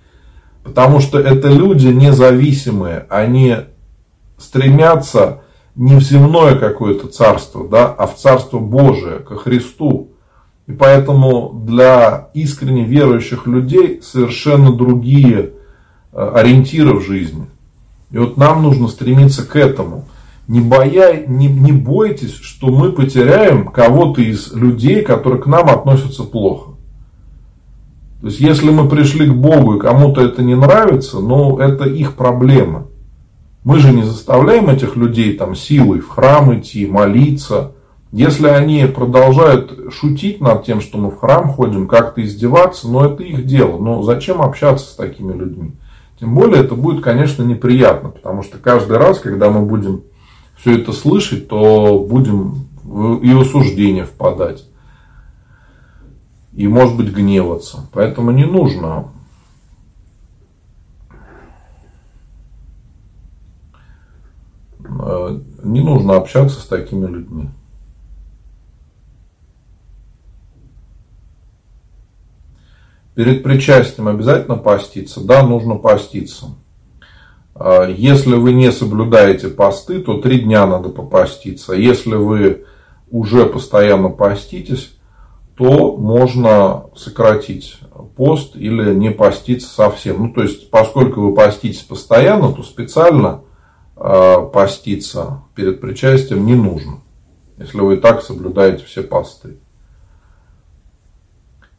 Потому 0.61 0.99
что 0.99 1.19
это 1.19 1.47
люди 1.47 1.87
независимые, 1.87 3.05
они 3.09 3.55
стремятся 4.37 5.43
не 5.73 5.95
в 5.95 6.01
земное 6.01 6.55
какое-то 6.57 7.07
царство, 7.07 7.65
да, 7.65 7.85
а 7.87 8.07
в 8.07 8.17
царство 8.17 8.59
Божие, 8.59 9.19
ко 9.19 9.37
Христу. 9.37 10.09
И 10.67 10.73
поэтому 10.73 11.63
для 11.65 12.31
искренне 12.33 12.83
верующих 12.83 13.47
людей 13.47 14.01
совершенно 14.03 14.73
другие 14.73 15.51
э, 16.11 16.31
ориентиры 16.35 16.93
в 16.95 17.05
жизни. 17.05 17.45
И 18.11 18.17
вот 18.17 18.35
нам 18.35 18.63
нужно 18.63 18.89
стремиться 18.89 19.47
к 19.47 19.55
этому. 19.55 20.03
Не, 20.47 20.61
боя, 20.61 21.25
не, 21.27 21.47
не 21.47 21.71
бойтесь, 21.71 22.33
что 22.33 22.67
мы 22.67 22.91
потеряем 22.91 23.67
кого-то 23.67 24.21
из 24.21 24.53
людей, 24.53 25.01
которые 25.01 25.41
к 25.41 25.47
нам 25.47 25.69
относятся 25.69 26.23
плохо. 26.23 26.71
То 28.21 28.27
есть, 28.27 28.39
если 28.39 28.69
мы 28.69 28.87
пришли 28.87 29.27
к 29.27 29.33
Богу 29.33 29.75
и 29.75 29.79
кому-то 29.79 30.21
это 30.21 30.43
не 30.43 30.55
нравится, 30.55 31.19
ну, 31.19 31.57
это 31.57 31.89
их 31.89 32.13
проблема. 32.13 32.87
Мы 33.63 33.79
же 33.79 33.91
не 33.91 34.03
заставляем 34.03 34.69
этих 34.69 34.95
людей 34.95 35.35
там 35.35 35.55
силой 35.55 35.99
в 35.99 36.09
храм 36.09 36.57
идти, 36.57 36.85
молиться. 36.85 37.71
Если 38.11 38.47
они 38.47 38.85
продолжают 38.85 39.91
шутить 39.91 40.39
над 40.41 40.63
тем, 40.63 40.79
что 40.79 40.99
мы 40.99 41.09
в 41.09 41.17
храм 41.17 41.49
ходим, 41.49 41.87
как-то 41.87 42.23
издеваться, 42.23 42.87
ну, 42.87 43.01
это 43.01 43.23
их 43.23 43.45
дело. 43.45 43.79
Но 43.79 44.03
зачем 44.03 44.41
общаться 44.41 44.85
с 44.85 44.95
такими 44.95 45.33
людьми? 45.33 45.73
Тем 46.19 46.33
более 46.33 46.63
это 46.63 46.75
будет, 46.75 47.03
конечно, 47.03 47.43
неприятно, 47.43 48.09
потому 48.09 48.43
что 48.43 48.57
каждый 48.59 48.97
раз, 48.97 49.19
когда 49.19 49.49
мы 49.49 49.65
будем 49.65 50.03
все 50.57 50.79
это 50.79 50.93
слышать, 50.93 51.47
то 51.47 51.99
будем 51.99 52.67
и 53.21 53.31
осуждение 53.31 54.05
впадать. 54.05 54.65
И, 56.53 56.67
может 56.67 56.95
быть, 56.95 57.11
гневаться. 57.11 57.87
Поэтому 57.91 58.31
не 58.31 58.45
нужно 58.45 59.11
э, 64.87 65.39
не 65.63 65.81
нужно 65.81 66.15
общаться 66.15 66.61
с 66.61 66.65
такими 66.65 67.05
людьми. 67.07 67.49
Перед 73.15 73.43
причастием 73.43 74.09
обязательно 74.09 74.57
поститься? 74.57 75.21
Да, 75.21 75.43
нужно 75.43 75.75
поститься. 75.75 76.47
А, 77.55 77.87
если 77.89 78.35
вы 78.35 78.53
не 78.53 78.71
соблюдаете 78.71 79.47
посты, 79.47 79.99
то 79.99 80.19
три 80.19 80.41
дня 80.41 80.65
надо 80.67 80.89
попаститься. 80.89 81.73
Если 81.73 82.15
вы 82.15 82.65
уже 83.09 83.45
постоянно 83.45 84.09
поститесь, 84.09 84.97
то 85.55 85.95
можно 85.95 86.87
сократить 86.95 87.79
пост 88.17 88.57
или 88.57 88.93
не 88.93 89.09
поститься 89.09 89.73
совсем. 89.73 90.23
Ну, 90.23 90.33
то 90.33 90.43
есть, 90.43 90.69
поскольку 90.69 91.21
вы 91.21 91.33
поститесь 91.33 91.81
постоянно, 91.81 92.51
то 92.51 92.61
специально 92.61 93.41
э, 93.95 94.49
поститься 94.53 95.43
перед 95.55 95.79
причастием 95.79 96.45
не 96.45 96.55
нужно, 96.55 96.99
если 97.57 97.79
вы 97.79 97.95
и 97.95 97.99
так 97.99 98.21
соблюдаете 98.21 98.83
все 98.83 99.01
посты. 99.01 99.57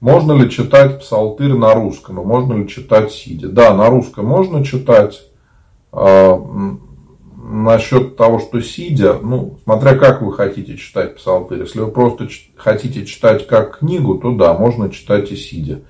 Можно 0.01 0.33
ли 0.33 0.51
читать 0.51 1.01
псалтырь 1.01 1.55
на 1.55 1.75
русском, 1.75 2.21
и 2.21 2.25
можно 2.25 2.55
ли 2.55 2.69
читать 2.69 3.13
сидя? 3.13 3.49
Да, 3.49 3.75
на 3.75 3.91
русском 3.91 4.25
можно 4.25 4.65
читать. 4.65 5.23
А, 5.93 6.41
насчет 7.37 8.17
того, 8.17 8.41
что 8.41 8.61
сидя, 8.61 9.19
ну, 9.23 9.59
смотря 9.65 9.95
как 9.97 10.21
вы 10.23 10.33
хотите 10.33 10.77
читать 10.77 11.17
псалтырь. 11.17 11.61
Если 11.61 11.81
вы 11.81 11.91
просто 11.91 12.29
хотите 12.57 13.07
читать 13.07 13.47
как 13.47 13.79
книгу, 13.79 14.17
то 14.17 14.33
да, 14.33 14.55
можно 14.55 14.91
читать 14.91 15.31
и 15.31 15.37
сидя. 15.37 15.83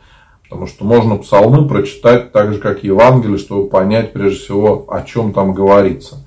Потому 0.42 0.66
что 0.66 0.84
можно 0.84 1.16
псалмы 1.16 1.66
прочитать 1.66 2.30
так 2.32 2.52
же, 2.52 2.60
как 2.60 2.84
Евангелие, 2.84 3.38
чтобы 3.38 3.68
понять, 3.68 4.12
прежде 4.12 4.38
всего, 4.38 4.84
о 4.88 5.02
чем 5.02 5.32
там 5.32 5.54
говорится. 5.54 6.24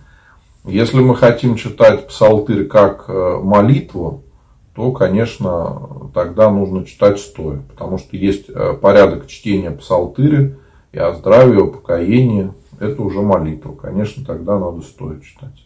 Если 0.66 1.00
мы 1.00 1.16
хотим 1.16 1.56
читать 1.56 2.08
псалтырь 2.08 2.66
как 2.66 3.06
э, 3.08 3.40
молитву, 3.42 4.24
то, 4.76 4.92
конечно, 4.92 6.12
тогда 6.14 6.50
нужно 6.50 6.86
читать 6.86 7.20
стоя. 7.20 7.62
Потому 7.70 7.98
что 7.98 8.18
есть 8.18 8.50
э, 8.50 8.74
порядок 8.74 9.28
чтения 9.28 9.72
псалтыря 9.72 10.56
и 10.92 10.98
о 10.98 11.14
здравии, 11.14 11.62
о 11.62 11.68
покоении. 11.68 12.52
Это 12.80 13.02
уже 13.02 13.22
молитва. 13.22 13.74
Конечно, 13.74 14.24
тогда 14.26 14.58
надо 14.58 14.82
стоя 14.82 15.20
читать. 15.20 15.66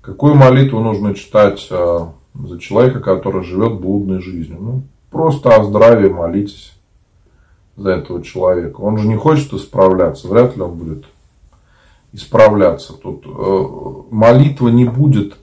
Какую 0.00 0.34
молитву 0.34 0.80
нужно 0.80 1.14
читать 1.14 1.66
э, 1.70 1.98
за 2.34 2.58
человека, 2.58 3.00
который 3.00 3.42
живет 3.42 3.80
блудной 3.80 4.22
жизнью? 4.22 4.58
Ну, 4.60 4.82
просто 5.10 5.54
о 5.54 5.64
здравии 5.64 6.08
молитесь 6.08 6.72
за 7.76 7.90
этого 7.90 8.22
человека. 8.22 8.80
Он 8.80 8.96
же 8.96 9.08
не 9.08 9.16
хочет 9.16 9.52
исправляться, 9.52 10.28
вряд 10.28 10.56
ли 10.56 10.62
он 10.62 10.74
будет 10.74 11.04
исправляться. 12.12 12.94
Тут 12.94 13.26
э, 13.26 13.64
молитва 14.10 14.68
не 14.68 14.84
будет 14.84 15.36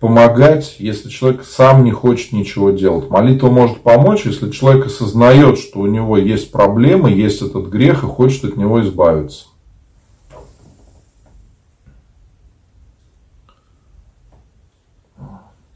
помогать, 0.00 0.76
если 0.78 1.10
человек 1.10 1.44
сам 1.44 1.84
не 1.84 1.92
хочет 1.92 2.32
ничего 2.32 2.70
делать. 2.70 3.10
Молитва 3.10 3.50
может 3.50 3.82
помочь, 3.82 4.24
если 4.24 4.50
человек 4.50 4.86
осознает, 4.86 5.58
что 5.58 5.80
у 5.80 5.86
него 5.86 6.16
есть 6.16 6.50
проблемы, 6.50 7.10
есть 7.10 7.42
этот 7.42 7.68
грех 7.68 8.02
и 8.02 8.06
хочет 8.06 8.44
от 8.44 8.56
него 8.56 8.80
избавиться. 8.82 9.46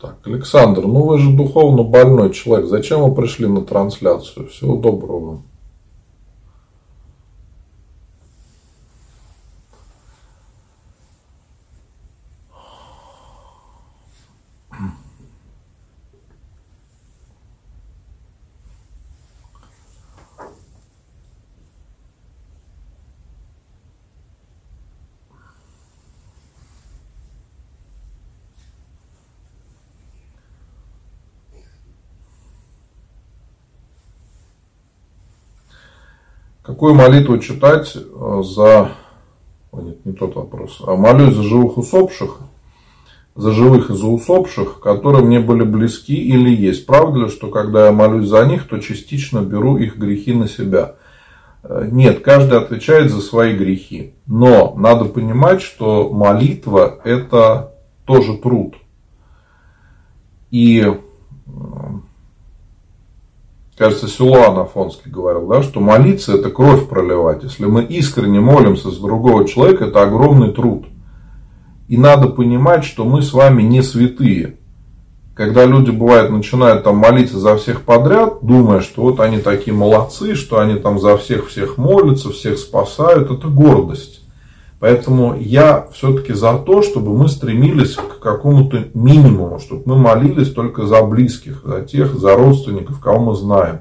Так, 0.01 0.19
Александр, 0.25 0.83
ну 0.83 1.03
вы 1.05 1.19
же 1.19 1.31
духовно 1.31 1.83
больной 1.83 2.33
человек. 2.33 2.69
Зачем 2.69 3.03
вы 3.03 3.15
пришли 3.15 3.47
на 3.47 3.63
трансляцию? 3.63 4.49
Всего 4.49 4.77
доброго 4.77 5.43
Какую 36.85 36.99
молитву 36.99 37.39
читать 37.39 37.97
э, 37.97 38.43
за... 38.45 38.91
Нет, 39.73 40.05
не 40.05 40.13
тот 40.13 40.37
вопрос. 40.37 40.83
А 40.87 40.97
молюсь 40.97 41.35
за 41.35 41.43
живых 41.43 41.79
усопших, 41.79 42.41
за 43.35 43.53
живых 43.53 43.89
и 43.89 43.95
за 43.95 44.07
усопших, 44.07 44.81
которые 44.81 45.25
мне 45.25 45.41
были 45.41 45.63
близки 45.63 46.15
или 46.15 46.55
есть. 46.55 46.85
Правда 46.85 47.21
ли, 47.21 47.29
что 47.31 47.49
когда 47.49 47.87
я 47.87 47.93
молюсь 47.93 48.29
за 48.29 48.45
них, 48.45 48.69
то 48.69 48.79
частично 48.81 49.41
беру 49.41 49.79
их 49.79 49.97
грехи 49.97 50.35
на 50.35 50.47
себя? 50.47 50.97
Э, 51.63 51.89
нет, 51.91 52.21
каждый 52.21 52.59
отвечает 52.59 53.11
за 53.11 53.23
свои 53.23 53.57
грехи. 53.57 54.13
Но 54.27 54.75
надо 54.77 55.07
понимать, 55.07 55.63
что 55.63 56.11
молитва– 56.11 56.99
это 57.05 57.73
тоже 58.05 58.37
труд. 58.37 58.75
И 60.51 60.87
кажется, 63.85 64.09
Силуан 64.09 64.59
Афонский 64.59 65.11
говорил, 65.11 65.47
да, 65.47 65.63
что 65.63 65.79
молиться– 65.79 66.33
это 66.35 66.49
кровь 66.49 66.89
проливать. 66.89 67.43
Если 67.43 67.67
мы 67.67 67.85
искренне 67.85 68.41
молимся 68.41 68.91
за 68.91 68.99
другого 68.99 69.47
человека, 69.47 69.85
это 69.85 70.03
огромный 70.03 70.53
труд. 70.53 70.87
И 71.89 71.99
надо 71.99 72.29
понимать, 72.29 72.85
что 72.85 73.05
мы 73.05 73.21
с 73.21 73.35
вами 73.35 73.61
не 73.61 73.83
святые. 73.83 74.57
Когда 75.35 75.67
люди, 75.67 75.91
бывает, 75.91 76.31
начинают 76.31 76.83
там 76.83 76.97
молиться 76.97 77.39
за 77.39 77.57
всех 77.57 77.83
подряд, 77.83 78.39
думая, 78.41 78.81
что 78.81 79.03
вот 79.03 79.21
они 79.21 79.39
такие 79.39 79.77
молодцы, 79.77 80.35
что 80.35 80.61
они 80.61 80.77
там 80.77 80.99
за 80.99 81.19
всех 81.19 81.49
всех 81.49 81.77
молятся, 81.77 82.31
всех 82.31 82.57
спасают, 82.59 83.31
это 83.31 83.49
гордость. 83.49 84.23
Поэтому 84.85 85.35
я 85.41 85.89
все-таки 85.95 86.35
за 86.35 86.59
то, 86.59 86.83
чтобы 86.83 87.17
мы 87.17 87.31
стремились 87.31 87.95
к 87.95 88.19
какому-то 88.19 88.89
минимуму, 88.93 89.59
чтобы 89.59 89.83
мы 89.87 89.97
молились 89.97 90.53
только 90.53 90.85
за 90.85 91.01
близких, 91.01 91.63
за 91.65 91.81
тех, 91.81 92.15
за 92.15 92.37
родственников, 92.37 93.01
кого 93.01 93.19
мы 93.19 93.35
знаем. 93.35 93.79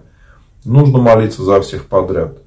Нужно 0.63 0.99
молиться 0.99 1.43
за 1.43 1.59
всех 1.59 1.87
подряд. 1.87 2.37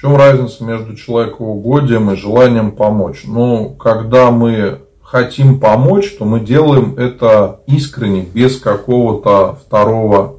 В 0.00 0.02
чем 0.02 0.16
разница 0.16 0.64
между 0.64 0.96
человекоугодием 0.96 2.10
и 2.10 2.16
желанием 2.16 2.72
помочь? 2.72 3.24
Ну, 3.24 3.68
когда 3.78 4.30
мы 4.30 4.80
хотим 5.02 5.60
помочь, 5.60 6.16
то 6.16 6.24
мы 6.24 6.40
делаем 6.40 6.94
это 6.96 7.60
искренне, 7.66 8.22
без 8.22 8.58
какого-то 8.58 9.56
второго 9.56 10.36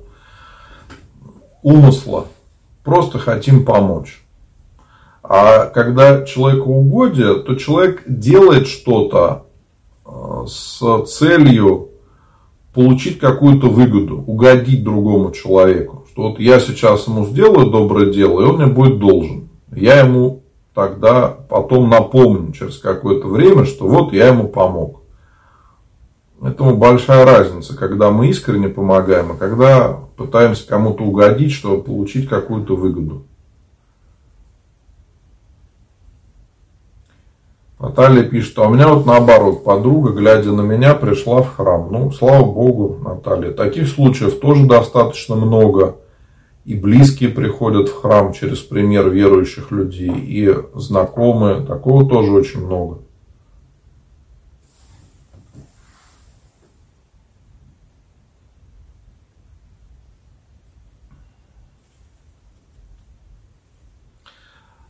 умысла. 1.61 2.25
Просто 2.83 3.19
хотим 3.19 3.63
помочь. 3.63 4.23
А 5.21 5.67
когда 5.67 6.25
человекоугодие, 6.25 7.35
то 7.43 7.53
человек 7.53 8.01
делает 8.07 8.65
что-то 8.65 9.45
э, 10.07 10.45
с 10.47 11.05
целью 11.05 11.89
получить 12.73 13.19
какую-то 13.19 13.67
выгоду, 13.67 14.23
угодить 14.25 14.83
другому 14.83 15.29
человеку. 15.29 16.07
Что 16.09 16.29
вот 16.29 16.39
я 16.39 16.59
сейчас 16.59 17.05
ему 17.05 17.27
сделаю 17.27 17.69
доброе 17.69 18.11
дело, 18.11 18.41
и 18.41 18.45
он 18.45 18.55
мне 18.55 18.65
будет 18.65 18.97
должен 18.97 19.50
я 19.71 19.99
ему 19.99 20.43
тогда 20.73 21.27
потом 21.27 21.89
напомню 21.89 22.51
через 22.51 22.77
какое-то 22.79 23.27
время, 23.27 23.65
что 23.65 23.87
вот 23.87 24.13
я 24.13 24.27
ему 24.27 24.47
помог. 24.47 25.01
Этому 26.41 26.75
большая 26.75 27.25
разница, 27.25 27.77
когда 27.77 28.09
мы 28.09 28.27
искренне 28.29 28.67
помогаем, 28.67 29.31
а 29.31 29.35
когда 29.35 29.99
пытаемся 30.17 30.67
кому-то 30.67 31.03
угодить, 31.03 31.51
чтобы 31.51 31.83
получить 31.83 32.27
какую-то 32.27 32.75
выгоду. 32.75 33.23
Наталья 37.79 38.23
пишет, 38.23 38.57
а 38.59 38.67
у 38.67 38.73
меня 38.73 38.87
вот 38.87 39.05
наоборот, 39.05 39.63
подруга, 39.63 40.11
глядя 40.11 40.51
на 40.51 40.61
меня, 40.61 40.93
пришла 40.93 41.41
в 41.41 41.55
храм. 41.55 41.87
Ну, 41.91 42.11
слава 42.11 42.45
Богу, 42.45 42.99
Наталья. 43.03 43.51
Таких 43.51 43.87
случаев 43.87 44.39
тоже 44.39 44.67
достаточно 44.67 45.35
много 45.35 45.97
и 46.63 46.75
близкие 46.75 47.29
приходят 47.29 47.89
в 47.89 48.01
храм 48.01 48.33
через 48.33 48.59
пример 48.59 49.09
верующих 49.09 49.71
людей, 49.71 50.13
и 50.13 50.55
знакомые. 50.75 51.65
Такого 51.65 52.07
тоже 52.07 52.31
очень 52.31 52.65
много. 52.65 52.99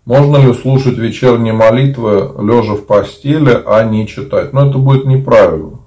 Можно 0.04 0.38
ли 0.38 0.54
слушать 0.54 0.98
вечерние 0.98 1.54
молитвы, 1.54 2.34
лежа 2.38 2.74
в 2.74 2.86
постели, 2.86 3.62
а 3.66 3.86
не 3.86 4.08
читать? 4.08 4.52
Но 4.52 4.68
это 4.68 4.78
будет 4.78 5.06
неправильно. 5.06 5.80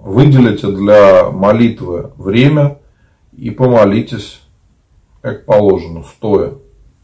Выделите 0.00 0.68
для 0.68 1.30
молитвы 1.30 2.12
время 2.16 2.78
и 3.32 3.50
помолитесь 3.50 4.45
как 5.26 5.44
положено, 5.44 6.04
стоя. 6.04 6.52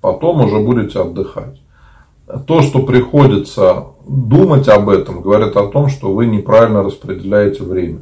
Потом 0.01 0.43
уже 0.43 0.61
будете 0.61 1.01
отдыхать. 1.01 1.61
То, 2.47 2.63
что 2.63 2.85
приходится 2.85 3.87
думать 4.07 4.69
об 4.69 4.91
этом, 4.91 5.23
говорит 5.23 5.57
о 5.57 5.67
том, 5.67 5.89
что 5.89 6.13
вы 6.13 6.27
неправильно 6.27 6.85
распределяете 6.85 7.65
время. 7.65 7.99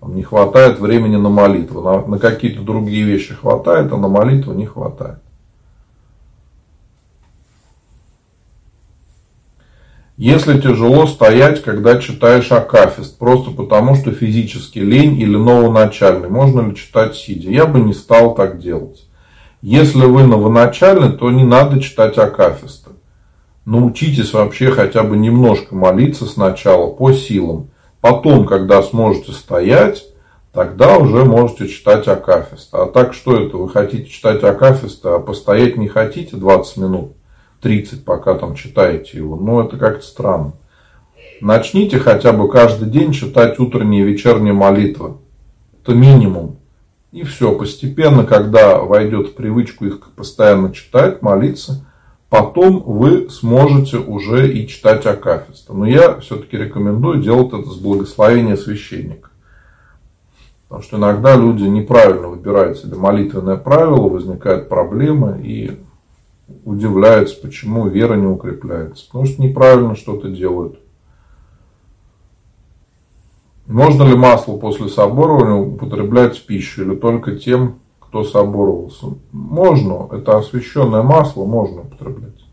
Вам 0.00 0.16
не 0.16 0.24
хватает 0.24 0.80
времени 0.80 1.14
на 1.14 1.28
молитву. 1.28 1.82
На, 1.82 2.04
на 2.04 2.18
какие-то 2.18 2.62
другие 2.62 3.04
вещи 3.04 3.32
хватает, 3.32 3.92
а 3.92 3.96
на 3.96 4.08
молитву 4.08 4.54
не 4.54 4.66
хватает. 4.66 5.20
Если 10.16 10.60
тяжело 10.60 11.06
стоять, 11.06 11.62
когда 11.62 12.00
читаешь 12.00 12.50
Акафист, 12.50 13.18
просто 13.18 13.52
потому 13.52 13.94
что 13.94 14.10
физически 14.10 14.80
лень 14.80 15.16
или 15.20 15.36
новоначальный, 15.36 16.28
можно 16.28 16.62
ли 16.62 16.74
читать 16.74 17.14
сидя? 17.14 17.50
Я 17.50 17.66
бы 17.66 17.78
не 17.78 17.92
стал 17.92 18.34
так 18.34 18.58
делать. 18.58 19.04
Если 19.66 20.04
вы 20.04 20.24
новоначальный, 20.24 21.10
то 21.16 21.30
не 21.30 21.42
надо 21.42 21.80
читать 21.80 22.18
Акафисты. 22.18 22.90
Научитесь 23.64 24.34
вообще 24.34 24.70
хотя 24.70 25.04
бы 25.04 25.16
немножко 25.16 25.74
молиться 25.74 26.26
сначала 26.26 26.90
по 26.90 27.14
силам. 27.14 27.70
Потом, 28.02 28.44
когда 28.44 28.82
сможете 28.82 29.32
стоять, 29.32 30.04
тогда 30.52 30.98
уже 30.98 31.24
можете 31.24 31.66
читать 31.66 32.06
Акафист. 32.08 32.74
А 32.74 32.84
так 32.84 33.14
что 33.14 33.40
это? 33.40 33.56
Вы 33.56 33.70
хотите 33.70 34.04
читать 34.04 34.44
Акафист, 34.44 35.06
а 35.06 35.18
постоять 35.18 35.78
не 35.78 35.88
хотите 35.88 36.36
20 36.36 36.76
минут? 36.76 37.12
30, 37.62 38.04
пока 38.04 38.34
там 38.34 38.56
читаете 38.56 39.16
его. 39.16 39.36
Ну, 39.36 39.62
это 39.62 39.78
как-то 39.78 40.04
странно. 40.04 40.52
Начните 41.40 41.98
хотя 41.98 42.34
бы 42.34 42.50
каждый 42.50 42.90
день 42.90 43.12
читать 43.12 43.58
утренние 43.58 44.02
и 44.02 44.12
вечерние 44.12 44.52
молитвы. 44.52 45.14
Это 45.82 45.94
минимум. 45.94 46.58
И 47.14 47.22
все, 47.22 47.56
постепенно, 47.56 48.24
когда 48.24 48.80
войдет 48.80 49.28
в 49.28 49.34
привычку 49.34 49.84
их 49.84 50.00
постоянно 50.16 50.74
читать, 50.74 51.22
молиться, 51.22 51.86
потом 52.28 52.80
вы 52.80 53.30
сможете 53.30 53.98
уже 53.98 54.52
и 54.52 54.66
читать 54.66 55.06
Акафиста. 55.06 55.74
Но 55.74 55.86
я 55.86 56.18
все-таки 56.18 56.56
рекомендую 56.56 57.22
делать 57.22 57.52
это 57.52 57.70
с 57.70 57.76
благословения 57.76 58.56
священника. 58.56 59.30
Потому 60.66 60.82
что 60.82 60.96
иногда 60.96 61.36
люди 61.36 61.62
неправильно 61.62 62.26
выбирают 62.26 62.78
себе 62.78 62.96
молитвенное 62.96 63.58
правило, 63.58 64.08
возникают 64.08 64.68
проблемы, 64.68 65.40
и 65.40 65.78
удивляются, 66.64 67.40
почему 67.40 67.86
вера 67.86 68.14
не 68.14 68.26
укрепляется. 68.26 69.06
Потому 69.06 69.26
что 69.26 69.40
неправильно 69.40 69.94
что-то 69.94 70.30
делают. 70.30 70.80
Можно 73.66 74.02
ли 74.04 74.14
масло 74.14 74.56
после 74.56 74.88
соборования 74.88 75.54
употреблять 75.54 76.36
в 76.36 76.46
пищу 76.46 76.82
или 76.82 76.94
только 76.94 77.36
тем, 77.36 77.80
кто 77.98 78.22
соборовался? 78.22 79.06
Можно. 79.32 80.08
Это 80.12 80.38
освященное 80.38 81.02
масло 81.02 81.44
можно 81.44 81.82
употреблять. 81.82 82.44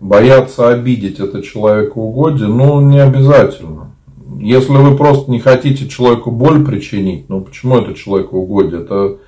бояться 0.00 0.68
обидеть 0.68 1.20
это 1.20 1.42
человекоугодие, 1.42 2.48
ну, 2.48 2.80
не 2.80 2.98
обязательно. 2.98 3.95
Если 4.46 4.70
вы 4.70 4.96
просто 4.96 5.28
не 5.28 5.40
хотите 5.40 5.88
человеку 5.88 6.30
боль 6.30 6.64
причинить, 6.64 7.28
ну, 7.28 7.40
почему 7.40 7.78
это 7.78 7.94
человекоугодие? 7.94 8.82
Это 8.82 9.18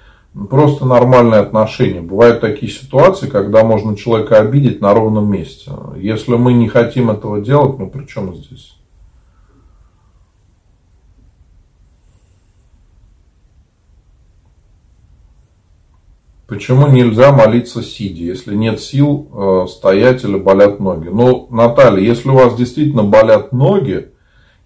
просто 0.48 0.86
нормальное 0.86 1.40
отношение. 1.40 2.00
Бывают 2.00 2.40
такие 2.40 2.70
ситуации, 2.70 3.28
когда 3.28 3.64
можно 3.64 3.96
человека 3.96 4.38
обидеть 4.38 4.80
на 4.80 4.94
ровном 4.94 5.28
месте. 5.28 5.72
Если 5.96 6.36
мы 6.36 6.52
не 6.52 6.68
хотим 6.68 7.10
этого 7.10 7.40
делать, 7.40 7.80
ну, 7.80 7.90
при 7.90 8.06
чем 8.06 8.32
здесь? 8.36 8.76
Почему 16.46 16.86
нельзя 16.86 17.32
молиться 17.32 17.82
сидя, 17.82 18.22
если 18.22 18.54
нет 18.54 18.80
сил 18.80 19.26
э, 19.32 19.66
стоять 19.68 20.22
или 20.22 20.38
болят 20.38 20.78
ноги? 20.78 21.08
Ну, 21.08 21.48
Наталья, 21.50 22.04
если 22.04 22.28
у 22.28 22.34
вас 22.34 22.54
действительно 22.54 23.02
болят 23.02 23.50
ноги 23.50 24.12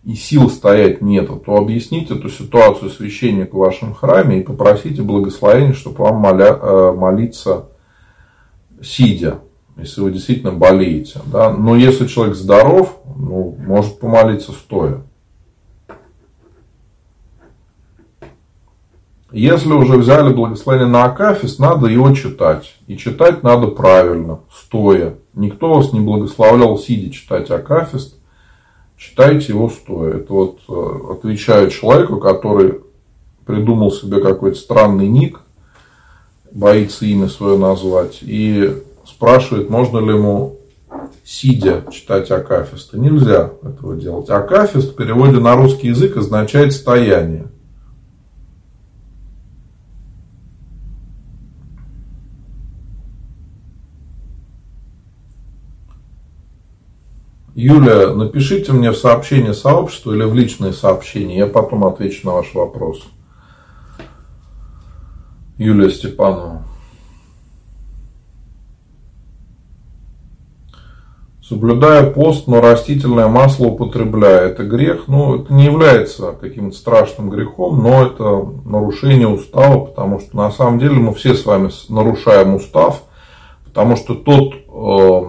и 0.05 0.15
сил 0.15 0.51
стоять 0.51 1.01
нету, 1.01 1.37
то 1.45 1.57
объясните 1.57 2.15
эту 2.15 2.29
ситуацию 2.29 2.91
священнику 2.91 3.57
в 3.57 3.61
вашем 3.61 3.95
храме 3.95 4.41
и 4.41 4.43
попросите 4.43 5.03
благословения, 5.03 5.75
чтобы 5.75 5.99
вам 5.99 6.17
моля, 6.17 6.59
э, 6.61 6.93
молиться 6.93 7.67
сидя, 8.83 9.39
если 9.77 10.01
вы 10.01 10.11
действительно 10.11 10.53
болеете. 10.53 11.21
Да? 11.27 11.53
Но 11.53 11.77
если 11.77 12.09
человек 12.09 12.35
здоров, 12.35 12.99
ну, 13.17 13.57
может 13.65 14.01
помолиться 14.01 14.53
стоя. 14.53 15.03
Если 19.31 19.73
уже 19.73 19.97
взяли 19.97 20.35
благословение 20.35 20.89
на 20.89 21.05
Акафист, 21.05 21.59
надо 21.59 21.87
его 21.87 22.13
читать. 22.13 22.77
И 22.87 22.99
читать 22.99 23.43
надо 23.43 23.69
правильно, 23.69 24.41
стоя. 24.53 25.15
Никто 25.33 25.73
вас 25.73 25.93
не 25.95 26.01
благословлял 26.01 26.77
сидя 26.77 27.11
читать 27.11 27.51
Акафист. 27.51 28.22
Читайте 29.03 29.49
его 29.49 29.69
стоя. 29.69 30.19
Это 30.19 30.33
вот 30.33 30.61
э, 30.69 31.13
отвечаю 31.13 31.71
человеку, 31.71 32.19
который 32.19 32.81
придумал 33.45 33.91
себе 33.91 34.21
какой-то 34.21 34.57
странный 34.57 35.09
ник, 35.09 35.41
боится 36.53 37.05
имя 37.05 37.29
свое 37.29 37.59
назвать, 37.59 38.19
и 38.23 38.77
спрашивает, 39.05 39.69
можно 39.69 39.99
ли 39.99 40.11
ему 40.15 40.59
сидя 41.25 41.85
читать 41.91 42.31
Акафист. 42.31 42.95
Нельзя 42.95 43.51
этого 43.63 43.97
делать. 43.97 44.31
Акафист 44.31 44.93
в 44.93 44.95
переводе 44.95 45.39
на 45.39 45.57
русский 45.57 45.89
язык 45.89 46.17
означает 46.17 46.73
стояние. 46.73 47.47
Юля, 57.55 58.15
напишите 58.15 58.73
мне 58.73 58.91
в 58.93 58.97
сообщение 58.97 59.53
сообщества 59.53 60.13
или 60.13 60.23
в 60.25 60.35
личные 60.35 60.73
сообщения, 60.73 61.39
я 61.39 61.47
потом 61.47 61.85
отвечу 61.85 62.27
на 62.27 62.35
ваш 62.35 62.55
вопрос. 62.55 63.03
Юлия 65.59 65.91
Степанова. 65.91 66.63
Соблюдая 71.43 72.11
пост, 72.11 72.47
но 72.47 72.63
растительное 72.63 73.29
масло 73.29 73.67
употребляя. 73.67 74.49
Это 74.49 74.63
грех, 74.63 75.07
ну, 75.07 75.37
это 75.37 75.53
не 75.53 75.67
является 75.67 76.33
каким-то 76.33 76.75
страшным 76.75 77.29
грехом, 77.29 77.83
но 77.83 78.07
это 78.07 78.49
нарушение 78.65 79.29
устава, 79.29 79.85
потому 79.85 80.21
что 80.21 80.35
на 80.35 80.51
самом 80.51 80.79
деле 80.79 80.95
мы 80.95 81.13
все 81.13 81.35
с 81.35 81.45
вами 81.45 81.71
нарушаем 81.91 82.55
устав, 82.55 83.03
потому 83.67 83.97
что 83.97 84.15
тот 84.15 84.55
э, 84.55 85.22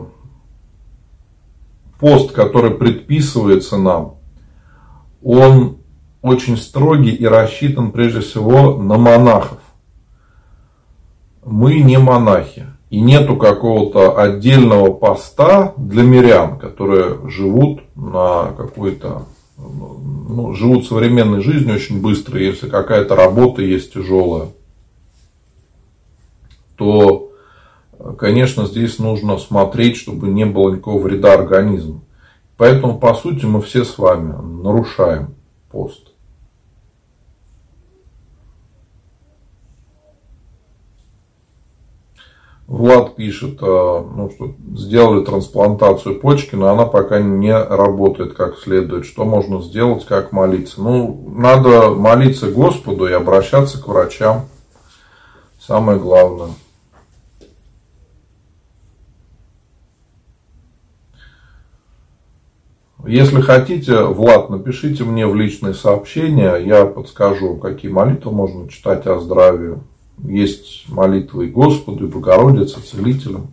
пост, 2.03 2.33
который 2.33 2.71
предписывается 2.71 3.77
нам, 3.77 4.15
он 5.23 5.77
очень 6.21 6.57
строгий 6.57 7.11
и 7.11 7.25
рассчитан 7.25 7.93
прежде 7.93 8.19
всего 8.19 8.75
на 8.75 8.97
монахов. 8.97 9.59
Мы 11.45 11.79
не 11.79 11.97
монахи. 11.97 12.65
И 12.89 12.99
нету 12.99 13.37
какого-то 13.37 14.19
отдельного 14.21 14.91
поста 14.91 15.73
для 15.77 16.03
мирян, 16.03 16.59
которые 16.59 17.29
живут 17.29 17.83
на 17.95 18.51
какой-то, 18.57 19.23
ну, 19.57 20.53
живут 20.55 20.85
современной 20.85 21.41
жизнью 21.41 21.75
очень 21.75 22.01
быстро. 22.01 22.37
Если 22.37 22.67
какая-то 22.67 23.15
работа 23.15 23.61
есть 23.61 23.93
тяжелая, 23.93 24.49
то 26.75 27.22
конечно, 28.17 28.65
здесь 28.65 28.99
нужно 28.99 29.37
смотреть, 29.37 29.97
чтобы 29.97 30.27
не 30.27 30.45
было 30.45 30.71
никакого 30.71 31.01
вреда 31.01 31.33
организму. 31.33 32.01
Поэтому, 32.57 32.99
по 32.99 33.13
сути, 33.13 33.45
мы 33.45 33.61
все 33.61 33.83
с 33.83 33.97
вами 33.97 34.33
нарушаем 34.61 35.35
пост. 35.71 36.13
Влад 42.67 43.15
пишет, 43.15 43.59
э, 43.61 43.65
ну, 43.65 44.31
что 44.33 44.55
сделали 44.75 45.23
трансплантацию 45.23 46.19
почки, 46.19 46.55
но 46.55 46.69
она 46.69 46.85
пока 46.85 47.19
не 47.19 47.55
работает 47.55 48.33
как 48.33 48.57
следует. 48.57 49.05
Что 49.05 49.25
можно 49.25 49.61
сделать, 49.61 50.05
как 50.05 50.31
молиться? 50.31 50.81
Ну, 50.81 51.23
надо 51.35 51.89
молиться 51.89 52.49
Господу 52.49 53.07
и 53.07 53.11
обращаться 53.11 53.81
к 53.81 53.87
врачам. 53.87 54.45
Самое 55.59 55.99
главное. 55.99 56.49
Если 63.05 63.41
хотите, 63.41 64.03
Влад, 64.03 64.49
напишите 64.49 65.03
мне 65.03 65.27
в 65.27 65.35
личные 65.35 65.73
сообщения, 65.73 66.55
я 66.55 66.85
подскажу, 66.85 67.57
какие 67.57 67.91
молитвы 67.91 68.31
можно 68.31 68.69
читать 68.69 69.05
о 69.07 69.19
здравии. 69.19 69.77
есть 70.23 70.85
молитвы 70.87 71.47
и 71.47 71.49
Господу, 71.49 72.05
и 72.05 72.09
Богородице, 72.09 72.79
Целителям. 72.79 73.47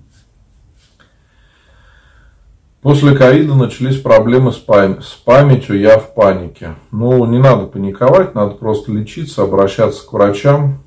После 2.80 3.14
ковида 3.14 3.54
начались 3.54 4.00
проблемы 4.00 4.52
с, 4.52 4.64
пам- 4.64 5.02
с 5.02 5.12
памятью, 5.12 5.78
я 5.78 5.98
в 5.98 6.14
панике. 6.14 6.76
Ну, 6.92 7.26
не 7.26 7.38
надо 7.38 7.66
паниковать, 7.66 8.34
надо 8.34 8.54
просто 8.54 8.92
лечиться, 8.92 9.42
обращаться 9.42 10.06
к 10.06 10.12
врачам. 10.12 10.78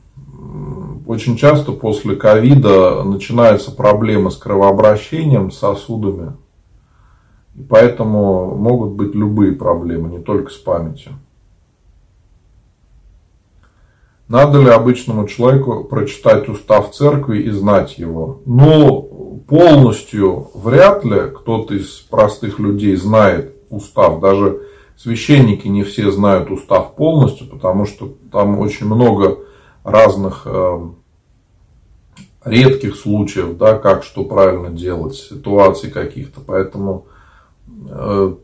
Очень 1.06 1.36
часто 1.36 1.74
после 1.74 2.16
ковида 2.16 3.04
начинаются 3.04 3.72
проблемы 3.72 4.32
с 4.32 4.38
кровообращением, 4.38 5.52
сосудами. 5.52 6.34
И 7.56 7.62
поэтому 7.62 8.56
могут 8.56 8.94
быть 8.94 9.14
любые 9.14 9.54
проблемы, 9.54 10.10
не 10.10 10.20
только 10.20 10.52
с 10.52 10.58
памятью. 10.58 11.14
Надо 14.28 14.60
ли 14.60 14.70
обычному 14.70 15.28
человеку 15.28 15.84
прочитать 15.84 16.50
устав 16.50 16.92
церкви 16.92 17.44
и 17.44 17.52
знать 17.52 18.00
его? 18.00 18.42
Ну, 18.46 19.44
полностью 19.48 20.50
вряд 20.56 21.06
ли 21.06 21.30
кто-то 21.30 21.76
из 21.76 22.00
простых 22.00 22.58
людей 22.58 22.96
знает 22.96 23.56
устав. 23.70 24.20
Даже 24.22 24.62
священники 24.98 25.68
не 25.68 25.84
все 25.84 26.10
знают 26.12 26.50
устав 26.50 26.96
полностью, 26.96 27.48
потому 27.48 27.86
что 27.86 28.16
там 28.32 28.60
очень 28.60 28.88
много 28.88 29.40
разных 29.84 30.44
э, 30.46 30.80
редких 32.46 32.96
случаев, 32.96 33.58
да, 33.58 33.78
как 33.78 34.04
что 34.04 34.24
правильно 34.24 34.70
делать, 34.70 35.16
ситуаций 35.16 35.92
каких-то. 35.92 36.40
Поэтому 36.40 37.06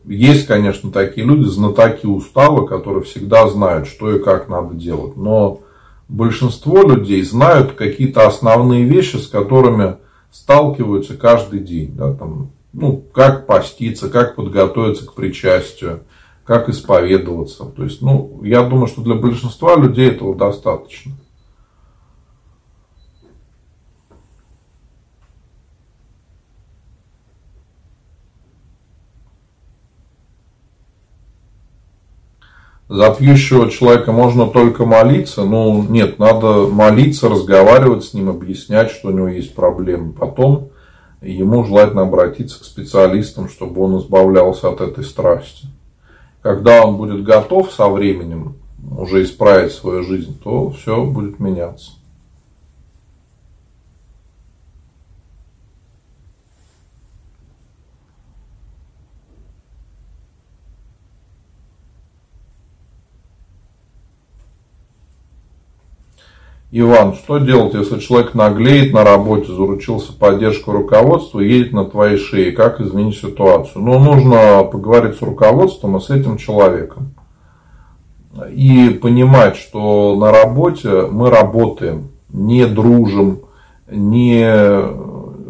есть, 0.04 0.46
конечно, 0.46 0.90
такие 0.90 1.26
люди, 1.26 1.44
знатоки 1.44 2.06
устава, 2.06 2.66
которые 2.66 3.02
всегда 3.02 3.48
знают, 3.48 3.88
что 3.88 4.14
и 4.14 4.22
как 4.22 4.48
надо 4.48 4.74
делать. 4.74 5.16
Но 5.16 5.60
большинство 6.08 6.82
людей 6.82 7.22
знают 7.22 7.72
какие-то 7.72 8.26
основные 8.26 8.84
вещи, 8.84 9.16
с 9.16 9.26
которыми 9.26 9.96
сталкиваются 10.30 11.16
каждый 11.16 11.60
день. 11.60 11.94
Да, 11.96 12.14
там, 12.14 12.50
ну, 12.72 13.02
как 13.12 13.46
поститься, 13.46 14.08
как 14.08 14.36
подготовиться 14.36 15.06
к 15.06 15.14
причастию, 15.14 16.00
как 16.44 16.68
исповедоваться. 16.68 17.64
То 17.64 17.84
есть, 17.84 18.02
ну, 18.02 18.40
я 18.42 18.62
думаю, 18.62 18.86
что 18.86 19.02
для 19.02 19.14
большинства 19.14 19.76
людей 19.76 20.10
этого 20.10 20.34
достаточно. 20.34 21.12
За 32.90 33.14
пьющего 33.14 33.70
человека 33.70 34.10
можно 34.10 34.48
только 34.48 34.84
молиться. 34.84 35.44
Ну, 35.44 35.84
нет, 35.88 36.18
надо 36.18 36.66
молиться, 36.66 37.28
разговаривать 37.28 38.02
с 38.02 38.14
ним, 38.14 38.28
объяснять, 38.28 38.90
что 38.90 39.08
у 39.08 39.10
него 39.12 39.28
есть 39.28 39.54
проблемы. 39.54 40.12
Потом 40.12 40.70
ему 41.22 41.62
желательно 41.62 42.02
обратиться 42.02 42.58
к 42.58 42.64
специалистам, 42.64 43.48
чтобы 43.48 43.80
он 43.80 44.00
избавлялся 44.00 44.70
от 44.70 44.80
этой 44.80 45.04
страсти. 45.04 45.68
Когда 46.42 46.84
он 46.84 46.96
будет 46.96 47.22
готов 47.22 47.70
со 47.70 47.88
временем 47.88 48.56
уже 48.98 49.22
исправить 49.22 49.70
свою 49.70 50.02
жизнь, 50.02 50.36
то 50.42 50.70
все 50.70 51.04
будет 51.04 51.38
меняться. 51.38 51.92
Иван, 66.72 67.14
что 67.14 67.38
делать, 67.38 67.74
если 67.74 67.98
человек 67.98 68.34
наглеет 68.34 68.92
на 68.92 69.02
работе, 69.02 69.52
заручился 69.52 70.12
поддержку 70.12 70.70
руководства 70.70 71.40
едет 71.40 71.72
на 71.72 71.84
твоей 71.84 72.16
шее? 72.16 72.52
Как 72.52 72.80
изменить 72.80 73.18
ситуацию? 73.18 73.82
Ну, 73.82 73.98
нужно 73.98 74.62
поговорить 74.62 75.16
с 75.16 75.22
руководством 75.22 75.96
и 75.96 76.00
с 76.00 76.10
этим 76.10 76.36
человеком. 76.36 77.14
И 78.52 78.90
понимать, 79.02 79.56
что 79.56 80.14
на 80.14 80.30
работе 80.30 81.06
мы 81.10 81.30
работаем, 81.30 82.12
не 82.28 82.64
дружим, 82.66 83.40
не 83.90 84.48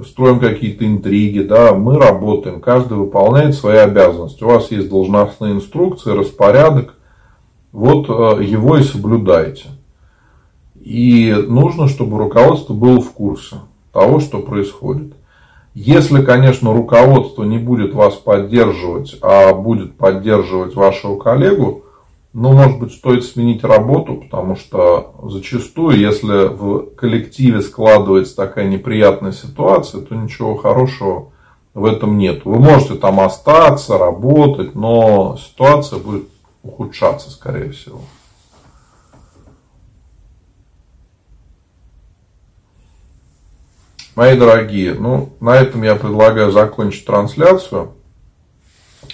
строим 0.04 0.40
какие-то 0.40 0.86
интриги, 0.86 1.40
да, 1.40 1.74
мы 1.74 1.98
работаем, 1.98 2.62
каждый 2.62 2.96
выполняет 2.96 3.54
свои 3.54 3.76
обязанности. 3.76 4.42
У 4.42 4.48
вас 4.48 4.70
есть 4.70 4.88
должностные 4.88 5.52
инструкции, 5.52 6.12
распорядок, 6.12 6.94
вот 7.72 8.08
э, 8.08 8.42
его 8.42 8.78
и 8.78 8.82
соблюдайте. 8.82 9.66
И 10.80 11.32
нужно, 11.46 11.88
чтобы 11.88 12.18
руководство 12.18 12.72
было 12.72 13.00
в 13.00 13.12
курсе 13.12 13.56
того, 13.92 14.20
что 14.20 14.40
происходит. 14.40 15.12
Если, 15.74 16.24
конечно, 16.24 16.72
руководство 16.72 17.44
не 17.44 17.58
будет 17.58 17.94
вас 17.94 18.14
поддерживать, 18.14 19.16
а 19.22 19.52
будет 19.52 19.96
поддерживать 19.96 20.74
вашего 20.74 21.18
коллегу, 21.18 21.84
ну, 22.32 22.52
может 22.52 22.78
быть, 22.78 22.92
стоит 22.92 23.24
сменить 23.24 23.64
работу, 23.64 24.14
потому 24.14 24.56
что 24.56 25.14
зачастую, 25.24 25.98
если 25.98 26.48
в 26.48 26.94
коллективе 26.94 27.60
складывается 27.60 28.36
такая 28.36 28.68
неприятная 28.68 29.32
ситуация, 29.32 30.00
то 30.00 30.14
ничего 30.14 30.56
хорошего 30.56 31.32
в 31.74 31.84
этом 31.84 32.18
нет. 32.18 32.44
Вы 32.44 32.58
можете 32.58 32.94
там 32.94 33.20
остаться, 33.20 33.98
работать, 33.98 34.74
но 34.74 35.36
ситуация 35.40 35.98
будет 35.98 36.28
ухудшаться, 36.62 37.30
скорее 37.30 37.70
всего. 37.70 38.00
Мои 44.20 44.36
дорогие, 44.36 44.92
ну, 44.92 45.30
на 45.40 45.56
этом 45.56 45.82
я 45.82 45.94
предлагаю 45.94 46.52
закончить 46.52 47.06
трансляцию. 47.06 47.92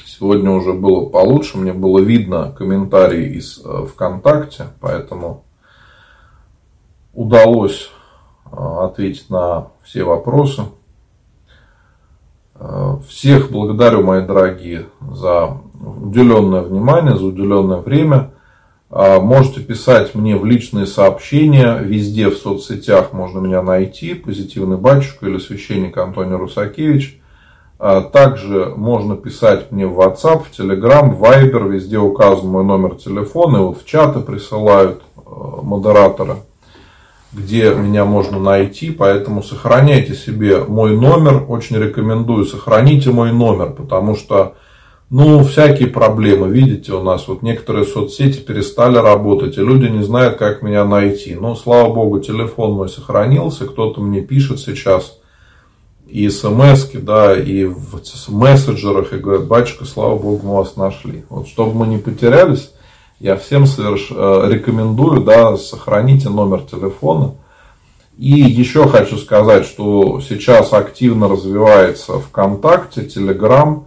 Сегодня 0.05 0.51
уже 0.51 0.73
было 0.73 1.09
получше, 1.09 1.59
мне 1.59 1.73
было 1.73 2.01
видно 2.01 2.51
комментарии 2.51 3.37
из 3.37 3.63
э, 3.65 3.87
ВКонтакте, 3.87 4.65
поэтому 4.81 5.45
удалось 7.13 7.89
э, 8.47 8.57
ответить 8.57 9.31
на 9.31 9.69
все 9.85 10.03
вопросы. 10.03 10.63
Э, 12.57 12.97
всех 13.07 13.53
благодарю, 13.53 14.03
мои 14.03 14.27
дорогие, 14.27 14.87
за 15.13 15.57
уделенное 15.81 16.63
внимание, 16.63 17.17
за 17.17 17.27
уделенное 17.27 17.79
время. 17.79 18.33
А, 18.89 19.21
можете 19.21 19.61
писать 19.61 20.15
мне 20.15 20.37
в 20.37 20.45
личные 20.45 20.87
сообщения, 20.87 21.79
везде 21.79 22.29
в 22.29 22.37
соцсетях 22.37 23.13
можно 23.13 23.41
меня 23.41 23.63
найти, 23.63 24.15
позитивный 24.15 24.77
батюшка 24.77 25.27
или 25.27 25.39
священник 25.39 25.97
Антоний 25.97 26.37
Русакевич. 26.37 27.21
А, 27.79 28.01
также 28.01 28.73
можно 28.77 29.17
писать 29.17 29.73
мне 29.73 29.87
в 29.87 30.01
WhatsApp, 30.01 30.45
в 30.45 30.59
Telegram, 30.59 31.11
в 31.11 31.23
Viber, 31.23 31.69
везде 31.69 31.99
указан 31.99 32.49
мой 32.49 32.65
номер 32.65 32.95
телефона, 32.95 33.57
и 33.57 33.61
вот 33.61 33.81
в 33.83 33.85
чаты 33.85 34.21
присылают 34.21 35.03
а, 35.17 35.63
модераторы, 35.63 36.37
где 37.33 37.75
меня 37.75 38.05
можно 38.05 38.39
найти, 38.39 38.93
поэтому 38.93 39.43
сохраняйте 39.43 40.15
себе 40.15 40.61
мой 40.61 40.97
номер, 40.97 41.45
очень 41.49 41.77
рекомендую, 41.77 42.47
сохраните 42.47 43.11
мой 43.11 43.33
номер, 43.33 43.73
потому 43.73 44.15
что 44.15 44.55
ну, 45.09 45.45
всякие 45.45 45.89
проблемы, 45.89 46.49
видите, 46.49 46.93
у 46.93 47.03
нас 47.03 47.29
вот 47.29 47.43
некоторые 47.43 47.85
соцсети 47.85 48.41
перестали 48.41 48.97
работать, 48.97 49.57
и 49.57 49.61
люди 49.61 49.87
не 49.87 50.03
знают, 50.03 50.37
как 50.37 50.63
меня 50.63 50.85
найти. 50.85 51.37
Но, 51.37 51.55
слава 51.55 51.93
богу, 51.93 52.19
телефон 52.19 52.73
мой 52.73 52.89
сохранился, 52.89 53.67
кто-то 53.67 54.01
мне 54.01 54.21
пишет 54.21 54.59
сейчас 54.59 55.19
и 56.09 56.29
смс 56.29 56.89
да, 56.95 57.37
и 57.37 57.65
в 57.65 58.01
мессенджерах, 58.29 59.13
и 59.13 59.19
говорят, 59.19 59.47
батюшка, 59.47 59.85
слава 59.85 60.17
богу, 60.19 60.47
мы 60.47 60.55
вас 60.57 60.77
нашли. 60.77 61.25
Вот, 61.29 61.47
чтобы 61.47 61.75
мы 61.75 61.87
не 61.87 61.99
потерялись, 61.99 62.73
я 63.21 63.37
всем 63.37 63.67
соверш... 63.67 64.09
Э, 64.11 64.49
рекомендую, 64.51 65.23
да, 65.23 65.57
сохраните 65.57 66.29
номер 66.29 66.63
телефона. 66.63 67.35
И 68.19 68.31
еще 68.31 68.89
хочу 68.89 69.19
сказать, 69.19 69.67
что 69.67 70.21
сейчас 70.21 70.73
активно 70.73 71.29
развивается 71.29 72.19
ВКонтакте, 72.19 73.05
Телеграм, 73.05 73.86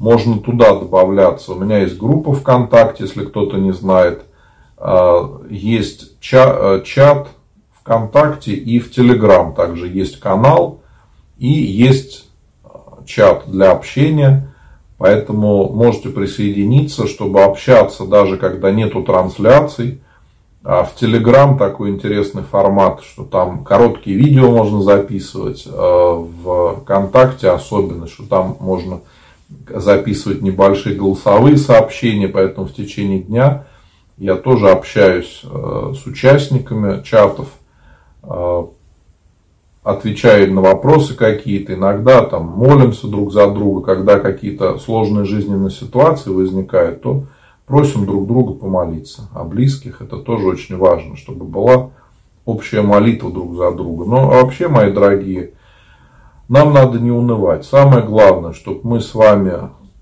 можно 0.00 0.38
туда 0.38 0.74
добавляться. 0.74 1.52
У 1.52 1.56
меня 1.56 1.80
есть 1.80 1.98
группа 1.98 2.32
ВКонтакте, 2.32 3.04
если 3.04 3.26
кто-то 3.26 3.58
не 3.58 3.72
знает. 3.72 4.22
А, 4.78 5.42
есть 5.50 6.12
э, 6.32 6.82
чат 6.84 7.28
ВКонтакте 7.74 8.52
и 8.52 8.78
в 8.78 8.90
Телеграм 8.90 9.54
также 9.54 9.88
есть 9.88 10.18
канал. 10.18 10.80
И 11.36 11.52
есть 11.52 12.30
э, 12.64 12.68
чат 13.04 13.44
для 13.46 13.72
общения. 13.72 14.54
Поэтому 14.96 15.70
можете 15.70 16.08
присоединиться, 16.08 17.06
чтобы 17.06 17.42
общаться, 17.42 18.06
даже 18.06 18.38
когда 18.38 18.70
нету 18.70 19.02
трансляций. 19.02 20.00
А 20.64 20.84
в 20.84 20.94
Телеграм 20.94 21.58
такой 21.58 21.90
интересный 21.90 22.42
формат, 22.42 23.02
что 23.02 23.24
там 23.24 23.64
короткие 23.64 24.16
видео 24.16 24.50
можно 24.50 24.80
записывать. 24.80 25.68
А 25.70 26.14
в 26.14 26.80
ВКонтакте 26.80 27.50
особенно, 27.50 28.06
что 28.06 28.22
там 28.24 28.56
можно 28.60 29.00
записывать 29.68 30.42
небольшие 30.42 30.96
голосовые 30.96 31.56
сообщения, 31.56 32.28
поэтому 32.28 32.66
в 32.66 32.74
течение 32.74 33.20
дня 33.20 33.66
я 34.16 34.36
тоже 34.36 34.68
общаюсь 34.68 35.42
э, 35.44 35.92
с 35.94 36.06
участниками 36.06 37.02
чатов. 37.02 37.48
э, 38.22 38.64
отвечаем 39.82 40.54
на 40.54 40.60
вопросы 40.60 41.14
какие-то, 41.14 41.74
иногда 41.74 42.22
там 42.24 42.46
молимся 42.46 43.08
друг 43.08 43.32
за 43.32 43.50
друга, 43.50 43.82
когда 43.82 44.18
какие-то 44.20 44.78
сложные 44.78 45.24
жизненные 45.24 45.70
ситуации 45.70 46.30
возникают, 46.30 47.02
то 47.02 47.24
просим 47.66 48.04
друг 48.04 48.26
друга 48.26 48.52
помолиться. 48.52 49.28
О 49.32 49.44
близких 49.44 50.02
это 50.02 50.18
тоже 50.18 50.46
очень 50.46 50.76
важно, 50.76 51.16
чтобы 51.16 51.46
была 51.46 51.90
общая 52.44 52.82
молитва 52.82 53.30
друг 53.30 53.54
за 53.54 53.70
друга. 53.72 54.04
Но 54.04 54.28
вообще, 54.28 54.68
мои 54.68 54.92
дорогие, 54.92 55.54
нам 56.50 56.74
надо 56.74 56.98
не 56.98 57.12
унывать. 57.12 57.64
Самое 57.64 58.04
главное, 58.04 58.52
чтобы 58.52 58.80
мы 58.82 59.00
с 59.00 59.14
вами 59.14 59.52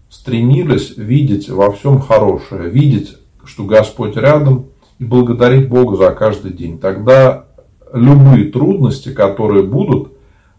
стремились 0.09 0.97
видеть 0.97 1.51
во 1.51 1.71
всем 1.73 2.01
хорошее, 2.01 2.71
видеть, 2.71 3.19
что 3.45 3.65
Господь 3.65 4.17
рядом, 4.17 4.65
и 4.99 5.05
благодарить 5.05 5.69
Бога 5.69 5.97
за 5.97 6.11
каждый 6.11 6.55
день. 6.55 6.79
Тогда 6.79 7.45
любые 7.93 8.47
трудности, 8.47 9.13
которые 9.13 9.63
будут, 9.63 10.13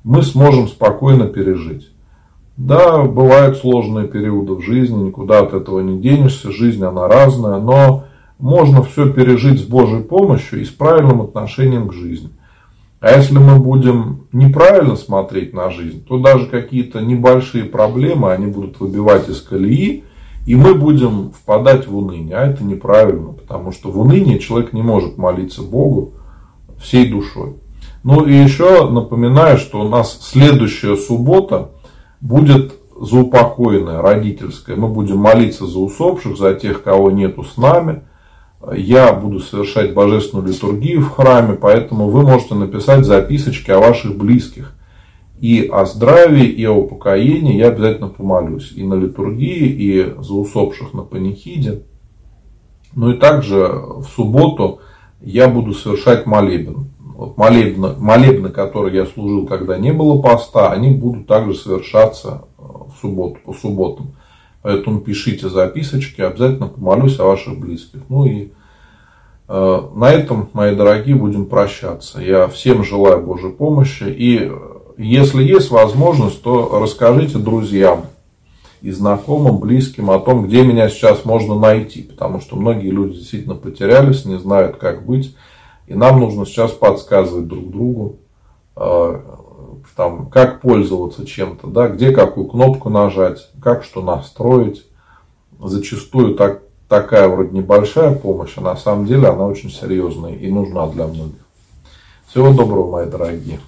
мы 0.04 0.22
сможем 0.22 0.68
спокойно 0.68 1.26
пережить. 1.26 1.90
Да, 2.56 3.04
бывают 3.04 3.58
сложные 3.58 4.08
периоды 4.08 4.54
в 4.54 4.62
жизни, 4.62 5.06
никуда 5.06 5.40
от 5.40 5.56
этого 5.56 5.80
не 5.80 6.00
денешься, 6.00 6.52
жизнь 6.52 6.84
она 6.84 7.08
разная, 7.08 7.58
но 7.58 8.04
можно 8.38 8.84
все 8.84 9.12
пережить 9.12 9.62
с 9.62 9.64
Божьей 9.64 10.04
помощью 10.04 10.62
и 10.62 10.66
с 10.66 10.70
правильным 10.70 11.22
отношением 11.22 11.88
к 11.88 11.94
жизни. 11.94 12.30
А 13.00 13.16
если 13.16 13.38
мы 13.38 13.60
будем 13.60 14.28
неправильно 14.34 14.98
смотреть 14.98 15.54
на 15.54 15.70
жизнь, 15.70 16.04
то 16.06 16.20
даже 16.20 16.48
какие-то 16.48 17.00
небольшие 17.00 17.64
проблемы, 17.64 18.32
они 18.34 18.48
будут 18.48 18.80
выбивать 18.80 19.30
из 19.30 19.42
колеи, 19.42 20.04
и 20.46 20.56
мы 20.56 20.76
будем 20.76 21.32
впадать 21.32 21.88
в 21.88 21.96
уныние. 21.96 22.36
А 22.36 22.46
это 22.48 22.64
неправильно, 22.64 23.32
потому 23.32 23.72
что 23.72 23.90
в 23.90 24.00
унынии 24.00 24.38
человек 24.38 24.74
не 24.74 24.82
может 24.82 25.18
молиться 25.18 25.62
Богу 25.62 26.16
всей 26.82 27.10
душой. 27.10 27.56
Ну 28.04 28.26
и 28.26 28.34
еще 28.34 28.90
напоминаю, 28.90 29.58
что 29.58 29.80
у 29.80 29.88
нас 29.88 30.20
следующая 30.22 30.98
суббота 30.98 31.72
будет 32.20 32.74
заупокойная, 33.00 34.02
родительская. 34.02 34.76
Мы 34.76 34.90
будем 34.90 35.18
молиться 35.18 35.66
за 35.68 35.80
усопших, 35.80 36.38
за 36.38 36.54
тех, 36.54 36.84
кого 36.84 37.12
нету 37.12 37.46
с 37.46 37.56
нами– 37.56 38.04
я 38.76 39.14
буду 39.14 39.40
совершать 39.40 39.94
божественную 39.94 40.48
литургию 40.48 41.02
в 41.02 41.12
храме, 41.12 41.56
поэтому 41.56 42.10
вы 42.10 42.24
можете 42.24 42.56
написать 42.56 43.06
записочки 43.06 43.72
о 43.72 43.80
ваших 43.80 44.18
близких. 44.18 44.76
И 45.40 45.70
о 45.72 45.86
здравии, 45.86 46.48
и 46.48 46.66
о 46.66 46.74
упокоении 46.74 47.56
я 47.56 47.70
обязательно 47.70 48.10
помолюсь. 48.10 48.74
И 48.76 48.84
на 48.84 48.96
литургии, 48.96 49.68
и 49.68 50.14
за 50.22 50.34
усопших 50.34 50.94
на 50.94 51.04
панихиде. 51.04 51.84
Ну 52.94 53.12
и 53.12 53.18
также 53.18 53.70
в 53.70 54.06
субботу 54.14 54.80
я 55.22 55.48
буду 55.48 55.74
совершать 55.74 56.26
молебен. 56.26 56.90
Молебны, 57.38 57.96
молебны, 57.98 58.50
которые 58.50 58.96
я 58.96 59.06
служил, 59.06 59.46
когда 59.46 59.78
не 59.78 59.94
было 59.94 60.22
поста, 60.22 60.72
они 60.72 60.92
будут 60.92 61.28
также 61.28 61.54
совершаться 61.54 62.46
в 62.58 62.92
субботу, 63.02 63.38
по 63.46 63.54
субботам. 63.54 64.16
Поэтому 64.62 65.00
пишите 65.00 65.50
записочки, 65.50 66.22
обязательно 66.22 66.68
помолюсь 66.68 67.20
о 67.20 67.26
ваших 67.26 67.58
близких. 67.58 68.02
Ну 68.10 68.26
и 68.26 68.50
э, 69.48 69.82
на 69.96 70.12
этом, 70.12 70.50
мои 70.54 70.76
дорогие, 70.76 71.16
будем 71.16 71.46
прощаться. 71.46 72.22
Я 72.22 72.48
всем 72.48 72.84
желаю 72.84 73.22
Божьей 73.22 73.52
помощи. 73.52 74.04
И 74.04 74.52
если 74.98 75.44
есть 75.44 75.72
возможность, 75.72 76.42
то 76.44 76.80
расскажите 76.82 77.38
друзьям 77.38 78.08
и 78.82 78.92
знакомым, 78.92 79.60
близким 79.60 80.10
о 80.12 80.20
том, 80.20 80.46
где 80.46 80.64
меня 80.64 80.90
сейчас 80.90 81.24
можно 81.24 81.58
найти. 81.58 82.02
Потому 82.02 82.42
что 82.42 82.58
многие 82.58 82.90
люди 82.90 83.16
действительно 83.18 83.56
потерялись, 83.56 84.26
не 84.26 84.38
знают, 84.38 84.76
как 84.76 85.06
быть. 85.06 85.36
И 85.88 85.96
нам 85.96 86.20
нужно 86.20 86.46
сейчас 86.46 86.72
подсказывать 86.72 87.48
друг 87.48 87.72
другу, 87.72 88.18
э, 88.76 89.22
там, 89.96 90.30
как 90.30 90.62
пользоваться 90.62 91.26
чем-то, 91.26 91.68
да, 91.68 91.88
где 91.88 92.12
какую 92.12 92.48
кнопку 92.48 92.90
нажать, 92.90 93.50
как 93.62 93.84
что 93.84 94.02
настроить. 94.02 94.86
Зачастую 95.60 96.36
так, 96.36 96.62
такая 96.88 97.28
вроде 97.28 97.58
небольшая 97.58 98.16
помощь, 98.16 98.54
а 98.56 98.62
на 98.62 98.76
самом 98.76 99.06
деле 99.06 99.28
она 99.28 99.46
очень 99.46 99.70
серьезная 99.70 100.34
и 100.34 100.50
нужна 100.50 100.88
для 100.88 101.08
многих. 101.08 101.46
Всего 102.28 102.54
доброго, 102.54 102.92
мои 102.92 103.06
дорогие. 103.06 103.60